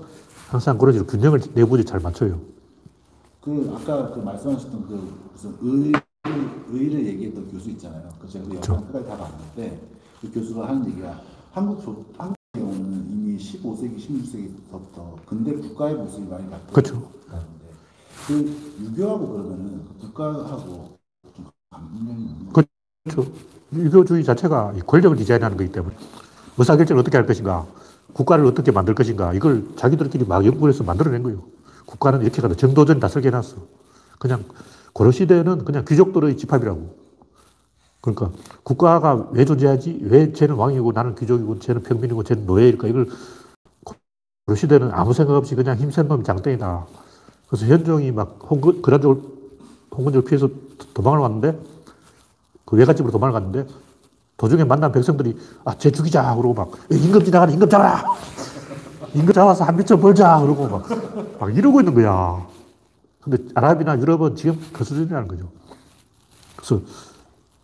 항상 0.48 0.78
그런 0.78 0.92
식으로 0.92 1.06
균형을 1.08 1.40
내부에 1.54 1.82
잘 1.82 2.00
맞춰요. 2.00 2.40
그 3.42 3.72
아까 3.76 4.10
그 4.12 4.20
말씀하셨던 4.20 4.86
그 4.88 5.14
무슨 5.32 5.50
의 5.62 5.92
의를 6.70 7.06
얘기했던 7.06 7.50
교수 7.50 7.70
있잖아요. 7.70 8.08
그 8.20 8.28
제가 8.28 8.44
그 8.48 8.54
영상 8.54 8.84
끝까지 8.86 9.06
다 9.06 9.16
봤는데 9.16 9.80
그 10.20 10.32
교수가 10.32 10.68
하는 10.68 10.88
얘기가 10.88 11.20
한국 11.52 11.82
조, 11.82 12.04
한국 12.18 12.36
경우는 12.54 13.06
이미 13.10 13.36
15세기, 13.38 13.96
16세기부터 13.98 15.24
근대 15.26 15.52
국가의 15.54 15.94
모습이 15.94 16.26
많이 16.28 16.48
바뀌었는데 16.50 16.72
그렇죠. 16.72 17.10
그 18.26 18.74
유교하고 18.80 19.28
그러면은 19.28 19.84
그 19.84 20.06
국가하고 20.06 20.98
좀 21.36 21.46
관련이 21.70 22.22
있는 22.24 22.52
그- 22.52 22.62
그렇죠. 23.04 23.30
유교주의 23.72 24.24
자체가 24.24 24.72
이 24.76 24.80
권력을 24.80 25.16
디자인하는 25.16 25.56
거기 25.56 25.70
때문에 25.70 25.94
의사결정을 26.58 27.00
어떻게 27.00 27.16
할 27.16 27.26
것인가, 27.26 27.66
국가를 28.16 28.46
어떻게 28.46 28.72
만들 28.72 28.94
것인가, 28.94 29.34
이걸 29.34 29.68
자기들끼리 29.76 30.24
막 30.24 30.42
연구를 30.46 30.72
해서 30.72 30.82
만들어낸 30.82 31.22
거예요. 31.22 31.42
국가는 31.84 32.22
이렇게 32.22 32.40
가다 32.40 32.54
정도전 32.54 32.98
다 32.98 33.08
설계해놨어. 33.08 33.56
그냥 34.18 34.42
고려시대는 34.94 35.66
그냥 35.66 35.84
귀족들의 35.86 36.34
집합이라고. 36.38 36.96
그러니까 38.00 38.30
국가가 38.62 39.28
왜 39.32 39.44
존재하지? 39.44 40.00
왜 40.04 40.32
쟤는 40.32 40.54
왕이고 40.54 40.92
나는 40.92 41.14
귀족이고 41.14 41.58
쟤는 41.58 41.82
평민이고 41.82 42.22
쟤는 42.22 42.46
노예일까? 42.46 42.88
이걸 42.88 43.06
고려시대는 44.46 44.92
아무 44.92 45.12
생각 45.12 45.34
없이 45.34 45.54
그냥 45.54 45.76
힘센 45.76 46.08
놈이 46.08 46.24
장땡이다. 46.24 46.86
그래서 47.48 47.66
현종이 47.66 48.12
막 48.12 48.38
홍근, 48.48 48.80
그란족을, 48.80 49.22
홍근족을 49.94 50.26
피해서 50.26 50.48
도망을 50.94 51.18
왔는데 51.18 51.60
그 52.64 52.76
외갓집으로 52.76 53.12
도망을 53.12 53.34
갔는데 53.34 53.66
도중에 54.36 54.64
만난 54.64 54.92
백성들이 54.92 55.36
아, 55.64 55.74
쟤 55.78 55.90
죽이자 55.90 56.34
그러고 56.34 56.54
막 56.54 56.70
임금 56.90 57.24
지나가는 57.24 57.52
임금 57.54 57.68
잡아라 57.68 58.04
임금 59.14 59.32
잡아서 59.32 59.64
한 59.64 59.76
미쳐 59.76 59.96
벌자 59.98 60.40
그러고 60.40 60.68
막, 60.68 60.86
막 61.40 61.56
이러고 61.56 61.80
있는 61.80 61.94
거야. 61.94 62.46
근데 63.22 63.38
아랍이나 63.54 63.98
유럽은 63.98 64.36
지금 64.36 64.60
그 64.72 64.84
수준이라는 64.84 65.26
거죠. 65.26 65.48
그래서 66.54 66.80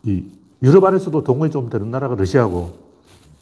이 0.05 0.25
유럽 0.63 0.85
안에서도 0.85 1.23
동원이 1.23 1.53
좀 1.53 1.69
되는 1.69 1.91
나라가 1.91 2.15
러시아고 2.15 2.73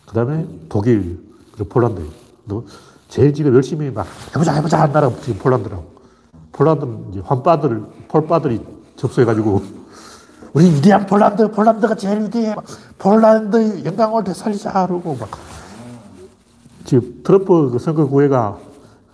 그 0.07 0.15
다음에 0.15 0.47
독일 0.69 1.21
그리고 1.53 1.69
폴란드. 1.69 2.05
너 2.47 2.65
제일 3.09 3.33
지금 3.33 3.55
열심히 3.55 3.91
막 3.91 4.07
해보자 4.35 4.55
해보자 4.55 4.81
한 4.81 4.93
나라가 4.93 5.15
지금 5.21 5.39
폴란드라고. 5.39 6.01
폴란드는 6.53 7.05
이제 7.13 7.21
환빠들 7.25 7.85
폴빠들이 8.09 8.61
접수해가지고 8.97 9.80
우리 10.53 10.67
위대한 10.75 11.07
폴란드, 11.07 11.51
폴란드가 11.53 11.95
제일 11.95 12.23
위대해. 12.23 12.55
막 12.55 12.65
폴란드 12.99 13.85
영광을 13.85 14.25
되살리자. 14.25 14.87
그러고 14.87 15.17
막. 15.17 15.29
지금 16.85 17.21
트럼프 17.23 17.71
그 17.71 17.79
선거 17.79 18.07
구회가 18.09 18.59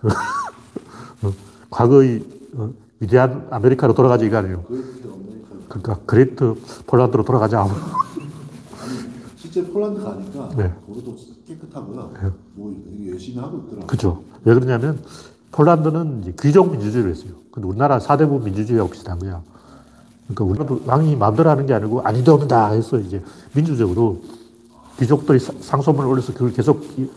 과거의 1.69 2.23
어, 2.55 2.69
위대한 2.99 3.47
아메리카로 3.51 3.93
돌아가자 3.93 4.25
이거 4.25 4.37
아니에요. 4.37 4.63
그러니까 5.69 5.99
great 6.05 6.55
폴란드로 6.87 7.23
돌아가자. 7.23 7.67
실제 9.35 9.63
폴란드 9.65 10.01
가니까 10.01 10.49
네. 10.57 10.73
도로도 10.87 11.17
깨끗하고요. 11.45 12.11
뭐 12.55 12.73
되게 12.83 13.11
열심히 13.11 13.37
하고 13.39 13.57
있더라고요. 13.59 13.85
그죠. 13.87 14.23
왜 14.43 14.53
그러냐면 14.55 15.03
폴란드는 15.51 16.33
귀족 16.41 16.71
민주주의를 16.71 17.11
했어요. 17.11 17.33
근데 17.51 17.67
우리나라 17.67 17.99
사대부 17.99 18.39
민주주의하고 18.39 18.89
비슷한 18.89 19.19
거야. 19.19 19.41
그러니까 20.27 20.43
우리나라도 20.43 20.81
왕이 20.85 21.15
마음대로 21.15 21.49
하는 21.49 21.65
게 21.65 21.73
아니고 21.73 22.01
아니 22.01 22.33
되옵니다 22.33 22.71
해서 22.71 22.99
이제 22.99 23.21
민주적으로 23.53 24.21
귀족들이 24.99 25.39
사- 25.39 25.53
상소문을 25.59 26.09
올려서 26.09 26.33
그걸 26.33 26.51
계속 26.51 26.83
이 26.97 27.07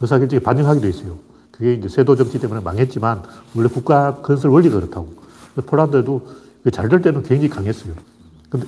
의사결정에 0.00 0.40
반영하게 0.40 0.80
돼 0.80 0.88
있어요. 0.90 1.16
그게 1.50 1.74
이제 1.74 1.88
세도 1.88 2.14
정치 2.16 2.38
때문에 2.38 2.60
망했지만 2.60 3.22
원래 3.56 3.68
국가 3.68 4.16
건설 4.16 4.50
원리가 4.50 4.76
그렇다고. 4.80 5.08
근데 5.54 5.66
폴란드에도 5.66 6.22
잘 6.72 6.88
될 6.88 7.00
때는 7.00 7.22
굉장히 7.22 7.48
강했어요. 7.48 7.94
근데 8.50 8.66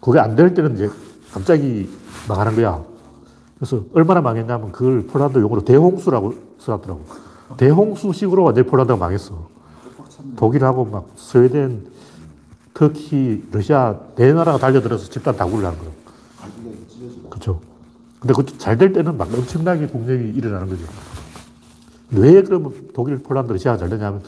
그게 0.00 0.18
안 0.20 0.36
될 0.36 0.54
때는 0.54 0.74
이제 0.76 0.88
갑자기 1.32 1.88
망하는 2.28 2.54
거야. 2.54 2.82
그래서 3.58 3.82
얼마나 3.94 4.20
망했냐면 4.20 4.70
그걸 4.72 5.06
폴란드 5.06 5.38
용어로 5.38 5.64
대홍수라고 5.64 6.34
써놨더라고. 6.58 7.04
대홍수식으로 7.56 8.44
완전히 8.44 8.66
폴란드가 8.68 8.96
망했어. 8.98 9.48
독일하고 10.36 10.84
막 10.84 11.08
스웨덴, 11.16 11.84
터키, 12.74 13.44
러시아 13.52 13.98
네 14.16 14.32
나라가 14.32 14.58
달려들어서 14.58 15.08
집단 15.10 15.36
다구를 15.36 15.66
하는 15.66 15.78
거예요. 15.78 15.92
그렇죠. 17.30 17.60
근데 18.20 18.34
그것도 18.34 18.58
잘될 18.58 18.92
때는 18.92 19.16
막 19.16 19.32
엄청나게 19.32 19.88
국력이 19.88 20.30
일어나는 20.36 20.68
거죠. 20.68 20.84
왜 22.12 22.42
그러면 22.42 22.72
독일, 22.94 23.18
폴란드, 23.22 23.52
러시아가 23.52 23.78
잘 23.78 23.88
되냐면 23.88 24.22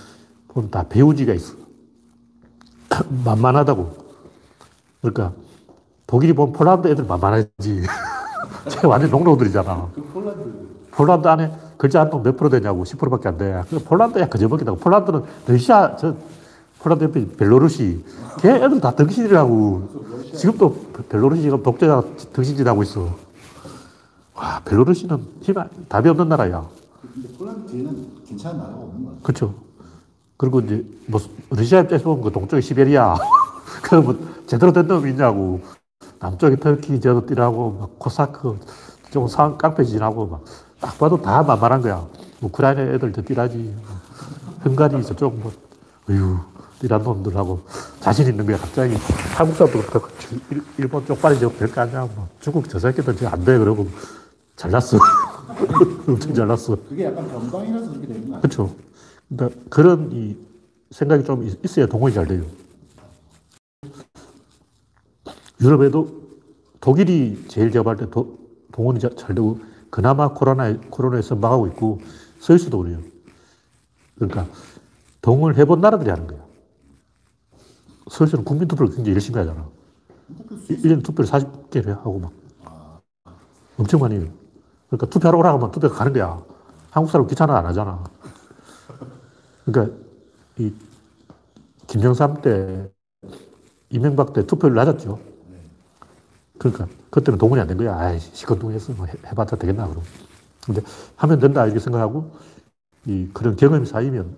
보면 0.49 0.71
다 0.71 0.85
배후지가 0.89 1.33
있어. 1.35 1.55
만만하다고. 3.25 3.97
그러니까 5.03 5.33
독일이 6.07 6.33
보면 6.33 6.53
폴란드 6.55 6.89
애들 6.89 7.05
만만하지. 7.05 7.49
쟤 8.69 8.87
완전 8.87 9.11
농노들이잖아. 9.11 9.91
그 9.95 10.03
폴란드 10.03 10.65
폴란드 10.91 11.29
안에 11.29 11.53
글자 11.77 12.01
한 12.01 12.11
통 12.11 12.23
몇 12.23 12.37
프로 12.37 12.49
되냐고 12.49 12.85
10%밖에 12.85 13.29
안 13.29 13.37
돼. 13.37 13.63
그 13.69 13.79
폴란드야 13.83 14.29
거저먹기라고. 14.29 14.79
폴란드는 14.79 15.23
러시아 15.47 15.95
저 15.97 16.15
폴란드 16.85 17.37
벨로루시 17.37 18.05
걔 18.41 18.51
애들 18.57 18.79
다 18.81 18.95
등신이라고. 18.95 20.05
지금도 20.37 20.77
벨로루시가 21.09 21.63
독재자 21.63 22.03
등신짓 22.35 22.67
하고 22.67 22.83
있어. 22.83 23.17
와 24.35 24.61
벨로루시는 24.67 25.19
힘 25.41 25.55
답이 25.89 26.11
없는 26.11 26.29
나라야. 26.29 26.69
근데 27.15 27.29
폴란드 27.39 27.71
뒤에는 27.71 28.09
괜찮은 28.29 28.59
나라가 28.59 28.77
없는 28.77 29.03
것 29.03 29.11
같아요. 29.11 29.23
그렇죠. 29.23 29.55
그리고 30.37 30.61
이제 30.61 30.85
뭐 31.07 31.21
러시아 31.49 31.81
입장에서 31.81 32.05
보면 32.05 32.25
그 32.25 32.31
동쪽이 32.31 32.61
시베리아. 32.61 33.17
그뭐 33.83 34.19
제대로 34.47 34.71
된 34.71 34.87
놈이 34.87 35.11
있냐고. 35.11 35.63
남쪽에 36.19 36.57
터키 36.57 37.01
저들하고 37.01 37.79
막 37.81 37.99
코사크 37.99 38.59
좀상 39.11 39.57
깡패 39.57 39.85
지나고 39.85 40.27
막 40.27 40.65
딱 40.85 40.99
봐도 40.99 41.17
다 41.21 41.43
만만한 41.43 41.81
거야. 41.81 42.07
우크라이나 42.43 42.83
애들 42.93 43.11
더 43.11 43.23
띠라지. 43.23 43.75
헝가리 44.67 45.03
저쪽 45.03 45.35
뭐 45.39 45.51
어휴 46.11 46.39
띠란 46.85 47.03
놈들하고 47.03 47.63
자신 48.01 48.29
있는 48.29 48.45
거야 48.45 48.59
갑자기 48.59 48.95
한국 49.37 49.57
일- 50.51 50.63
일본 50.77 51.07
쪽 51.07 51.21
빨리 51.21 51.39
저 51.41 51.49
별거 51.51 51.81
아니야. 51.81 52.07
뭐 52.15 52.29
중국 52.41 52.69
저 52.69 52.79
새끼들 52.79 53.17
지금 53.17 53.33
안 53.33 53.43
돼. 53.43 53.59
그러고 53.59 53.89
잘났어. 54.57 54.99
엄청 56.07 56.35
잘났어. 56.35 56.77
그게 56.89 57.05
약간 57.07 57.27
변방이라서 57.29 57.89
그렇게 57.89 58.07
되는 58.07 58.21
거 58.21 58.27
아니에요? 58.37 58.41
그렇죠. 58.43 58.77
그러니까 59.31 59.61
그런 59.71 60.11
이 60.13 60.37
생각이 60.91 61.25
좀 61.25 61.43
있- 61.47 61.65
있어야 61.65 61.87
동원이 61.87 62.15
잘 62.15 62.27
돼요. 62.27 62.45
유럽에도 65.63 66.23
독일이 66.81 67.47
제일 67.49 67.71
제압할 67.71 67.97
때 67.97 68.11
도, 68.11 68.39
동원이 68.73 69.01
자- 69.01 69.09
잘 69.17 69.35
되고 69.35 69.59
그나마 69.89 70.35
코로나에 70.35 70.75
코로나에 70.91 71.23
선방하고 71.23 71.67
있고 71.69 72.01
스위스도 72.41 72.79
그래요. 72.79 72.99
그러니까 74.17 74.47
동원을 75.23 75.57
해본 75.57 75.81
나라들이 75.81 76.11
하는 76.11 76.27
거야. 76.27 76.44
스위스는 78.11 78.45
국민 78.45 78.69
투표를 78.69 78.95
굉장히 78.95 79.13
열심히 79.15 79.39
하잖아. 79.39 79.69
1년 80.69 81.03
투표를 81.03 81.27
40개를 81.29 81.89
하고 81.99 82.19
막 82.21 82.33
엄청 83.77 84.01
많이 84.01 84.17
해요. 84.17 84.29
그러니까 84.89 85.07
투표하러 85.09 85.39
오라 85.39 85.55
하면 85.55 85.71
투표 85.71 85.89
가는 85.91 86.13
거야. 86.13 86.43
한국 86.91 87.11
사람 87.11 87.27
귀찮아 87.27 87.59
안 87.59 87.67
하잖아. 87.67 88.05
그러니까 89.65 89.97
이 90.59 90.73
김영삼 91.87 92.43
때 92.43 92.91
이명박 93.91 94.33
때 94.35 94.47
투표율 94.47 94.75
낮았죠. 94.75 95.19
그러니까 96.59 96.87
그때는 97.11 97.39
동원이 97.39 97.61
안 97.61 97.67
된 97.69 97.77
거야. 97.77 97.97
아이 97.99 98.19
시건동했어. 98.21 98.93
뭐 98.95 99.07
해- 99.07 99.13
해봤자 99.27 99.57
되겠나 99.57 99.89
그럼. 99.89 100.03
근데 100.67 100.83
하면 101.17 101.41
된다 101.41 101.65
이렇게 101.67 101.81
생각하고 101.81 102.33
이 103.07 103.29
그런 103.35 103.57
경험이 103.57 103.87
쌓이면 103.87 104.37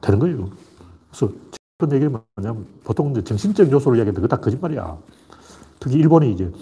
되는 0.00 0.18
거예요. 0.18 0.50
그래서 1.10 1.32
그런 1.78 1.92
얘기는 1.92 2.20
뭐냐면 2.34 2.66
보통 2.82 3.12
이제 3.12 3.22
정신적 3.22 3.70
요소를 3.70 3.98
이야기하는데 3.98 4.20
그거 4.20 4.36
다 4.36 4.40
거짓말이야. 4.42 4.98
특히 5.78 5.96
일본이 5.96 6.32
이제 6.32 6.52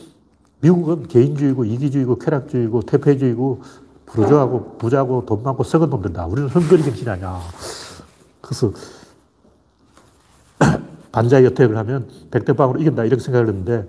미국은 0.61 1.09
개인주의고 1.09 1.64
이기주의고 1.64 2.19
쾌락주의고 2.19 2.83
퇴폐주의고 2.83 3.62
부르주아고 4.05 4.77
부자고 4.77 5.25
돈 5.25 5.43
많고 5.43 5.64
썩은 5.64 5.89
놈들다. 5.89 6.27
우리는 6.27 6.51
헝거리 6.51 6.85
정신이 6.85 7.09
아니야. 7.09 7.41
그래서 8.43 8.73
반자의 11.12 11.47
여택을 11.47 11.79
하면 11.79 12.11
백대방으로 12.31 12.79
이긴다 12.81 13.05
이렇게 13.05 13.23
생각을 13.23 13.49
했는데 13.49 13.89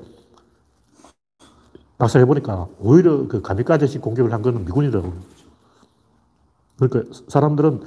막상 1.98 2.22
해보니까 2.22 2.68
오히려 2.80 3.28
그 3.28 3.42
가미까지식 3.42 4.02
공격을 4.02 4.32
한 4.32 4.42
거는 4.42 4.64
미군이라고. 4.64 5.14
그러니까 6.80 7.14
사람들은 7.28 7.82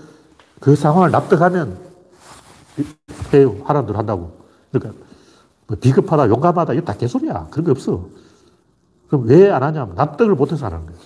그 0.60 0.76
상황을 0.76 1.10
납득하면 1.10 1.89
해요. 3.34 3.56
하라는 3.64 3.86
대로 3.86 3.98
한다고. 3.98 4.36
그러니까 4.72 5.02
뭐 5.66 5.76
비겁하다, 5.80 6.28
용감하다, 6.28 6.72
이거 6.74 6.82
다 6.84 6.94
개소리야. 6.96 7.48
그런 7.50 7.64
게 7.64 7.70
없어. 7.70 8.06
그럼 9.08 9.26
왜 9.26 9.50
안 9.50 9.62
하냐면 9.62 9.94
납득을 9.94 10.34
못해서 10.34 10.66
안 10.66 10.72
하는 10.74 10.86
거야. 10.86 10.96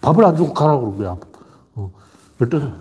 밥을 0.00 0.24
안 0.24 0.36
주고 0.36 0.52
가라고 0.52 0.92
그러는 0.92 0.98
거야. 0.98 1.16
어. 1.74 1.90
일단 2.40 2.80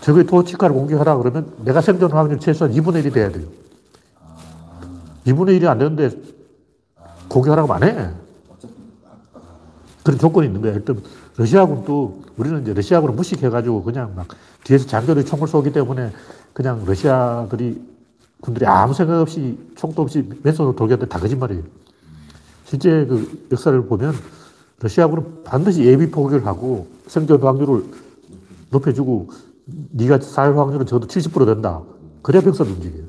저기 0.00 0.24
토치카를 0.24 0.74
공격하라 0.74 1.16
그러면 1.18 1.52
내가 1.64 1.80
생존 1.80 2.12
확률 2.12 2.38
최소한 2.40 2.72
2분의 2.74 3.04
1이 3.04 3.12
돼야 3.12 3.30
돼요. 3.30 3.46
2분의 5.26 5.60
1이 5.60 5.66
안 5.66 5.78
되는데 5.78 6.10
공격하라고 7.28 7.72
안 7.74 7.82
해. 7.82 8.10
그런 10.04 10.18
조건이 10.18 10.46
있는 10.46 10.62
거야. 10.62 10.72
일단 10.72 11.02
러시아군도 11.36 12.22
우리는 12.36 12.62
이제 12.62 12.72
러시아군을 12.72 13.14
무식해가지고 13.14 13.82
그냥 13.82 14.14
막 14.14 14.26
뒤에서 14.64 14.86
장교들이 14.86 15.26
총을 15.26 15.46
쏘기 15.46 15.72
때문에 15.72 16.12
그냥 16.52 16.84
러시아들이 16.84 17.80
군들이 18.40 18.66
아무 18.66 18.94
생각 18.94 19.20
없이 19.20 19.58
총도 19.76 20.02
없이 20.02 20.28
맨손으로 20.42 20.74
돌겠는데 20.74 21.08
다 21.08 21.18
거짓말이에요. 21.18 21.62
실제 22.64 23.04
그 23.06 23.48
역사를 23.52 23.80
보면 23.86 24.14
러시아군은 24.80 25.44
반드시 25.44 25.84
예비 25.84 26.10
포격을 26.10 26.46
하고 26.46 26.88
생존 27.06 27.42
확률을 27.42 27.84
높여주고 28.70 29.30
네가 29.92 30.20
살 30.20 30.56
확률은 30.56 30.86
적어도 30.86 31.06
70% 31.06 31.46
된다. 31.46 31.82
그래야 32.22 32.42
병사도 32.42 32.70
움직여요. 32.70 33.04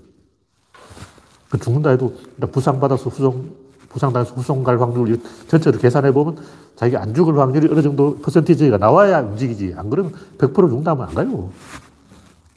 그 1.50 1.58
죽는다 1.60 1.92
해도 1.92 2.16
부상받아서 2.52 3.10
후송, 3.10 3.52
부상당해서 3.90 4.34
후송 4.36 4.64
갈 4.64 4.82
확률 4.82 5.20
전체를 5.48 5.80
계산해 5.80 6.12
보면 6.14 6.38
자기가 6.76 7.02
안 7.02 7.14
죽을 7.14 7.38
확률이 7.38 7.68
어느 7.70 7.82
정도 7.82 8.18
퍼센티지가 8.18 8.78
나와야 8.78 9.20
움직이지. 9.22 9.74
안 9.76 9.90
그러면 9.90 10.14
100% 10.38 10.56
죽는다면 10.56 11.10
안 11.10 11.14
가요. 11.14 11.52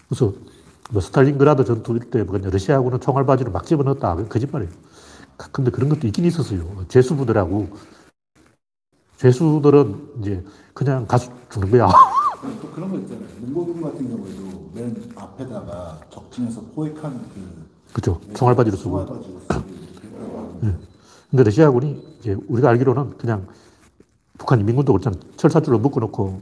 그래서 0.08 0.32
뭐 0.94 1.00
스탈린그라드 1.00 1.64
전투 1.64 1.98
때 1.98 2.22
뭐냐 2.22 2.50
러시아군은 2.50 3.00
총알받이로 3.00 3.50
막 3.50 3.66
집어넣었다. 3.66 4.14
거짓말이에요. 4.28 4.70
근데 5.50 5.72
그런 5.72 5.88
것도 5.88 6.06
있긴 6.06 6.24
있었어요. 6.24 6.86
죄수부들하고 6.86 7.66
죄수들은 9.16 10.12
이제 10.20 10.44
그냥 10.72 11.04
가서 11.08 11.32
죽는 11.50 11.72
거야. 11.72 11.88
또 12.62 12.70
그런 12.70 12.90
거 12.90 12.98
있잖아요. 12.98 13.26
몽골군 13.40 13.82
같은 13.82 14.08
경우에도 14.08 14.70
맨 14.72 15.12
앞에다가 15.16 16.00
적진에서 16.10 16.60
포획한 16.76 17.28
그 17.34 17.92
그죠. 17.92 18.20
총알바지로 18.34 18.76
쓰고. 18.76 18.90
총알바지로 19.04 19.40
쓰고 19.40 19.54
하는데 20.60 20.78
근데 21.28 21.42
러시아군이 21.42 22.18
이제 22.20 22.36
우리가 22.46 22.68
알기로는 22.68 23.18
그냥 23.18 23.48
북한 24.38 24.60
인민군도 24.60 24.92
그렇잖아. 24.92 25.16
철사줄로 25.36 25.80
묶어놓고 25.80 26.40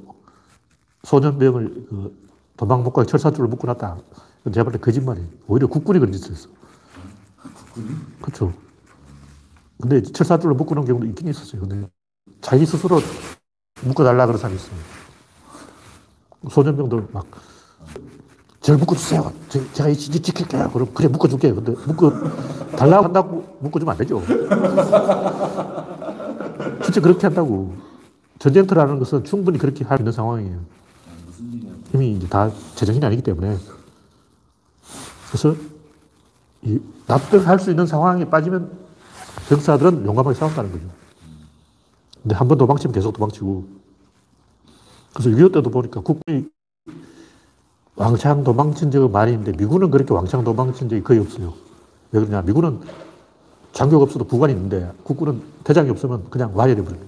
소년병을 1.05 1.87
그 1.89 2.29
도망 2.59 2.83
못 2.83 2.93
가게 2.93 3.07
철사줄로 3.07 3.49
묶어놨다. 3.49 3.97
제가 4.51 4.65
볼 4.65 4.73
때 4.73 4.79
거짓말이에요. 4.79 5.29
오히려 5.47 5.67
국군이 5.69 5.99
그런 6.01 6.13
짓을 6.13 6.33
했어. 6.33 6.49
국군이 7.55 7.89
그렇죠. 8.21 8.53
근데 9.81 10.03
철사줄로 10.03 10.55
묶어놓은 10.55 10.87
경우도 10.87 11.07
있긴 11.07 11.29
있었어요. 11.29 11.61
근데 11.63 11.87
자기 12.41 12.67
스스로 12.67 13.01
묶어달라 13.83 14.27
그런 14.27 14.39
사람이 14.39 14.57
있어요. 14.57 14.77
소년병들 16.51 17.09
막, 17.13 17.27
저를 18.61 18.79
묶어주세요. 18.81 19.33
제- 19.49 19.73
제가 19.73 19.89
이 19.89 19.97
진지 19.97 20.21
지킬게요. 20.21 20.71
그럼 20.71 20.89
그래, 20.95 21.09
묶어줄게요. 21.09 21.55
근데 21.55 21.73
묶어 21.87 22.13
달라고 22.77 23.05
한다고 23.05 23.57
묶어주면 23.61 23.93
안 23.93 23.99
되죠. 23.99 24.23
진짜 26.85 27.01
그렇게 27.01 27.27
한다고. 27.27 27.75
전쟁터라는 28.39 28.99
것은 28.99 29.23
충분히 29.25 29.57
그렇게 29.59 29.85
할 29.85 29.99
수 29.99 30.03
있는 30.03 30.13
상황이에요. 30.13 30.59
이미 31.95 32.13
이제 32.13 32.27
다 32.29 32.51
제정신이 32.75 33.05
아니기 33.07 33.23
때문에. 33.23 33.57
그래서 35.33 35.57
이 36.61 36.79
납득할 37.07 37.59
수 37.59 37.71
있는 37.71 37.87
상황에 37.87 38.29
빠지면 38.29 38.71
병사들은 39.49 40.05
용감하게 40.05 40.39
싸운다는 40.39 40.71
거죠. 40.73 40.85
근데 42.23 42.35
한 42.35 42.47
번 42.49 42.59
도망치면 42.59 42.93
계속 42.93 43.13
도망치고. 43.15 43.65
그래서 45.15 45.31
6.25 45.31 45.55
때도 45.55 45.71
보니까 45.71 46.03
국군이 46.03 46.49
왕창 47.97 48.45
도망친 48.45 48.91
적은 48.91 49.11
많이 49.11 49.33
있는데 49.33 49.53
미군은 49.57 49.91
그렇게 49.91 50.13
왕창 50.13 50.45
도망친 50.45 50.91
적이 50.91 51.03
거의 51.03 51.19
없어요. 51.21 51.55
왜 52.13 52.21
그러냐. 52.21 52.43
미군은 52.43 52.81
장교가 53.73 54.03
없어도 54.05 54.27
부관이 54.27 54.53
있는데 54.53 54.93
국군은 55.03 55.43
대장이 55.65 55.89
없으면 55.89 56.29
그냥 56.29 56.53
돼버려요. 56.55 57.01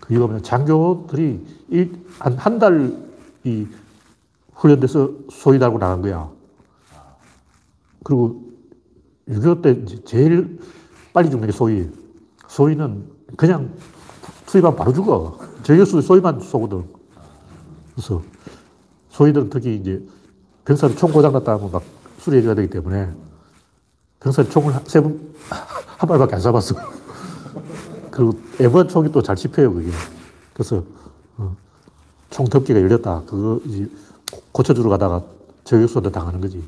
그 0.00 0.12
이유가 0.12 0.26
뭐냐. 0.26 0.42
장교들이 0.42 1.46
한달 2.36 2.98
이 3.44 3.66
훈련돼서 4.54 5.10
소위 5.30 5.58
달고 5.58 5.78
나간 5.78 6.02
거야. 6.02 6.30
그리고 8.04 8.50
6.25때 9.28 9.82
이제 9.82 10.02
제일 10.04 10.58
빨리 11.12 11.30
죽는 11.30 11.46
게 11.46 11.52
소위. 11.52 11.88
소위는 12.48 13.04
그냥 13.36 13.72
투입하면 14.46 14.76
바로 14.76 14.92
죽어. 14.92 15.38
저격수 15.62 16.00
소위만 16.00 16.40
쏘거든. 16.40 16.84
그래서 17.94 18.22
소위들은 19.10 19.50
특히 19.50 19.76
이제 19.76 20.04
병사를 20.64 20.96
총 20.96 21.12
고장났다 21.12 21.52
하면 21.54 21.70
막 21.70 21.82
수리해줘야 22.18 22.54
되기 22.54 22.68
때문에 22.70 23.10
병사를 24.20 24.50
총을 24.50 24.74
한- 24.74 24.84
세 24.86 25.00
번, 25.00 25.32
한 25.48 26.08
발밖에 26.08 26.34
안 26.36 26.40
쏴봤어. 26.40 26.76
그리고 28.10 28.32
M1 28.58 28.88
총이 28.88 29.10
또 29.12 29.22
잘 29.22 29.36
씹혀요, 29.36 29.72
그게. 29.72 29.90
그래서 30.52 30.82
어, 31.36 31.56
총 32.30 32.46
덮개가 32.46 32.80
열렸다. 32.80 33.22
그거 33.26 33.60
이제 33.66 33.88
고쳐주러 34.52 34.90
가다가 34.90 35.22
저격수한테 35.64 36.10
당하는 36.10 36.40
거지. 36.40 36.62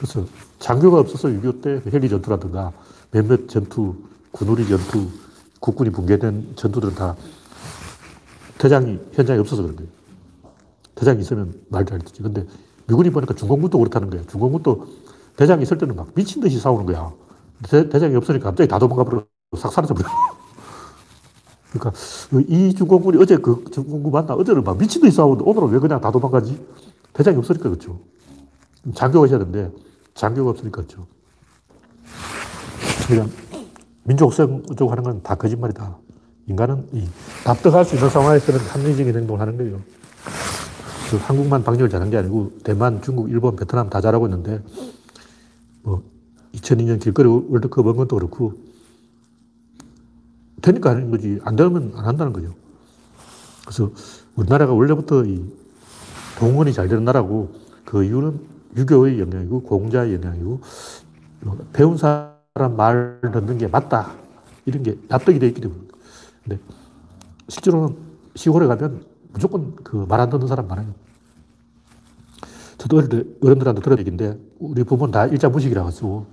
그래서 0.00 0.24
장교가 0.58 0.98
없어서 1.00 1.28
6.25때 1.28 1.92
헬리 1.92 2.08
전투라든가 2.08 2.72
몇몇 3.10 3.46
전투, 3.48 3.94
군우리 4.32 4.66
전투, 4.66 5.08
국군이 5.60 5.90
붕괴된 5.90 6.54
전투들은 6.56 6.94
다 6.94 7.16
대장이 8.56 8.98
현장에 9.12 9.38
없어서 9.40 9.60
그런 9.60 9.76
거예요. 9.76 9.90
대장이 10.94 11.20
있으면 11.20 11.52
말도 11.68 11.94
안 11.94 12.00
듣지. 12.00 12.22
근데 12.22 12.46
미군이 12.86 13.10
보니까 13.10 13.34
중공군도 13.34 13.78
그렇다는 13.78 14.08
거예요. 14.08 14.26
중공군도 14.26 14.86
대장이 15.36 15.62
있을 15.64 15.76
때는 15.76 15.94
막 15.94 16.08
미친 16.14 16.40
듯이 16.40 16.58
싸우는 16.58 16.86
거야. 16.86 17.12
대, 17.68 17.86
대장이 17.90 18.16
없으니까 18.16 18.48
갑자기 18.50 18.68
다 18.68 18.78
도망가 18.78 19.04
버려. 19.04 19.22
싹 19.54 19.70
사라져 19.70 19.92
버려. 19.92 20.08
그러니까 21.72 21.92
이 22.48 22.72
중공군이 22.74 23.18
어제 23.20 23.36
그 23.36 23.64
중공군 23.70 24.12
만나 24.12 24.32
어제는 24.32 24.64
막 24.64 24.78
미친 24.78 25.02
듯이 25.02 25.14
싸우는데 25.14 25.44
오늘은 25.44 25.68
왜 25.68 25.78
그냥 25.78 26.00
다 26.00 26.10
도망가지? 26.10 26.58
대장이 27.12 27.36
없으니까 27.36 27.68
그렇죠. 27.68 28.00
장교가 28.94 29.26
있어야 29.26 29.40
되는데 29.40 29.70
장교가 30.14 30.50
없으니까 30.50 30.76
그렇죠. 30.82 31.06
그냥 33.06 33.30
민족성 34.04 34.62
어쩌고 34.70 34.90
하는 34.90 35.02
건 35.02 35.22
다 35.22 35.34
거짓말이다. 35.34 35.96
인간은 36.46 36.88
이 36.92 37.06
납득할 37.44 37.84
수 37.84 37.94
있는 37.94 38.10
상황에서는 38.10 38.60
합리적인 38.60 39.14
행동을 39.16 39.40
하는 39.40 39.56
거예요. 39.56 39.80
그 41.10 41.16
한국만 41.16 41.64
방역을 41.64 41.88
잘한 41.88 42.10
게 42.10 42.16
아니고 42.16 42.52
대만, 42.62 43.02
중국, 43.02 43.30
일본, 43.30 43.56
베트남 43.56 43.90
다 43.90 44.00
잘하고 44.00 44.26
있는데 44.26 44.62
뭐 45.82 46.02
2002년 46.54 47.00
길거리 47.00 47.28
월드컵 47.28 47.86
한 47.86 47.96
것도 47.96 48.16
그렇고 48.16 48.54
되니까 50.62 50.90
하는 50.90 51.10
거지 51.10 51.38
안 51.44 51.56
되면 51.56 51.92
안 51.96 52.04
한다는 52.06 52.32
거죠. 52.32 52.54
그래서 53.64 53.90
우리나라가 54.36 54.72
원래부터 54.72 55.24
이 55.24 55.44
동원이 56.38 56.72
잘 56.72 56.88
되는 56.88 57.04
나라고 57.04 57.54
그 57.84 58.04
이유는 58.04 58.40
유교의 58.76 59.20
영향이고 59.20 59.62
공자의 59.62 60.14
영향이고 60.14 60.60
배운 61.72 61.96
사람 61.96 62.76
말 62.76 63.20
듣는 63.22 63.58
게 63.58 63.66
맞다 63.66 64.12
이런 64.66 64.82
게 64.82 64.98
납득이 65.08 65.38
돼 65.38 65.48
있기 65.48 65.60
때문에 65.60 65.80
근데 66.44 66.58
실제로는 67.48 67.96
시골에 68.36 68.66
가면 68.66 69.04
무조건 69.32 69.74
그 69.76 70.06
말 70.06 70.20
안 70.20 70.30
듣는 70.30 70.46
사람 70.46 70.66
많아요. 70.68 70.94
저도 72.78 72.96
어릴 72.98 73.08
때 73.08 73.24
어른들한테 73.42 73.80
들은 73.82 73.98
얘기인데 73.98 74.38
우리 74.58 74.84
부모는 74.84 75.12
다 75.12 75.26
일자 75.26 75.48
무식이라고 75.48 75.88
하고 75.88 76.26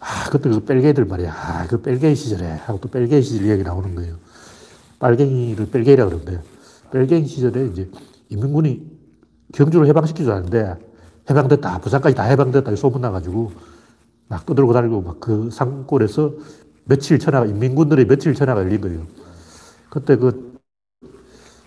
아 0.00 0.30
그때 0.30 0.48
그 0.48 0.60
뺄개들 0.64 1.04
말이야 1.04 1.32
아, 1.32 1.66
그 1.66 1.80
뺄개 1.82 2.14
시절에 2.14 2.46
하고 2.46 2.78
또 2.80 2.88
뺄개 2.88 3.20
시절 3.22 3.46
이야기 3.46 3.62
나오는 3.62 3.94
거예요. 3.94 4.16
빨갱이를 4.98 5.70
뺄개라 5.70 6.04
그러는데 6.06 6.42
뺄갱이 6.92 7.26
시절에 7.26 7.66
이제 7.66 7.90
인민군이 8.28 8.86
경주를 9.52 9.86
해방시키지 9.88 10.30
않는데 10.30 10.76
해방됐다 11.28 11.78
부산까지 11.80 12.14
다 12.14 12.22
해방됐다 12.24 12.70
이 12.72 12.76
소문 12.76 13.00
나가지고 13.00 13.52
막 14.28 14.44
떠들고 14.46 14.72
다니고 14.72 15.02
막 15.02 15.16
그 15.20 15.50
산골에서 15.50 16.32
며칠 16.84 17.18
천하가 17.18 17.46
인민군들의 17.46 18.06
며칠 18.06 18.34
천하가 18.34 18.60
열린 18.62 18.80
거예요. 18.80 19.02
그때 19.90 20.16
그 20.16 20.54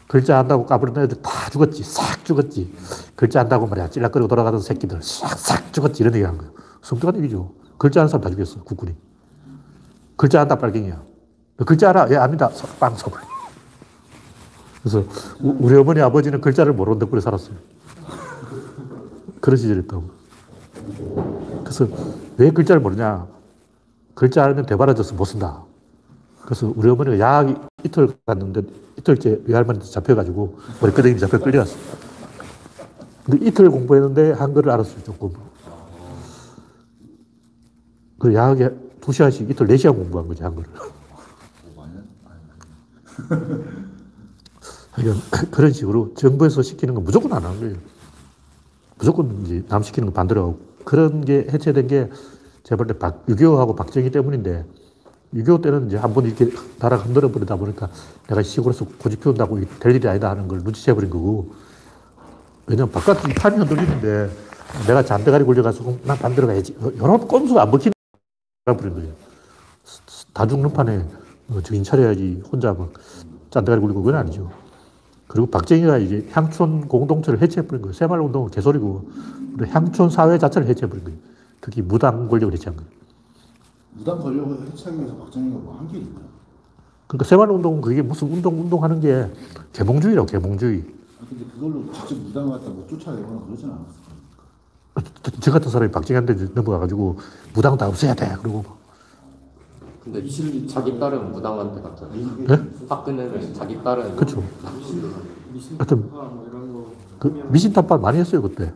글자 0.08 0.40
안다고 0.40 0.66
까부리는 0.66 1.02
애들 1.04 1.22
다 1.22 1.50
죽었지. 1.52 1.84
싹 1.84 2.24
죽었지. 2.26 2.74
글자 3.16 3.42
안다고 3.42 3.68
말이야. 3.68 3.90
찔락거리고 3.90 4.28
돌아가던 4.28 4.62
새끼들 4.62 5.02
싹, 5.04 5.38
싹 5.38 5.74
죽었지. 5.74 6.04
이런 6.04 6.16
얘기 6.16 6.24
하는 6.24 6.38
거예요. 6.40 6.54
섬뜩한 6.82 7.18
얘기죠. 7.18 7.54
글자 7.78 8.00
아는 8.02 8.08
사람 8.08 8.22
다 8.24 8.30
죽였어, 8.30 8.64
국군이. 8.64 8.96
글자 10.16 10.42
안다 10.42 10.56
빨갱이야. 10.58 11.02
너 11.58 11.66
글자 11.66 11.90
알아? 11.90 12.08
예, 12.12 12.16
압니다. 12.16 12.50
서- 12.50 12.68
빵 12.80 12.96
써버려. 12.96 13.24
그래서 14.82 15.00
우- 15.42 15.58
우리 15.60 15.76
어머니 15.76 16.02
아버지는 16.02 16.40
글자를 16.42 16.74
모르는 16.74 17.00
덕분에 17.00 17.20
살았어요. 17.22 17.56
그런 19.42 19.58
시절이었다고. 19.58 20.10
그래서 21.64 21.88
왜 22.38 22.52
글자를 22.52 22.82
모르냐? 22.82 23.28
글자 24.16 24.44
알면 24.44 24.66
되바라져서 24.66 25.16
못 25.16 25.26
쓴다. 25.26 25.64
그래서 26.44 26.74
우리 26.76 26.90
어머니가 26.90 27.20
약 27.20 27.70
이틀 27.84 28.10
갔는데 28.26 28.64
이틀째 28.98 29.42
외할머니한테 29.46 29.92
잡혀가지고 29.92 30.58
머리끄댕이 30.82 31.20
잡혀 31.20 31.40
끌려갔어. 31.40 31.78
근데 33.26 33.46
이틀 33.46 33.70
공부했는데 33.70 34.34
한글을 34.34 34.72
알았어요, 34.72 35.04
조금. 35.04 35.32
그 38.18 38.34
야학에 38.34 38.72
두 39.00 39.14
시간씩 39.14 39.50
이틀 39.50 39.68
네 39.68 39.78
시간 39.78 39.96
공부한 39.96 40.28
거지, 40.28 40.44
한글을. 40.44 40.68
그런 45.52 45.72
식으로 45.72 46.14
정부에서 46.16 46.62
시키는 46.62 46.96
건 46.96 47.04
무조건 47.04 47.34
안 47.34 47.46
하는 47.46 47.60
거예요. 47.60 47.99
무조건 49.00 49.44
이제 49.46 49.64
남 49.68 49.82
시키는 49.82 50.08
거 50.10 50.14
반대로. 50.14 50.60
그런 50.86 51.24
게 51.26 51.48
해체된 51.52 51.88
게 51.88 52.10
제가 52.64 52.78
볼때 52.78 52.98
박, 52.98 53.26
6.25하고 53.26 53.76
박정희 53.76 54.12
때문인데 54.12 54.66
6.25 55.34 55.62
때는 55.62 55.88
이제 55.88 55.98
한 55.98 56.14
번 56.14 56.26
이렇게 56.26 56.50
나라가 56.80 57.04
흔들어 57.04 57.32
버리다 57.32 57.56
보니까 57.56 57.90
내가 58.28 58.42
시골에서 58.44 58.86
고집 59.00 59.22
피운다고 59.22 59.60
될 59.80 59.96
일이 59.96 60.08
아니다 60.08 60.30
하는 60.30 60.48
걸 60.48 60.60
눈치채 60.60 60.94
버린 60.94 61.10
거고 61.10 61.52
왜냐면 62.66 62.92
바깥이 62.92 63.34
판이 63.36 63.58
흔들리는데 63.58 64.30
내가 64.88 65.04
잔대가리 65.04 65.44
굴려가지고 65.44 66.00
난 66.04 66.18
반대로 66.18 66.48
가야지. 66.48 66.76
이런 66.96 67.28
꼼수가 67.28 67.62
안 67.62 67.72
먹히는 67.72 67.94
버린 68.66 68.94
거예요. 68.94 69.14
다 70.34 70.46
죽는 70.46 70.72
판에 70.74 71.06
어, 71.50 71.62
정신 71.62 71.84
차려야지 71.84 72.44
혼자 72.52 72.74
막 72.74 72.92
잔대가리 73.50 73.82
굴리고 73.82 74.02
그건 74.04 74.20
아니죠. 74.20 74.52
그리고 75.30 75.46
박정희가 75.48 76.00
이제 76.00 76.28
향촌 76.32 76.88
공동체를 76.88 77.40
해체해버린 77.42 77.84
거예요. 77.84 77.94
새마을운동은 77.94 78.50
개소리고 78.50 79.10
향촌 79.70 80.10
사회 80.10 80.38
자체를 80.40 80.68
해체해버린 80.68 81.04
거예요. 81.06 81.20
특히 81.62 81.84
무당 81.84 82.28
권력을 82.28 82.52
해체한 82.54 82.76
거예요. 82.76 82.92
무당 83.94 84.20
권력을 84.20 84.68
해체하기 84.68 84.98
위해서 84.98 85.16
박정희가 85.18 85.58
뭐 85.60 85.76
한 85.78 85.88
게 85.88 86.00
있나? 86.00 86.20
그러니까 87.08 87.26
새마을운동은 87.26 87.82
그게 87.82 88.02
무슨 88.02 88.32
운동, 88.32 88.60
운동하는 88.60 89.00
게 89.00 89.32
계몽주의라고, 89.74 90.26
계몽주의. 90.26 90.84
아, 91.22 91.26
근데 91.30 91.46
그걸로 91.54 91.92
직접 91.94 92.16
무당을 92.16 92.52
갖다 92.52 92.70
뭐 92.72 92.88
쫓아내거나 92.90 93.42
그러진 93.46 93.70
않았을 93.70 94.00
저 95.42 95.52
같은 95.52 95.70
사람이 95.70 95.92
박정희한테 95.92 96.48
넘어가가지고 96.56 97.18
무당 97.54 97.78
다 97.78 97.88
없애야 97.88 98.16
돼. 98.16 98.36
그러고 98.42 98.64
막. 98.68 98.79
근데 100.12 100.68
자기 100.68 101.00
딸은 101.00 101.32
무당한 101.32 101.74
테 101.76 101.82
갔잖아요. 101.82 102.28
네? 102.48 102.88
박근혜는 102.88 103.54
자기 103.54 103.82
딸은 103.84 104.16
그쵸. 104.16 104.44
미신 105.54 105.76
하여튼 105.78 106.10
파뭐 106.10 106.48
이런 106.50 106.74
거그 107.20 107.48
미신 107.52 107.72
탐파 107.74 107.98
많이 107.98 108.18
했어요, 108.18 108.42
그때. 108.42 108.74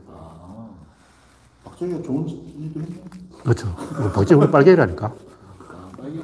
박정희가 1.64 2.04
좋은 2.04 2.28
일도 2.28 2.82
했네. 2.82 3.02
그렇죠. 3.44 3.68
박정희 4.14 4.36
원래 4.36 4.52
빨갱이라니까. 4.52 5.14
빨갱이 5.98 6.22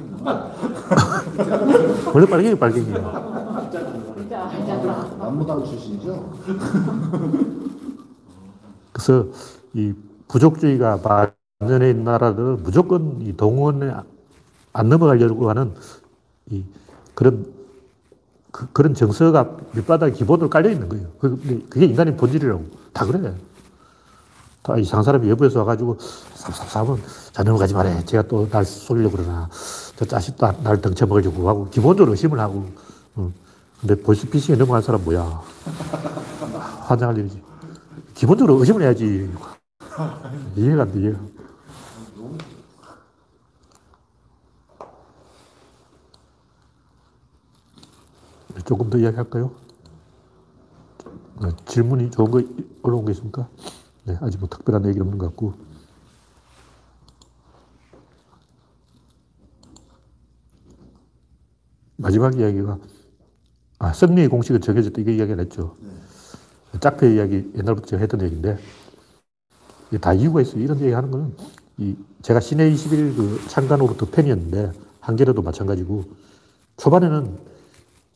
원래 2.14 2.26
빨갱이 2.26 2.54
빨갱이야. 2.58 2.98
남무당 5.18 5.64
출신이죠? 5.64 6.32
그래서 8.92 9.26
이 9.74 9.92
부족주의가 10.28 11.00
만연해 11.60 11.90
있는 11.90 12.04
나라들은 12.04 12.62
무조건 12.62 13.20
이 13.20 13.36
동원에 13.36 13.92
안 14.72 14.88
넘어가려고 14.88 15.48
하는 15.48 15.74
이 16.50 16.64
그런 17.14 17.46
그, 18.50 18.82
런 18.82 18.94
정서가 18.94 19.56
밑바닥에 19.72 20.12
기본으로 20.12 20.50
깔려 20.50 20.70
있는 20.70 20.88
거예요. 20.88 21.08
그- 21.20 21.66
그게 21.68 21.86
인간의 21.86 22.16
본질이라고. 22.16 22.64
다 22.92 23.04
그래. 23.06 23.32
다 24.62 24.76
이상한 24.76 25.04
사람이 25.04 25.28
여부에서 25.30 25.60
와가지고 25.60 25.98
삽삽삽은 26.34 26.98
자 27.32 27.42
넘어가지 27.42 27.74
말해. 27.74 28.04
제가 28.04 28.24
또날 28.28 28.64
속이려고 28.64 29.16
그러나. 29.16 29.48
저 29.96 30.04
자식도 30.04 30.62
날 30.62 30.80
덩쳐먹으려고 30.80 31.48
하고 31.48 31.68
기본적으로 31.70 32.12
의심을 32.12 32.38
하고. 32.40 32.66
어. 33.14 33.32
근데 33.80 33.94
보이스피싱에 33.94 34.58
넘어간 34.58 34.82
사람 34.82 35.02
뭐야. 35.04 35.40
환장할 36.86 37.16
일이지. 37.18 37.40
기본적으로 38.14 38.58
의심을 38.58 38.82
해야지. 38.82 39.30
이해가 40.56 40.82
안 40.82 40.92
돼, 40.92 41.00
이해가. 41.00 41.18
조금 48.64 48.90
더 48.90 48.98
이야기할까요? 48.98 49.52
네, 51.42 51.48
질문이 51.66 52.10
좋은 52.10 52.30
거 52.30 52.42
올라온 52.82 53.04
게 53.04 53.12
있습니까? 53.12 53.48
네, 54.04 54.16
아직 54.20 54.38
뭐 54.38 54.48
특별한 54.48 54.86
얘기 54.86 55.00
없는 55.00 55.18
것 55.18 55.26
같고. 55.26 55.54
마지막 61.96 62.38
이야기가, 62.38 62.78
아, 63.78 63.92
승리의 63.92 64.28
공식은 64.28 64.60
정해졌다. 64.60 65.00
이게 65.00 65.16
이야기가 65.16 65.36
냈죠. 65.42 65.76
짝패 66.80 67.14
이야기 67.14 67.50
옛날부터 67.56 67.86
제가 67.86 68.00
했던 68.00 68.22
얘기인데, 68.22 68.58
이게 69.88 69.98
다 69.98 70.14
이유가 70.14 70.40
있어요. 70.40 70.62
이런 70.62 70.80
얘기 70.80 70.92
하는 70.92 71.10
거는, 71.10 71.36
이, 71.78 71.96
제가 72.22 72.40
시내 72.40 72.70
21 72.70 73.16
그 73.16 73.40
창간으로부터 73.48 74.06
팬이었는데, 74.06 74.72
한겨레도 75.00 75.42
마찬가지고, 75.42 76.04
초반에는 76.76 77.49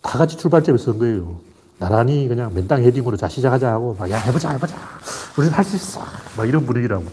다 0.05 0.19
같이 0.19 0.37
출발점에 0.37 0.79
선 0.79 0.99
거예요. 0.99 1.41
나란히 1.79 2.29
그냥 2.29 2.53
맨땅 2.55 2.83
헤딩으로 2.83 3.17
자, 3.17 3.27
시작하자 3.29 3.73
하고, 3.73 3.97
막, 3.99 4.09
야, 4.11 4.19
해보자, 4.19 4.51
해보자. 4.51 4.77
우리는 5.37 5.53
할 5.53 5.65
수 5.65 5.77
있어. 5.77 6.05
막 6.37 6.47
이런 6.47 6.65
분위기라고. 6.65 7.05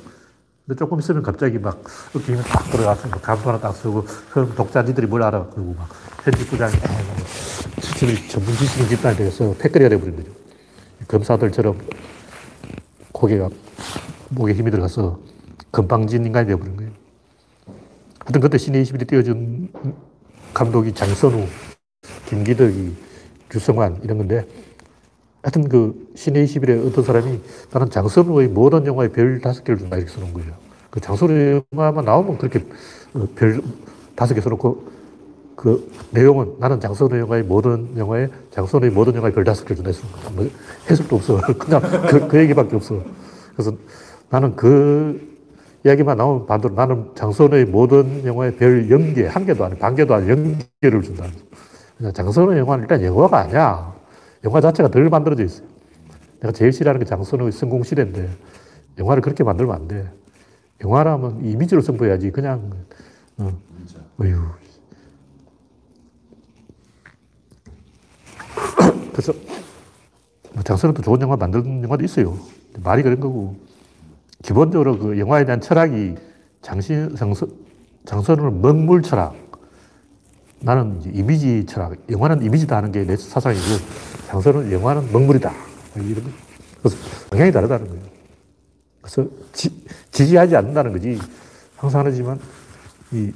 근데 0.67 0.77
조금 0.77 0.99
있으면 0.99 1.23
갑자기 1.23 1.57
막, 1.57 1.81
어깨 2.15 2.33
힘이 2.33 2.43
딱 2.43 2.69
들어가서, 2.69 3.07
막 3.07 3.21
간부 3.21 3.49
하나 3.49 3.59
딱 3.59 3.73
쓰고, 3.73 4.05
그럼 4.31 4.53
독자 4.55 4.81
니들이 4.83 5.07
뭘 5.07 5.23
알아. 5.23 5.47
그리고 5.55 5.73
막, 5.77 5.89
편집부장이, 6.23 6.73
지금 7.97 8.15
전문 8.29 8.53
지식인 8.55 8.89
집단이 8.89 9.17
되겠어. 9.17 9.55
패거리가 9.57 9.89
돼버린 9.89 10.17
거죠. 10.17 10.29
검사들처럼 11.07 11.79
고개가 13.13 13.49
목에 14.29 14.53
힘이 14.53 14.69
들어가서 14.69 15.19
건방진 15.71 16.25
인간이 16.25 16.45
되어버린 16.45 16.75
거예요. 16.77 16.91
하여튼 18.19 18.41
그때 18.41 18.57
신의 18.57 18.83
21이 18.83 19.07
띄워준 19.07 19.69
감독이 20.53 20.93
장선우, 20.93 21.47
김기덕이, 22.31 22.93
유성환 23.53 23.99
이런 24.03 24.17
건데 24.19 24.47
하여튼 25.43 25.67
그 25.67 26.13
신의 26.15 26.45
21에 26.45 26.87
어떤 26.87 27.03
사람이 27.03 27.41
나는 27.73 27.89
장선우의 27.89 28.47
모든 28.47 28.85
영화에 28.85 29.09
별 29.09 29.41
다섯 29.41 29.63
개를 29.65 29.79
준다 29.79 29.97
이렇게 29.97 30.11
써놓은 30.13 30.33
거예요. 30.33 30.53
그 30.89 31.01
장선우 31.01 31.61
영화만 31.73 32.05
나오면 32.05 32.37
그렇게 32.37 32.63
어, 33.13 33.27
별 33.35 33.61
다섯 34.15 34.33
개 34.33 34.39
써놓고 34.39 35.01
그 35.57 35.91
내용은 36.11 36.55
나는 36.59 36.79
장선우 36.79 37.17
영화의 37.17 37.43
모든 37.43 37.97
영화에 37.97 38.29
장선우의 38.51 38.91
모든 38.91 39.15
영화에 39.15 39.33
별 39.33 39.43
다섯 39.43 39.63
개를 39.65 39.77
준다 39.77 39.89
했어. 39.89 40.03
뭐 40.33 40.49
해석도 40.89 41.15
없어. 41.17 41.41
그냥 41.59 41.81
그, 42.07 42.27
그 42.29 42.39
얘기밖에 42.39 42.77
없어. 42.77 43.03
그래서 43.55 43.75
나는 44.29 44.55
그 44.55 45.29
이야기만 45.85 46.15
나오면 46.17 46.45
반대로 46.45 46.75
나는 46.75 47.09
장선우의 47.15 47.65
모든 47.65 48.23
영화에 48.23 48.55
별 48.55 48.87
0개, 48.87 49.25
한 49.25 49.45
개도 49.45 49.65
아니고 49.65 49.79
반 49.79 49.95
개도 49.95 50.13
아니고 50.13 50.31
0개를 50.81 51.03
준다. 51.03 51.25
장선우 52.09 52.57
영화는 52.57 52.83
일단 52.83 53.03
영화가 53.03 53.37
아니야. 53.39 53.93
영화 54.43 54.59
자체가 54.59 54.89
덜 54.89 55.09
만들어져 55.09 55.43
있어요. 55.43 55.67
내가 56.39 56.51
제일 56.51 56.73
싫어하는 56.73 56.99
게 56.99 57.05
장선우의 57.05 57.51
성공시대인데 57.51 58.29
영화를 58.97 59.21
그렇게 59.21 59.43
만들면 59.43 59.75
안 59.75 59.87
돼. 59.87 60.11
영화라면 60.83 61.45
이미지로 61.45 61.81
승부해야지. 61.81 62.31
그냥, 62.31 62.71
어, 63.37 63.51
어휴. 64.19 64.41
그래서 69.11 69.33
뭐 70.53 70.63
장선우도 70.63 71.03
좋은 71.03 71.21
영화 71.21 71.35
만드는 71.35 71.83
영화도 71.83 72.03
있어요. 72.03 72.37
말이 72.83 73.03
그런 73.03 73.19
거고. 73.19 73.55
기본적으로 74.41 74.97
그 74.97 75.19
영화에 75.19 75.45
대한 75.45 75.61
철학이 75.61 76.15
장신, 76.63 77.15
장선, 77.15 77.51
장선우는 78.05 78.61
먹물 78.61 79.03
철학. 79.03 79.35
나는 80.61 80.99
이제 81.01 81.09
이미지 81.13 81.65
철학. 81.65 81.95
영화는 82.09 82.43
이미지다 82.43 82.77
하는 82.77 82.91
게 82.91 83.03
내 83.05 83.15
사상이고, 83.17 83.63
장선우는 84.27 84.71
영화는 84.71 85.11
먹물이다. 85.11 85.51
이런 85.95 86.23
거. 86.23 86.29
그래서 86.81 86.97
방향이 87.29 87.51
다르다는 87.51 87.87
거예요. 87.87 88.03
그래서 89.01 89.25
지, 89.51 89.69
지지하지 90.11 90.55
않는다는 90.55 90.93
거지. 90.93 91.19
항상 91.75 92.03
하지만 92.05 92.39
이 93.11 93.31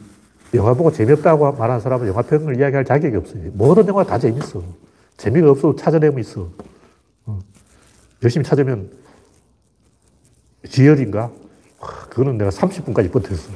영화 0.53 0.73
보고 0.73 0.91
재미없다고 0.91 1.53
말하는 1.53 1.81
사람은 1.81 2.07
영화 2.07 2.21
평을 2.21 2.57
이야기할 2.59 2.85
자격이 2.85 3.15
없어요. 3.17 3.41
모든 3.53 3.87
영화 3.87 4.03
다 4.03 4.19
재밌어. 4.19 4.63
재미가 5.17 5.49
없어도 5.49 5.75
찾아내면 5.75 6.19
있어. 6.19 6.49
어. 7.25 7.39
열심히 8.23 8.45
찾으면 8.45 8.91
지열인가? 10.69 11.31
그거는 11.79 12.37
내가 12.37 12.51
30분까지 12.51 13.11
버텼어. 13.11 13.53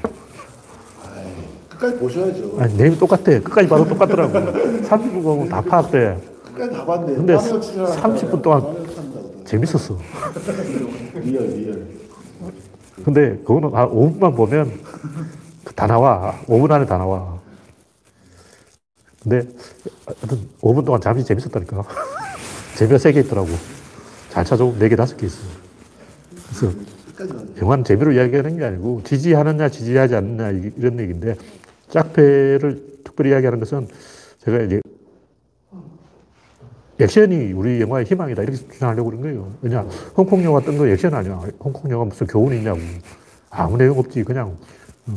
끝까지 1.79 1.97
보셔야죠. 1.97 2.57
아니, 2.59 2.73
내용이 2.75 2.97
똑같아. 2.97 3.23
끝까지 3.23 3.67
봐도 3.69 3.87
똑같더라고. 3.87 4.33
30분 4.33 5.23
보면 5.23 5.49
다 5.49 5.61
파악돼. 5.61 6.17
끝까지 6.53 6.71
다 6.73 6.85
봤는데. 6.85 7.15
근데 7.15 7.35
마리오 7.35 7.59
치려고 7.61 7.93
30분 7.93 8.41
동안. 8.41 9.43
재밌었어. 9.45 9.97
real 11.23 11.47
real. 11.47 11.87
근데 13.03 13.37
그거는 13.45 13.73
한 13.73 13.89
5분만 13.89 14.35
보면 14.35 14.71
다 15.73 15.87
나와. 15.87 16.37
5분 16.47 16.69
안에 16.71 16.85
다 16.85 16.97
나와. 16.97 17.39
근데 19.23 19.47
하여튼 20.05 20.39
5분 20.61 20.85
동안 20.85 20.99
잠시 21.01 21.23
재밌었다니까. 21.25 21.83
재미가 22.75 22.97
세개 22.97 23.21
있더라고. 23.21 23.47
잘 24.29 24.43
찾아보면 24.45 24.79
4개, 24.79 24.95
5개 24.95 25.23
있어. 25.23 25.37
그래서 27.15 27.35
영화는 27.61 27.83
재미로 27.83 28.11
이야기하는 28.13 28.57
게 28.57 28.65
아니고 28.65 29.01
지지하느냐 29.03 29.67
지지하지 29.69 30.15
않느냐 30.15 30.51
이- 30.51 30.71
이런 30.77 30.99
얘기인데 30.99 31.35
짝패를 31.89 33.01
특별히 33.03 33.31
이야기하는 33.31 33.59
것은 33.59 33.87
제가 34.39 34.61
이제 34.61 34.81
액션이 36.99 37.53
우리 37.53 37.81
영화의 37.81 38.05
희망이다 38.05 38.43
이렇게 38.43 38.57
주장하려고 38.57 39.09
그런 39.09 39.21
거예요. 39.21 39.53
왜냐 39.61 39.81
홍콩 40.15 40.43
영화 40.43 40.59
뜬 40.59 40.77
거 40.77 40.87
액션 40.87 41.13
아니야. 41.13 41.39
홍콩 41.59 41.89
영화 41.91 42.05
무슨 42.05 42.27
교훈이 42.27 42.57
있냐고. 42.57 42.79
아무 43.49 43.77
내용 43.77 43.97
없지 43.97 44.23
그냥 44.23 44.57
어, 45.07 45.15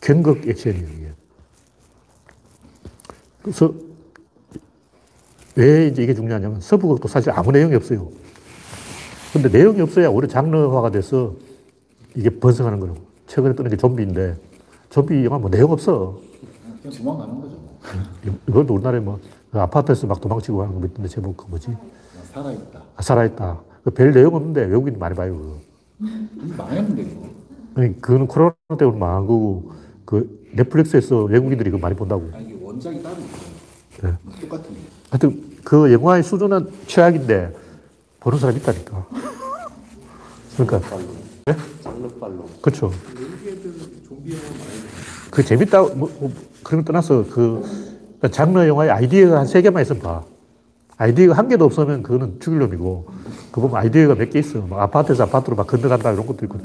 경극 0.00 0.48
액션이에요 0.48 0.86
이게. 0.86 1.08
그래서 3.42 3.74
왜 5.56 5.88
이제 5.88 6.02
이게 6.02 6.14
중요하냐면 6.14 6.60
서부극도 6.60 7.08
사실 7.08 7.30
아무 7.32 7.52
내용이 7.52 7.74
없어요. 7.74 8.10
근데 9.32 9.48
내용이 9.48 9.80
없어야 9.80 10.08
오히려 10.08 10.28
장르화가 10.28 10.90
돼서 10.92 11.34
이게 12.14 12.30
번성하는 12.30 12.78
거라고. 12.78 13.00
최근에 13.26 13.54
뜨는 13.54 13.70
게 13.70 13.76
좀비인데, 13.76 14.36
좀비 14.94 15.24
영화 15.24 15.38
뭐 15.38 15.50
내용 15.50 15.72
없어. 15.72 16.20
그냥 16.80 16.96
도망가는 16.96 17.40
거죠. 17.40 17.56
뭐. 17.56 17.80
이것도 18.48 18.74
우리나라에 18.74 19.00
뭐, 19.00 19.18
그 19.50 19.60
아파트에서 19.60 20.06
막 20.06 20.20
도망치고 20.20 20.62
하는 20.62 20.80
거 20.80 20.86
있던데, 20.86 21.08
제목 21.08 21.36
그 21.36 21.46
뭐지? 21.48 21.66
그냥 21.66 22.26
살아있다. 22.32 22.82
아, 22.94 23.02
살아있다. 23.02 23.60
그별 23.82 24.12
내용 24.12 24.36
없는데 24.36 24.66
외국인이 24.66 24.96
많이 24.96 25.16
봐요, 25.16 25.36
그거. 25.36 25.58
망했는데 26.56 27.04
그거. 27.04 27.28
아니, 27.74 28.00
그거는 28.00 28.28
코로나 28.28 28.54
때문에 28.78 28.96
망한 28.96 29.26
거고, 29.26 29.72
그 30.04 30.46
넷플릭스에서 30.52 31.24
외국인들이 31.24 31.70
그거 31.72 31.80
많이 31.80 31.96
본다고. 31.96 32.30
아 32.32 32.38
이게 32.38 32.56
원작이 32.62 33.02
따로 33.02 33.16
있어요. 33.16 33.54
네. 34.02 34.40
똑같은 34.42 34.74
게. 34.74 34.80
하여튼 35.10 35.58
그 35.64 35.92
영화의 35.92 36.22
수준은 36.22 36.70
최악인데, 36.86 37.52
보는 38.20 38.38
사람이 38.38 38.60
있다니까. 38.60 39.06
그러니까, 40.56 40.80
장르빨로. 41.82 42.44
그렇죠. 42.62 42.92
그 45.30 45.42
재밌다, 45.44 45.82
뭐, 45.82 46.10
뭐 46.20 46.32
그런 46.62 46.82
거 46.84 46.92
떠나서 46.92 47.24
그 47.30 47.62
그러니까 48.20 48.28
장르 48.30 48.66
영화의 48.66 48.90
아이디어가 48.90 49.38
한 49.40 49.46
세 49.46 49.62
개만 49.62 49.82
있으면 49.82 50.02
봐. 50.02 50.24
아이디어가 50.96 51.36
한 51.36 51.48
개도 51.48 51.64
없으면 51.64 52.02
그거는 52.02 52.40
죽일 52.40 52.60
놈이고, 52.60 53.06
그 53.52 53.60
보면 53.60 53.76
아이디어가 53.76 54.14
몇 54.14 54.30
개 54.30 54.38
있어. 54.38 54.60
막 54.62 54.80
아파트에서 54.80 55.24
아파트로 55.24 55.56
막 55.56 55.66
건너간다 55.66 56.12
이런 56.12 56.26
것도 56.26 56.46
있고, 56.46 56.58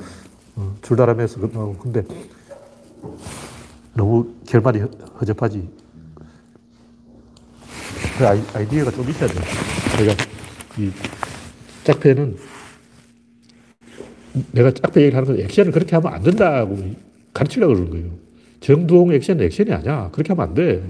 어, 0.55 0.75
줄다람에서 0.81 1.39
건너고. 1.41 1.77
근데 1.77 2.03
너무 3.93 4.27
결말이 4.47 4.79
허- 4.79 4.89
허접하지. 5.21 5.69
그 8.17 8.27
아이, 8.27 8.41
아이디어가 8.53 8.91
좀 8.91 9.09
있어야 9.09 9.29
돼. 9.29 9.35
그러니까 9.97 10.25
이 10.77 10.91
짝패는 11.83 12.37
내가 14.51 14.71
짝패 14.71 15.01
얘기를 15.01 15.17
하는 15.17 15.35
건 15.35 15.43
액션을 15.43 15.71
그렇게 15.71 15.95
하면 15.95 16.13
안 16.13 16.21
된다고 16.21 16.77
가르치려고 17.39 17.73
그러는 17.73 17.91
거예요. 17.91 18.11
정두홍 18.59 19.13
액션은 19.13 19.45
액션이 19.45 19.71
아니야. 19.71 20.09
그렇게 20.11 20.33
하면 20.33 20.49
안 20.49 20.53
돼. 20.53 20.83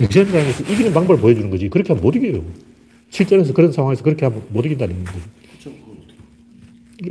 액션이라는 0.00 0.50
이기는 0.68 0.92
방법을 0.92 1.20
보여주는 1.20 1.48
거지. 1.50 1.68
그렇게 1.68 1.92
하면 1.92 2.02
못 2.02 2.16
이겨요. 2.16 2.42
실전에서 3.10 3.52
그런 3.52 3.70
상황에서 3.70 4.02
그렇게 4.02 4.26
하면 4.26 4.42
못 4.48 4.66
이긴다는 4.66 5.04
거죠. 5.04 5.18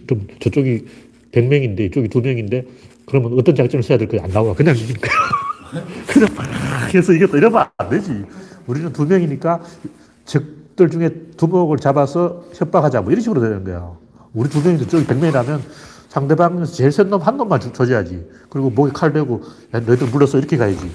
좀 0.08 0.28
저쪽이 0.40 0.86
100명인데 1.32 1.80
이쪽이 1.82 2.10
2명인데 2.10 2.66
그러면 3.06 3.34
어떤 3.40 3.56
작전을 3.56 3.84
써야 3.84 3.98
될 3.98 4.08
거야? 4.10 4.24
안 4.24 4.32
나와. 4.32 4.54
그냥 4.54 4.76
이기는 4.76 5.00
거야. 5.00 5.84
그냥 6.08 6.30
막 6.36 6.94
해서 6.94 7.14
이겼다. 7.14 7.38
이러면 7.38 7.66
안 7.78 7.90
되지. 7.90 8.24
우리는 8.68 8.92
두 8.92 9.06
명이니까 9.06 9.64
적들 10.26 10.90
중에 10.90 11.10
두 11.38 11.48
명을 11.48 11.78
잡아서 11.78 12.46
협박하자. 12.54 13.02
뭐 13.02 13.12
이런 13.12 13.22
식으로 13.22 13.40
되는 13.40 13.64
거야. 13.64 13.94
우리 14.34 14.50
두 14.50 14.62
명인데 14.62 14.88
저기 14.88 15.06
100명이라면 15.06 15.62
상대방에서 16.14 16.72
제일 16.72 16.92
센 16.92 17.10
놈 17.10 17.22
한 17.22 17.38
놈만 17.38 17.60
조- 17.60 17.74
조져야지. 17.74 18.28
그리고 18.50 18.70
목에 18.70 18.92
칼 18.94 19.12
대고 19.14 19.42
야, 19.74 19.80
너희들 19.80 20.08
물러서 20.10 20.38
이렇게 20.38 20.58
가야지. 20.58 20.92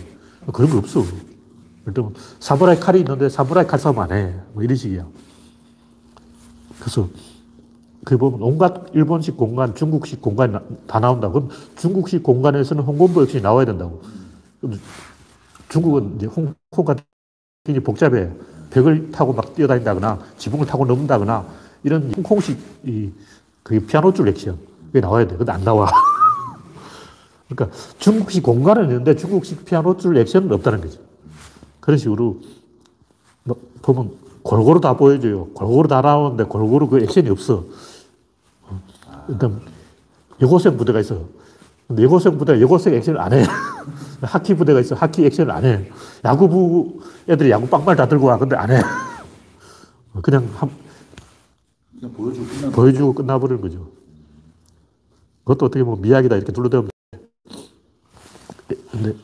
그런 0.53 0.71
거 0.71 0.79
없어. 0.79 1.05
일단 1.87 2.11
사무라이 2.39 2.79
칼이 2.79 3.01
있는데 3.01 3.29
사무라이 3.29 3.67
칼 3.67 3.79
싸움 3.79 3.99
안 3.99 4.13
해. 4.13 4.35
뭐 4.53 4.63
이런 4.63 4.77
식이야. 4.77 5.07
그래서 6.81 7.09
그 8.05 8.17
보면 8.17 8.43
온갖 8.43 8.87
일본식 8.95 9.37
공간, 9.37 9.75
중국식 9.75 10.23
공간 10.23 10.53
나- 10.53 10.63
다 10.87 11.01
나온다. 11.01 11.29
그럼 11.31 11.49
중국식 11.77 12.23
공간에서는 12.23 12.83
홍콩도 12.83 13.23
역시 13.23 13.41
나와야 13.41 13.67
된다고. 13.67 14.01
중국은 15.69 16.17
이제 16.17 16.27
홍콩 16.27 16.85
같은 16.85 17.03
게 17.67 17.81
복잡해. 17.81 18.31
벽을 18.71 19.11
타고 19.11 19.33
막 19.33 19.55
뛰어다닌다거나 19.55 20.21
지붕을 20.39 20.67
타고 20.67 20.85
넘는다거나 20.87 21.47
이런 21.85 22.13
홍콩식 22.17 22.59
이, 22.85 23.11
그 23.63 23.81
피아노 23.81 24.13
줄 24.13 24.29
액션. 24.29 24.59
그게 24.89 25.01
나와야 25.01 25.27
돼. 25.27 25.37
근데 25.37 25.53
안 25.53 25.63
나와. 25.63 25.91
그러니까 27.49 27.77
중국식 27.99 28.43
공간은 28.43 28.85
있는데 28.85 29.15
중국식 29.15 29.65
피아노 29.65 29.97
줄 29.97 30.17
액션은 30.19 30.53
없다는 30.53 30.81
거죠. 30.81 31.01
그런 31.81 31.97
식으로 31.97 32.41
뭐 33.45 33.57
보면 33.81 34.13
골고루 34.43 34.81
다 34.81 34.95
보여줘요. 34.97 35.47
골고루 35.55 35.89
다 35.89 36.01
나오는데 36.01 36.45
골고루 36.45 36.89
그 36.89 37.01
액션이 37.03 37.31
없어. 37.31 37.65
어. 38.63 38.83
일단 39.29 39.61
여고생 40.41 40.77
부대가 40.77 41.01
있어. 41.01 41.21
근데 41.87 42.03
여고생 42.03 42.37
부대가 42.37 42.61
여고생 42.61 42.95
액션을 42.95 43.21
안 43.21 43.33
해. 43.33 43.45
하키 44.21 44.55
부대가 44.57 44.81
있어. 44.81 44.95
하키 44.95 45.25
액션을 45.27 45.51
안 45.51 45.65
해. 45.65 45.91
야구부 46.25 47.01
애들이 47.29 47.51
야구 47.51 47.67
빵말 47.69 47.97
다 47.97 48.07
들고 48.07 48.27
와. 48.27 48.37
근데 48.37 48.57
안 48.57 48.71
해. 48.71 48.81
어, 50.13 50.21
그냥 50.21 50.49
한, 50.57 50.71
그냥 51.99 52.15
보여주고 52.15 52.71
보여주고 52.73 53.15
끝나버리는 53.15 53.61
거죠. 53.63 53.98
그것도 55.49 55.65
어떻게 55.65 55.83
보면 55.83 56.03
미학이다 56.03 56.37
이렇게 56.37 56.53
둘러대면 56.53 56.91
돼. 58.69 58.77
근데 58.93 59.15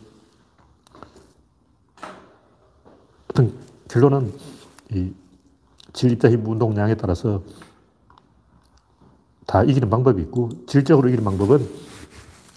어떤 3.28 3.52
결론은 3.88 4.32
이 4.90 5.12
질입자 5.92 6.30
힘 6.30 6.46
운동량에 6.46 6.94
따라서 6.94 7.42
다 9.46 9.64
이기는 9.64 9.90
방법이 9.90 10.22
있고 10.22 10.48
질적으로 10.66 11.08
이기는 11.08 11.22
방법은 11.24 11.68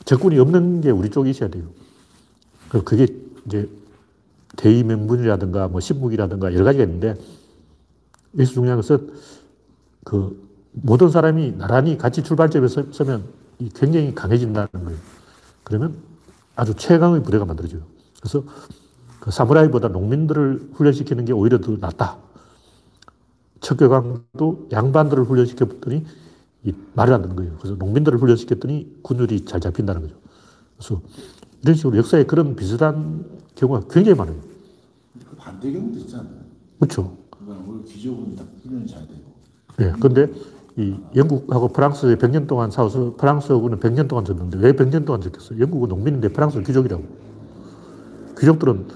적군이 0.06 0.40
없는 0.40 0.80
게 0.80 0.90
우리 0.90 1.10
쪽에 1.10 1.30
있어야 1.30 1.50
돼요. 1.50 1.66
그게 2.70 3.06
이제 3.48 3.70
대의 4.56 4.84
명분이라든가 4.84 5.68
뭐 5.68 5.82
신무기라든가 5.82 6.54
여러 6.54 6.64
가지가 6.64 6.86
있는데 6.86 7.18
여기서 8.34 8.54
중요한 8.54 8.78
것은 8.78 9.14
그 10.06 10.48
모든 10.72 11.10
사람이 11.10 11.58
나란히 11.58 11.98
같이 11.98 12.24
출발점에 12.24 12.70
서- 12.70 12.92
서면 12.94 13.47
이 13.60 13.70
굉장히 13.70 14.14
강해진다는 14.14 14.70
거예요. 14.72 15.00
그러면 15.64 15.98
아주 16.56 16.74
최강의 16.76 17.24
부대가 17.24 17.46
만들어져요. 17.46 17.82
그래서 18.20 18.44
그 19.20 19.32
사무라이보다 19.32 19.90
농민들을 19.90 20.72
훈련시키는 20.74 21.26
게 21.26 21.34
오히려 21.34 21.60
더 21.60 21.76
낫다. 21.78 22.18
척교강도 23.60 24.68
양반들을 24.72 25.24
훈련시켰더니 25.24 26.06
이 26.64 26.74
말을 26.94 27.14
안 27.14 27.22
듣는 27.24 27.36
거예요. 27.36 27.58
그래서 27.58 27.76
농민들을 27.76 28.20
훈련시켰더니 28.20 29.00
군율이 29.02 29.46
잘 29.46 29.60
잡힌다는 29.60 30.02
거죠. 30.02 30.16
그래서 30.78 31.02
이런 31.64 31.76
식으로 31.76 31.98
역사에 31.98 32.26
그런 32.26 32.56
비슷한 32.56 33.26
경우가 33.56 33.88
굉장히 33.90 34.18
많아요. 34.18 34.38
그 35.30 35.36
반대 35.36 35.72
경우도 35.72 36.00
있잖아요. 36.00 36.38
그렇죠. 36.80 37.18
그러니까 37.32 37.84
귀족은 37.88 38.36
딱 38.36 38.48
훈련이 38.64 38.88
잘 38.88 39.08
되고. 39.08 39.36
예, 39.80 39.92
근데 40.00 40.32
이 40.78 40.96
영국하고 41.16 41.70
프랑스에 41.70 42.16
100년 42.18 42.48
동안 42.48 42.70
싸워서 42.70 43.16
프랑스하고는 43.18 43.80
100년 43.80 44.08
동안 44.08 44.24
졌는데 44.26 44.60
왜 44.60 44.74
100년 44.74 45.06
동안 45.06 45.22
졌겠어요? 45.22 45.60
영국은 45.60 45.90
농민인데 45.90 46.30
프랑스는 46.30 46.64
귀족이라고. 46.66 47.04
귀족들은 48.40 48.88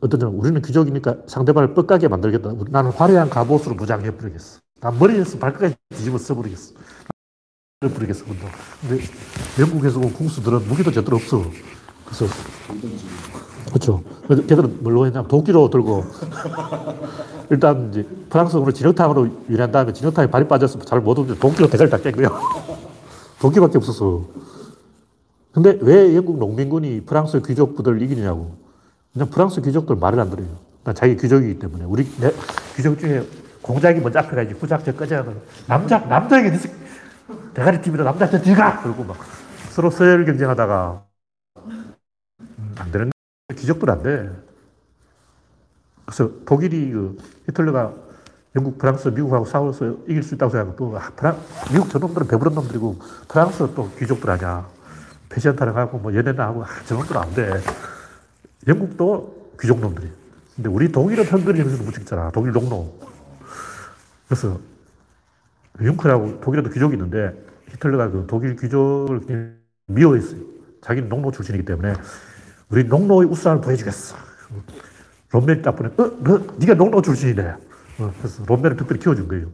어떤 0.00 0.20
사람 0.20 0.38
우리는 0.38 0.62
귀족이니까 0.62 1.16
상대방을 1.26 1.74
뻑가게 1.74 2.06
만들겠다. 2.06 2.52
나는 2.68 2.92
화려한 2.92 3.28
갑옷으로 3.28 3.74
무장해 3.74 4.16
버리겠어. 4.16 4.60
난 4.80 4.96
머리에서 4.96 5.38
발끝까지 5.38 5.74
뒤집어 5.96 6.16
써버리겠어. 6.18 6.74
버리겠어. 7.80 8.24
근데 8.24 9.02
영국에서 9.60 9.98
온 9.98 10.12
궁수들은 10.12 10.68
무기도 10.68 10.92
제대로 10.92 11.16
없어. 11.16 11.42
그래서 12.04 12.26
그렇죠. 13.68 14.04
걔들은 14.28 14.84
뭘로 14.84 15.06
했냐면 15.06 15.26
도끼로 15.26 15.70
들고 15.70 16.04
일단 17.50 17.90
이제 17.90 18.06
프랑스으로 18.30 18.72
진흙탕으로 18.72 19.28
유래한 19.48 19.70
다음에 19.72 19.92
진흙탕에 19.92 20.30
발이 20.30 20.48
빠져서 20.48 20.78
잘 20.80 21.00
못 21.00 21.18
움직여 21.18 21.38
도끼로 21.38 21.68
대가리 21.68 21.90
다깬 21.90 22.12
거야. 22.12 22.30
독일밖에 23.40 23.78
없었어. 23.78 24.24
근데 25.52 25.78
왜 25.82 26.16
영국 26.16 26.38
농민군이 26.38 27.02
프랑스 27.02 27.40
귀족부들을 27.42 28.00
이기냐고. 28.02 28.56
그냥 29.12 29.28
프랑스 29.30 29.60
귀족들 29.60 29.96
말을 29.96 30.18
안 30.18 30.30
들어요. 30.30 30.46
난 30.82 30.94
자기 30.94 31.16
귀족이기 31.16 31.58
때문에. 31.58 31.84
우리 31.84 32.04
내, 32.18 32.32
귀족 32.76 32.98
중에 32.98 33.24
공작이 33.62 34.00
먼저 34.00 34.18
앞에 34.18 34.34
가야지. 34.34 34.54
후작 34.54 34.84
저 34.84 34.92
꺼져. 34.94 35.24
남자, 35.66 35.98
남자에게 35.98 36.50
니 36.50 36.58
새끼. 36.58 36.74
대가리 37.54 37.80
팀이다. 37.80 38.04
남자한테 38.04 38.50
니가! 38.50 38.82
그러고 38.82 39.04
막 39.04 39.16
서로 39.70 39.90
서열 39.90 40.24
경쟁하다가 40.24 41.04
음, 41.66 42.74
안 42.78 42.90
되는. 42.90 43.10
귀족들 43.56 43.90
안 43.90 44.02
돼. 44.02 44.30
그래서 46.04 46.30
독일이 46.44 46.90
그 46.92 47.16
히틀러가 47.46 47.92
영국, 48.56 48.78
프랑스, 48.78 49.08
미국하고 49.08 49.44
싸워서 49.44 49.96
이길 50.06 50.22
수 50.22 50.34
있다고 50.34 50.50
생각하고 50.50 50.96
아, 50.96 51.10
프랑, 51.16 51.40
미국 51.72 51.90
저놈들은 51.90 52.28
배부른 52.28 52.54
놈들이고 52.54 52.98
프랑스 53.28 53.74
또 53.74 53.90
귀족들 53.98 54.30
아니야. 54.30 54.66
패션 55.28 55.56
타령하고 55.56 55.98
뭐 55.98 56.14
연애나 56.14 56.46
하고 56.46 56.64
아, 56.64 56.68
저놈들은 56.86 57.20
안 57.20 57.34
돼. 57.34 57.60
영국도 58.68 59.50
귀족 59.60 59.80
놈들이. 59.80 60.10
근데 60.54 60.68
우리 60.68 60.92
독일은 60.92 61.24
편들이 61.24 61.58
여기서 61.60 61.82
못 61.82 61.92
찍잖아. 61.92 62.30
독일 62.32 62.52
농노. 62.52 62.92
그래서 64.28 64.60
융크라고 65.80 66.40
독일에도 66.40 66.70
귀족이 66.70 66.94
있는데 66.94 67.34
히틀러가 67.70 68.10
그 68.10 68.26
독일 68.28 68.54
귀족을 68.54 69.58
미워했어요. 69.86 70.40
자기는 70.80 71.08
농노 71.08 71.32
출신이기 71.32 71.64
때문에 71.64 71.94
우리 72.68 72.84
농노의 72.84 73.28
우상을 73.28 73.60
보여주겠어. 73.60 74.16
롬멜이 75.34 75.62
딱 75.62 75.74
보내, 75.74 75.88
어, 75.96 76.12
너, 76.20 76.40
네가 76.58 76.74
농노 76.74 77.02
출신이네. 77.02 77.42
어, 77.98 78.12
그래서 78.18 78.44
롬멜을 78.46 78.76
특별히 78.76 79.00
키워준 79.00 79.26
거예요. 79.26 79.48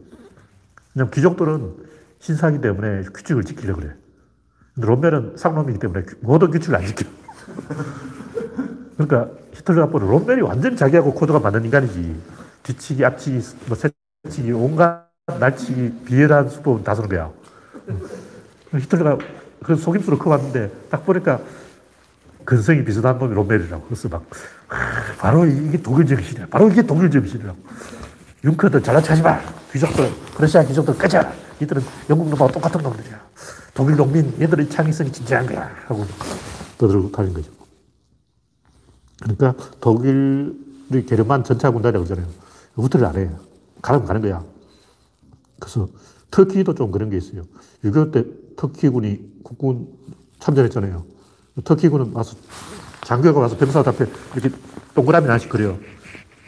왜냐면 0.93 1.11
귀족들은 1.11 1.73
신사기 2.19 2.61
때문에 2.61 3.05
규칙을 3.11 3.43
지키려고 3.43 3.81
그래. 3.81 3.95
근데 4.75 4.87
롬멜은 4.87 5.37
상놈이기 5.37 5.79
때문에 5.79 6.05
모든 6.21 6.51
규칙을 6.51 6.75
안 6.75 6.85
지켜. 6.85 7.05
그러니까 8.95 9.31
히틀러 9.53 9.83
앞으로 9.85 10.07
롬멜이 10.07 10.41
완전히 10.41 10.77
자기하고 10.77 11.15
코드가 11.15 11.39
맞는 11.39 11.65
인간이지. 11.65 12.15
뒤치기, 12.61 13.03
앞치기, 13.03 13.39
뭐 13.65 13.75
새치기, 13.75 14.51
온갖 14.51 15.09
날치기, 15.39 16.03
비열한 16.05 16.47
수법은 16.47 16.83
다 16.83 16.93
쓰는 16.93 17.09
거야. 17.09 17.31
음. 17.89 17.99
히틀러가 18.75 19.17
그 19.63 19.75
속임수로 19.75 20.19
커왔는데 20.19 20.71
딱 20.91 21.05
보니까 21.07 21.39
근성이 22.45 22.83
비슷한 22.83 23.17
놈이 23.17 23.33
롬멜이라고. 23.33 23.83
그래서 23.85 24.09
막, 24.09 24.25
아, 24.69 24.75
바로 25.17 25.45
이게 25.45 25.81
독일 25.81 26.05
정신이야. 26.05 26.47
바로 26.47 26.69
이게 26.69 26.81
독일 26.81 27.09
정신이라고. 27.11 27.57
융커들 28.43 28.81
잘난 28.81 29.03
척 29.03 29.11
하지 29.11 29.21
마. 29.21 29.39
귀족들, 29.71 30.09
러시아 30.39 30.63
귀족들 30.63 30.97
꺼져. 30.97 31.21
이들은 31.59 31.81
영국 32.09 32.29
놈하고 32.29 32.51
똑같은 32.51 32.81
놈들이야. 32.81 33.21
독일 33.73 33.95
농민, 33.95 34.33
얘들의 34.41 34.69
창의성이 34.69 35.11
진지한 35.11 35.45
거야. 35.45 35.69
하고 35.85 36.05
떠들고 36.77 37.11
다닌 37.11 37.33
거죠. 37.33 37.51
그러니까 39.21 39.53
독일이 39.79 41.05
게르만 41.05 41.43
전차 41.43 41.69
군단이라고 41.69 42.05
그러잖아요. 42.05 42.33
후퇴를 42.75 43.05
안 43.05 43.15
해요. 43.15 43.39
가면 43.81 44.05
가는 44.05 44.21
거야. 44.21 44.43
그래서 45.59 45.87
터키도 46.31 46.73
좀 46.73 46.91
그런 46.91 47.09
게 47.09 47.17
있어요. 47.17 47.43
6.25 47.83 48.11
때 48.11 48.25
터키군이 48.55 49.43
국군 49.43 49.87
참전했잖아요. 50.39 51.05
터키군은 51.63 52.13
와서 52.13 52.35
장교가 53.05 53.39
와서 53.41 53.57
병사들 53.57 53.91
앞에 53.93 54.05
이렇게 54.35 54.55
동그라미 54.95 55.27
하나씩 55.27 55.49
그려요. 55.49 55.77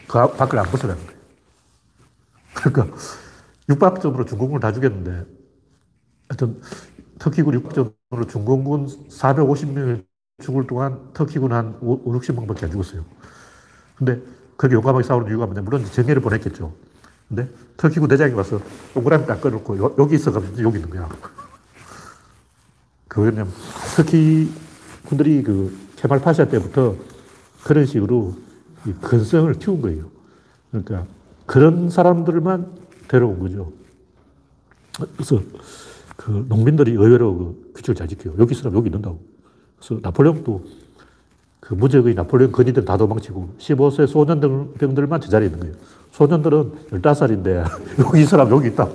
그 0.08 0.20
앞- 0.20 0.38
밖을 0.38 0.60
안 0.60 0.66
벗어나는 0.66 1.06
거예요. 1.06 1.20
그러니까 2.54 2.96
육박점으로 3.70 4.26
중공군을 4.26 4.60
다 4.62 4.72
죽였는데 4.72 5.26
하여튼 6.30 6.62
터키군 7.20 7.54
육박점으로 7.56 8.28
중공군 8.30 8.88
450명을 9.10 10.06
죽을 10.42 10.68
동안 10.68 11.10
터키군 11.14 11.52
한 11.54 11.78
5, 11.82 12.04
60명밖에 12.20 12.64
안 12.64 12.72
죽었어요. 12.72 13.04
근데 13.96 14.22
그렇게 14.58 14.76
용감하게 14.76 15.04
싸우는 15.08 15.28
이유가 15.30 15.46
뭐냐. 15.46 15.62
물론 15.62 15.86
정예를 15.86 16.22
보냈겠죠. 16.22 16.74
근데 17.28 17.50
터키군 17.78 18.08
대장이 18.10 18.34
와서 18.34 18.60
동그라미 18.94 19.26
딱 19.26 19.42
꺼놓고 19.42 19.78
요- 19.78 19.96
여기 19.98 20.16
있어가지고 20.16 20.62
여기 20.64 20.78
있는 20.80 20.90
거야. 20.90 21.10
그 23.08 23.22
왜냐면 23.22 23.52
터키 23.96 24.52
군들이 25.06 25.44
그 25.44 25.76
케말 25.96 26.22
파샤 26.22 26.46
때부터 26.48 26.96
그런 27.64 27.86
식으로 27.86 28.36
이 28.86 28.94
근성을 29.02 29.52
키운 29.56 29.82
거예요. 29.82 30.06
그러니까 30.72 31.06
그런 31.46 31.90
사람들만 31.90 32.68
데려온 33.08 33.40
거죠. 33.40 33.72
그래서 35.16 35.42
그 36.16 36.46
농민들이 36.48 36.92
의외로 36.92 37.38
그 37.38 37.72
규칙을 37.76 37.96
잘 37.96 38.08
지켜요. 38.08 38.36
여기 38.40 38.54
있으면 38.54 38.76
여기 38.76 38.88
있는다고. 38.88 39.20
그래서 39.78 40.00
나폴레옹도 40.02 40.64
그 41.60 41.74
무적의 41.74 42.14
나폴레옹 42.16 42.52
건이들 42.52 42.86
다 42.86 42.98
도망치고 42.98 43.56
15세 43.58 44.08
소년병들만 44.08 45.22
제자리에 45.22 45.48
있는 45.48 45.60
거예요. 45.62 45.76
소년들은 46.12 46.72
15살인데 46.92 47.66
여기 48.06 48.22
있으라면 48.22 48.54
여기 48.54 48.68
있다. 48.70 48.88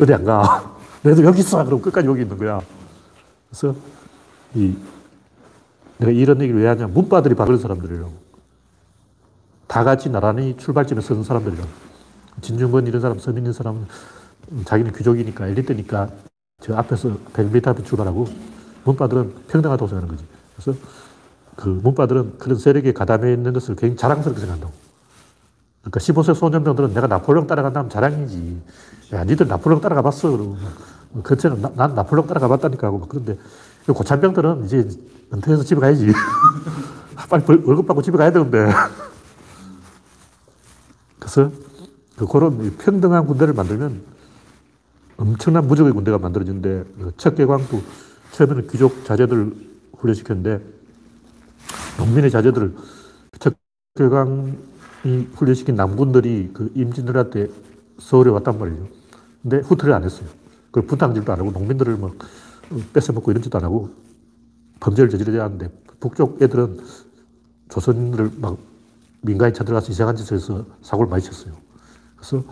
어디 0.00 0.14
안 0.14 0.24
가. 0.24 0.74
너희들 1.02 1.24
여기 1.24 1.40
있어. 1.40 1.64
그럼 1.64 1.80
끝까지 1.80 2.06
여기 2.06 2.22
있는 2.22 2.36
거야. 2.36 2.60
그래서 3.48 3.74
이 4.54 4.76
내가 5.98 6.12
이런 6.12 6.40
얘기를 6.40 6.60
왜 6.60 6.68
하냐. 6.68 6.88
문바들이 6.88 7.34
바른 7.34 7.58
사람들이라고. 7.58 8.12
다 9.66 9.84
같이 9.84 10.10
나란히 10.10 10.56
출발점에 10.56 11.00
서는 11.00 11.24
사람들이라고. 11.24 11.68
진중권 12.40 12.86
이런 12.86 13.00
사람, 13.00 13.18
서민 13.18 13.44
이런 13.44 13.52
사람은 13.52 13.86
자기는 14.64 14.92
귀족이니까 14.92 15.46
엘리트니까 15.48 16.10
저 16.60 16.74
앞에서 16.74 17.16
100m 17.32 17.68
앞에 17.68 17.82
출발하고 17.84 18.26
문바들은 18.84 19.34
평등하다고 19.48 19.88
생각하는 19.88 20.16
거지. 20.16 20.28
그래서 20.56 20.78
그 21.56 21.68
문바들은 21.68 22.38
그런 22.38 22.58
세력에 22.58 22.92
가담해 22.92 23.32
있는 23.32 23.52
것을 23.52 23.76
굉장히 23.76 23.96
자랑스럽게 23.96 24.40
생각한다고. 24.40 24.72
그러니까 25.80 26.00
15세 26.00 26.34
소년병들은 26.34 26.94
내가 26.94 27.06
나폴레옹 27.06 27.46
따라간다면 27.46 27.90
자랑이지. 27.90 28.62
야, 29.12 29.24
니들 29.24 29.46
나폴레옹 29.46 29.80
따라가 29.80 30.02
봤어. 30.02 30.30
그러고. 30.30 30.56
그때는 31.22 31.60
나, 31.60 31.70
난 31.76 31.94
나폴레옹 31.94 32.26
따라가 32.26 32.48
봤다니까 32.48 32.86
하고 32.88 32.98
막 32.98 33.08
그런데 33.08 33.38
고참병들은 33.92 34.64
이제 34.64 34.88
은퇴해서 35.32 35.62
집에 35.64 35.80
가야지. 35.80 36.06
빨리 37.28 37.44
벌- 37.44 37.62
월급 37.64 37.86
받고 37.86 38.02
집에 38.02 38.16
가야 38.16 38.30
되는데. 38.32 38.70
그래서 41.18 41.50
그 42.16 42.26
그런 42.26 42.64
이 42.64 42.70
평등한 42.70 43.26
군대를 43.26 43.54
만들면 43.54 44.02
엄청난 45.16 45.66
무적의 45.66 45.92
군대가 45.92 46.18
만들어지는데 46.18 46.84
그 46.98 47.12
척개광도 47.16 47.82
처음에는 48.32 48.66
귀족 48.68 49.04
자제들 49.04 49.52
훈련시켰는데 49.98 50.60
농민의 51.98 52.30
자제들을 52.30 52.74
척개광이 53.96 54.52
훈련시킨 55.34 55.76
남군들이 55.76 56.50
그 56.52 56.70
임진왜란 56.74 57.30
서울에 58.00 58.30
왔단 58.30 58.58
말이죠. 58.58 58.88
근데 59.42 59.58
후퇴를 59.58 59.94
안 59.94 60.02
했어요. 60.04 60.26
그걸 60.66 60.86
분탕질도 60.86 61.32
안 61.32 61.38
하고 61.38 61.50
농민들을 61.52 61.96
막 61.96 62.12
뺏어먹고 62.92 63.30
이런 63.30 63.42
짓도 63.42 63.58
안 63.58 63.64
하고 63.64 63.90
범죄를 64.80 65.10
저지르지 65.10 65.38
않는데 65.40 65.70
북쪽 66.00 66.42
애들은 66.42 66.80
조선인들을 67.68 68.32
막 68.36 68.58
민간에 69.22 69.52
쳐들어가서 69.52 69.90
이상한 69.90 70.16
짓을 70.16 70.36
해서 70.36 70.66
사고를 70.82 71.10
많이 71.10 71.22
쳤어요. 71.22 71.54
그래서 72.16 72.44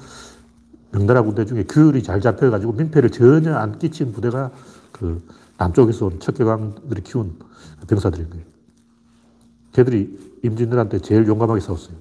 명나라 0.90 1.22
군대 1.22 1.44
중에 1.44 1.64
규율이 1.64 2.02
잘 2.02 2.20
잡혀가지고 2.20 2.72
민폐를 2.72 3.10
전혀 3.10 3.54
안 3.54 3.78
끼친 3.78 4.12
부대가 4.12 4.50
그 4.90 5.26
남쪽에서 5.58 6.06
온 6.06 6.20
척개광들이 6.20 7.02
키운 7.02 7.38
병사들인 7.88 8.30
거예요. 8.30 8.44
걔들이 9.72 10.38
임진왜란 10.42 10.88
때 10.88 10.98
제일 10.98 11.26
용감하게 11.26 11.60
싸웠어요. 11.60 11.96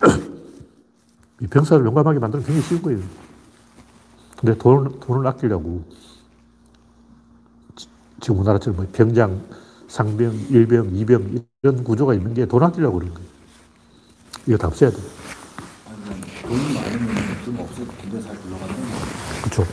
그래서 0.00 0.22
이 1.42 1.46
병사를 1.46 1.84
용감하게 1.84 2.18
만드는 2.18 2.44
게 2.44 2.52
굉장히 2.52 2.68
쉬운 2.68 2.82
거예요. 2.82 3.00
근데 4.38 4.56
돈, 4.56 5.00
돈을 5.00 5.26
아끼려고 5.26 5.84
지- 8.16 8.20
지금 8.20 8.38
우리나라처럼 8.38 8.76
뭐 8.76 8.86
병장, 8.92 9.40
상병, 9.88 10.34
일병, 10.50 10.90
이병 10.94 11.44
이런 11.62 11.84
구조가 11.84 12.14
있는 12.14 12.34
게 12.34 12.46
돈 12.46 12.62
아끼려고 12.62 12.94
그러는 12.98 13.14
거예요. 13.14 13.28
이거 14.46 14.56
다 14.56 14.68
없애야. 14.68 14.90
아니, 14.90 16.20
돈이 16.42 16.74
많으면 16.74 17.14
좀 17.44 17.58
없어도 17.60 17.86
군대 18.00 18.20
잘 18.20 18.36
굴러가는 18.40 18.74
거 18.74 18.82
그렇죠. 19.44 19.64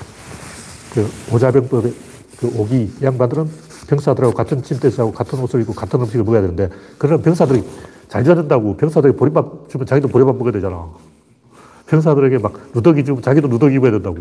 그 0.93 1.09
오자병법의 1.35 1.93
그 2.39 2.47
오기 2.59 2.75
이 2.99 3.03
양반들은 3.03 3.49
병사들하고 3.87 4.33
같은 4.33 4.61
침대 4.63 4.89
자고 4.89 5.11
같은 5.11 5.39
옷을 5.39 5.61
입고 5.61 5.73
같은 5.73 5.99
음식을 6.01 6.23
먹어야 6.23 6.41
되는데 6.41 6.69
그런 6.97 7.21
병사들이 7.21 7.63
잘 8.07 8.23
자는다고 8.23 8.77
병사들에게 8.77 9.17
보리밥 9.17 9.69
주면 9.69 9.85
자기도 9.87 10.07
보리밥 10.07 10.35
먹어야 10.35 10.51
되잖아. 10.53 10.89
병사들에게 11.87 12.37
막 12.39 12.53
누더기 12.73 13.03
주면 13.03 13.21
자기도 13.21 13.47
누더기 13.47 13.75
입어야 13.75 13.91
된다고. 13.91 14.17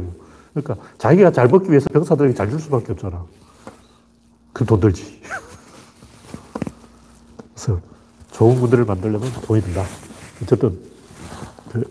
그러니까 0.54 0.76
자기가 0.98 1.30
잘 1.32 1.48
먹기 1.48 1.70
위해서 1.70 1.88
병사들에게 1.92 2.34
잘 2.34 2.50
줄 2.50 2.58
수밖에 2.60 2.92
없잖아. 2.92 3.24
그럼 4.52 4.66
돈 4.66 4.80
들지. 4.80 5.22
그래서 7.54 7.80
좋은 8.32 8.60
군대를 8.60 8.84
만들려면 8.84 9.30
돈이 9.42 9.62
든다. 9.62 9.84
어쨌든 10.42 10.78
그 11.70 11.84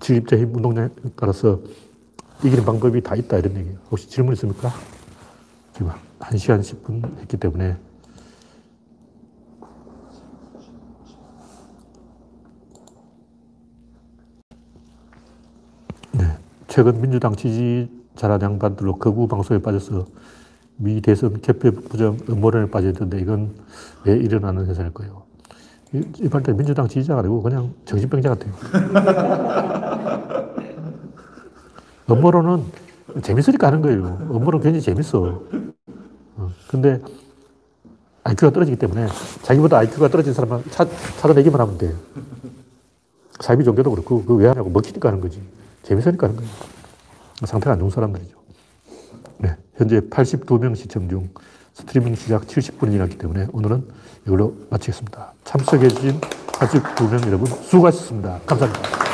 진입자 0.00 0.36
힘 0.36 0.54
운동장에 0.54 0.88
따라서 1.16 1.60
이기는 2.44 2.64
방법이 2.64 3.00
다 3.02 3.14
있다 3.14 3.38
이런 3.38 3.56
얘기예요. 3.56 3.78
혹시 3.90 4.08
질문 4.08 4.34
있습니까? 4.34 4.70
지금 5.74 5.90
1시간 6.18 6.60
10분 6.60 7.20
했기 7.20 7.36
때문에 7.36 7.76
네. 16.12 16.38
최근 16.68 17.00
민주당 17.00 17.34
지지자란 17.34 18.42
양반들로 18.42 18.98
거구 18.98 19.28
방송에 19.28 19.62
빠져서 19.62 20.06
미 20.82 21.00
대선 21.00 21.40
개표 21.40 21.70
부정 21.70 22.18
음모론에 22.28 22.68
빠졌는데 22.70 23.20
이건 23.20 23.54
왜 24.04 24.16
일어나는 24.16 24.66
현상일 24.66 24.92
거예요. 24.92 25.22
이- 25.94 26.02
일반적인 26.18 26.56
민주당 26.56 26.88
지지자가 26.88 27.20
아니고 27.20 27.40
그냥 27.40 27.72
정신병자 27.84 28.30
같아요. 28.30 28.52
음모론은 32.10 32.64
재밌으니까 33.22 33.68
하는 33.68 33.80
거예요. 33.80 34.18
음모론 34.32 34.60
굉장히 34.60 34.80
재밌어. 34.80 35.42
어, 36.36 36.50
근데 36.68 37.00
IQ가 38.24 38.52
떨어지기 38.52 38.76
때문에 38.76 39.06
자기보다 39.42 39.78
IQ가 39.78 40.08
떨어진 40.08 40.32
사람만 40.32 40.64
찾, 40.70 40.88
찾아내기만 41.20 41.60
하면 41.60 41.78
돼. 41.78 41.94
사이비 43.38 43.62
종교도 43.64 43.90
그렇고, 43.90 44.20
그거 44.22 44.34
왜 44.34 44.48
하냐고 44.48 44.68
먹히니까 44.70 45.10
하는 45.10 45.20
거지. 45.20 45.40
재밌으니까 45.84 46.26
하는 46.26 46.36
거예요. 46.40 46.50
상태가 47.44 47.72
안 47.74 47.78
좋은 47.78 47.90
사람들이죠. 47.90 48.41
네. 49.82 49.96
현재 49.96 50.00
82명 50.00 50.76
시청 50.76 51.08
중 51.08 51.28
스트리밍 51.74 52.14
시작 52.14 52.46
70분이 52.46 52.92
지났기 52.92 53.18
때문에 53.18 53.48
오늘은 53.52 53.84
이걸로 54.26 54.54
마치겠습니다. 54.70 55.32
참석해주신 55.44 56.20
82명 56.20 57.26
여러분 57.26 57.46
수고하셨습니다. 57.46 58.40
감사합니다. 58.46 59.11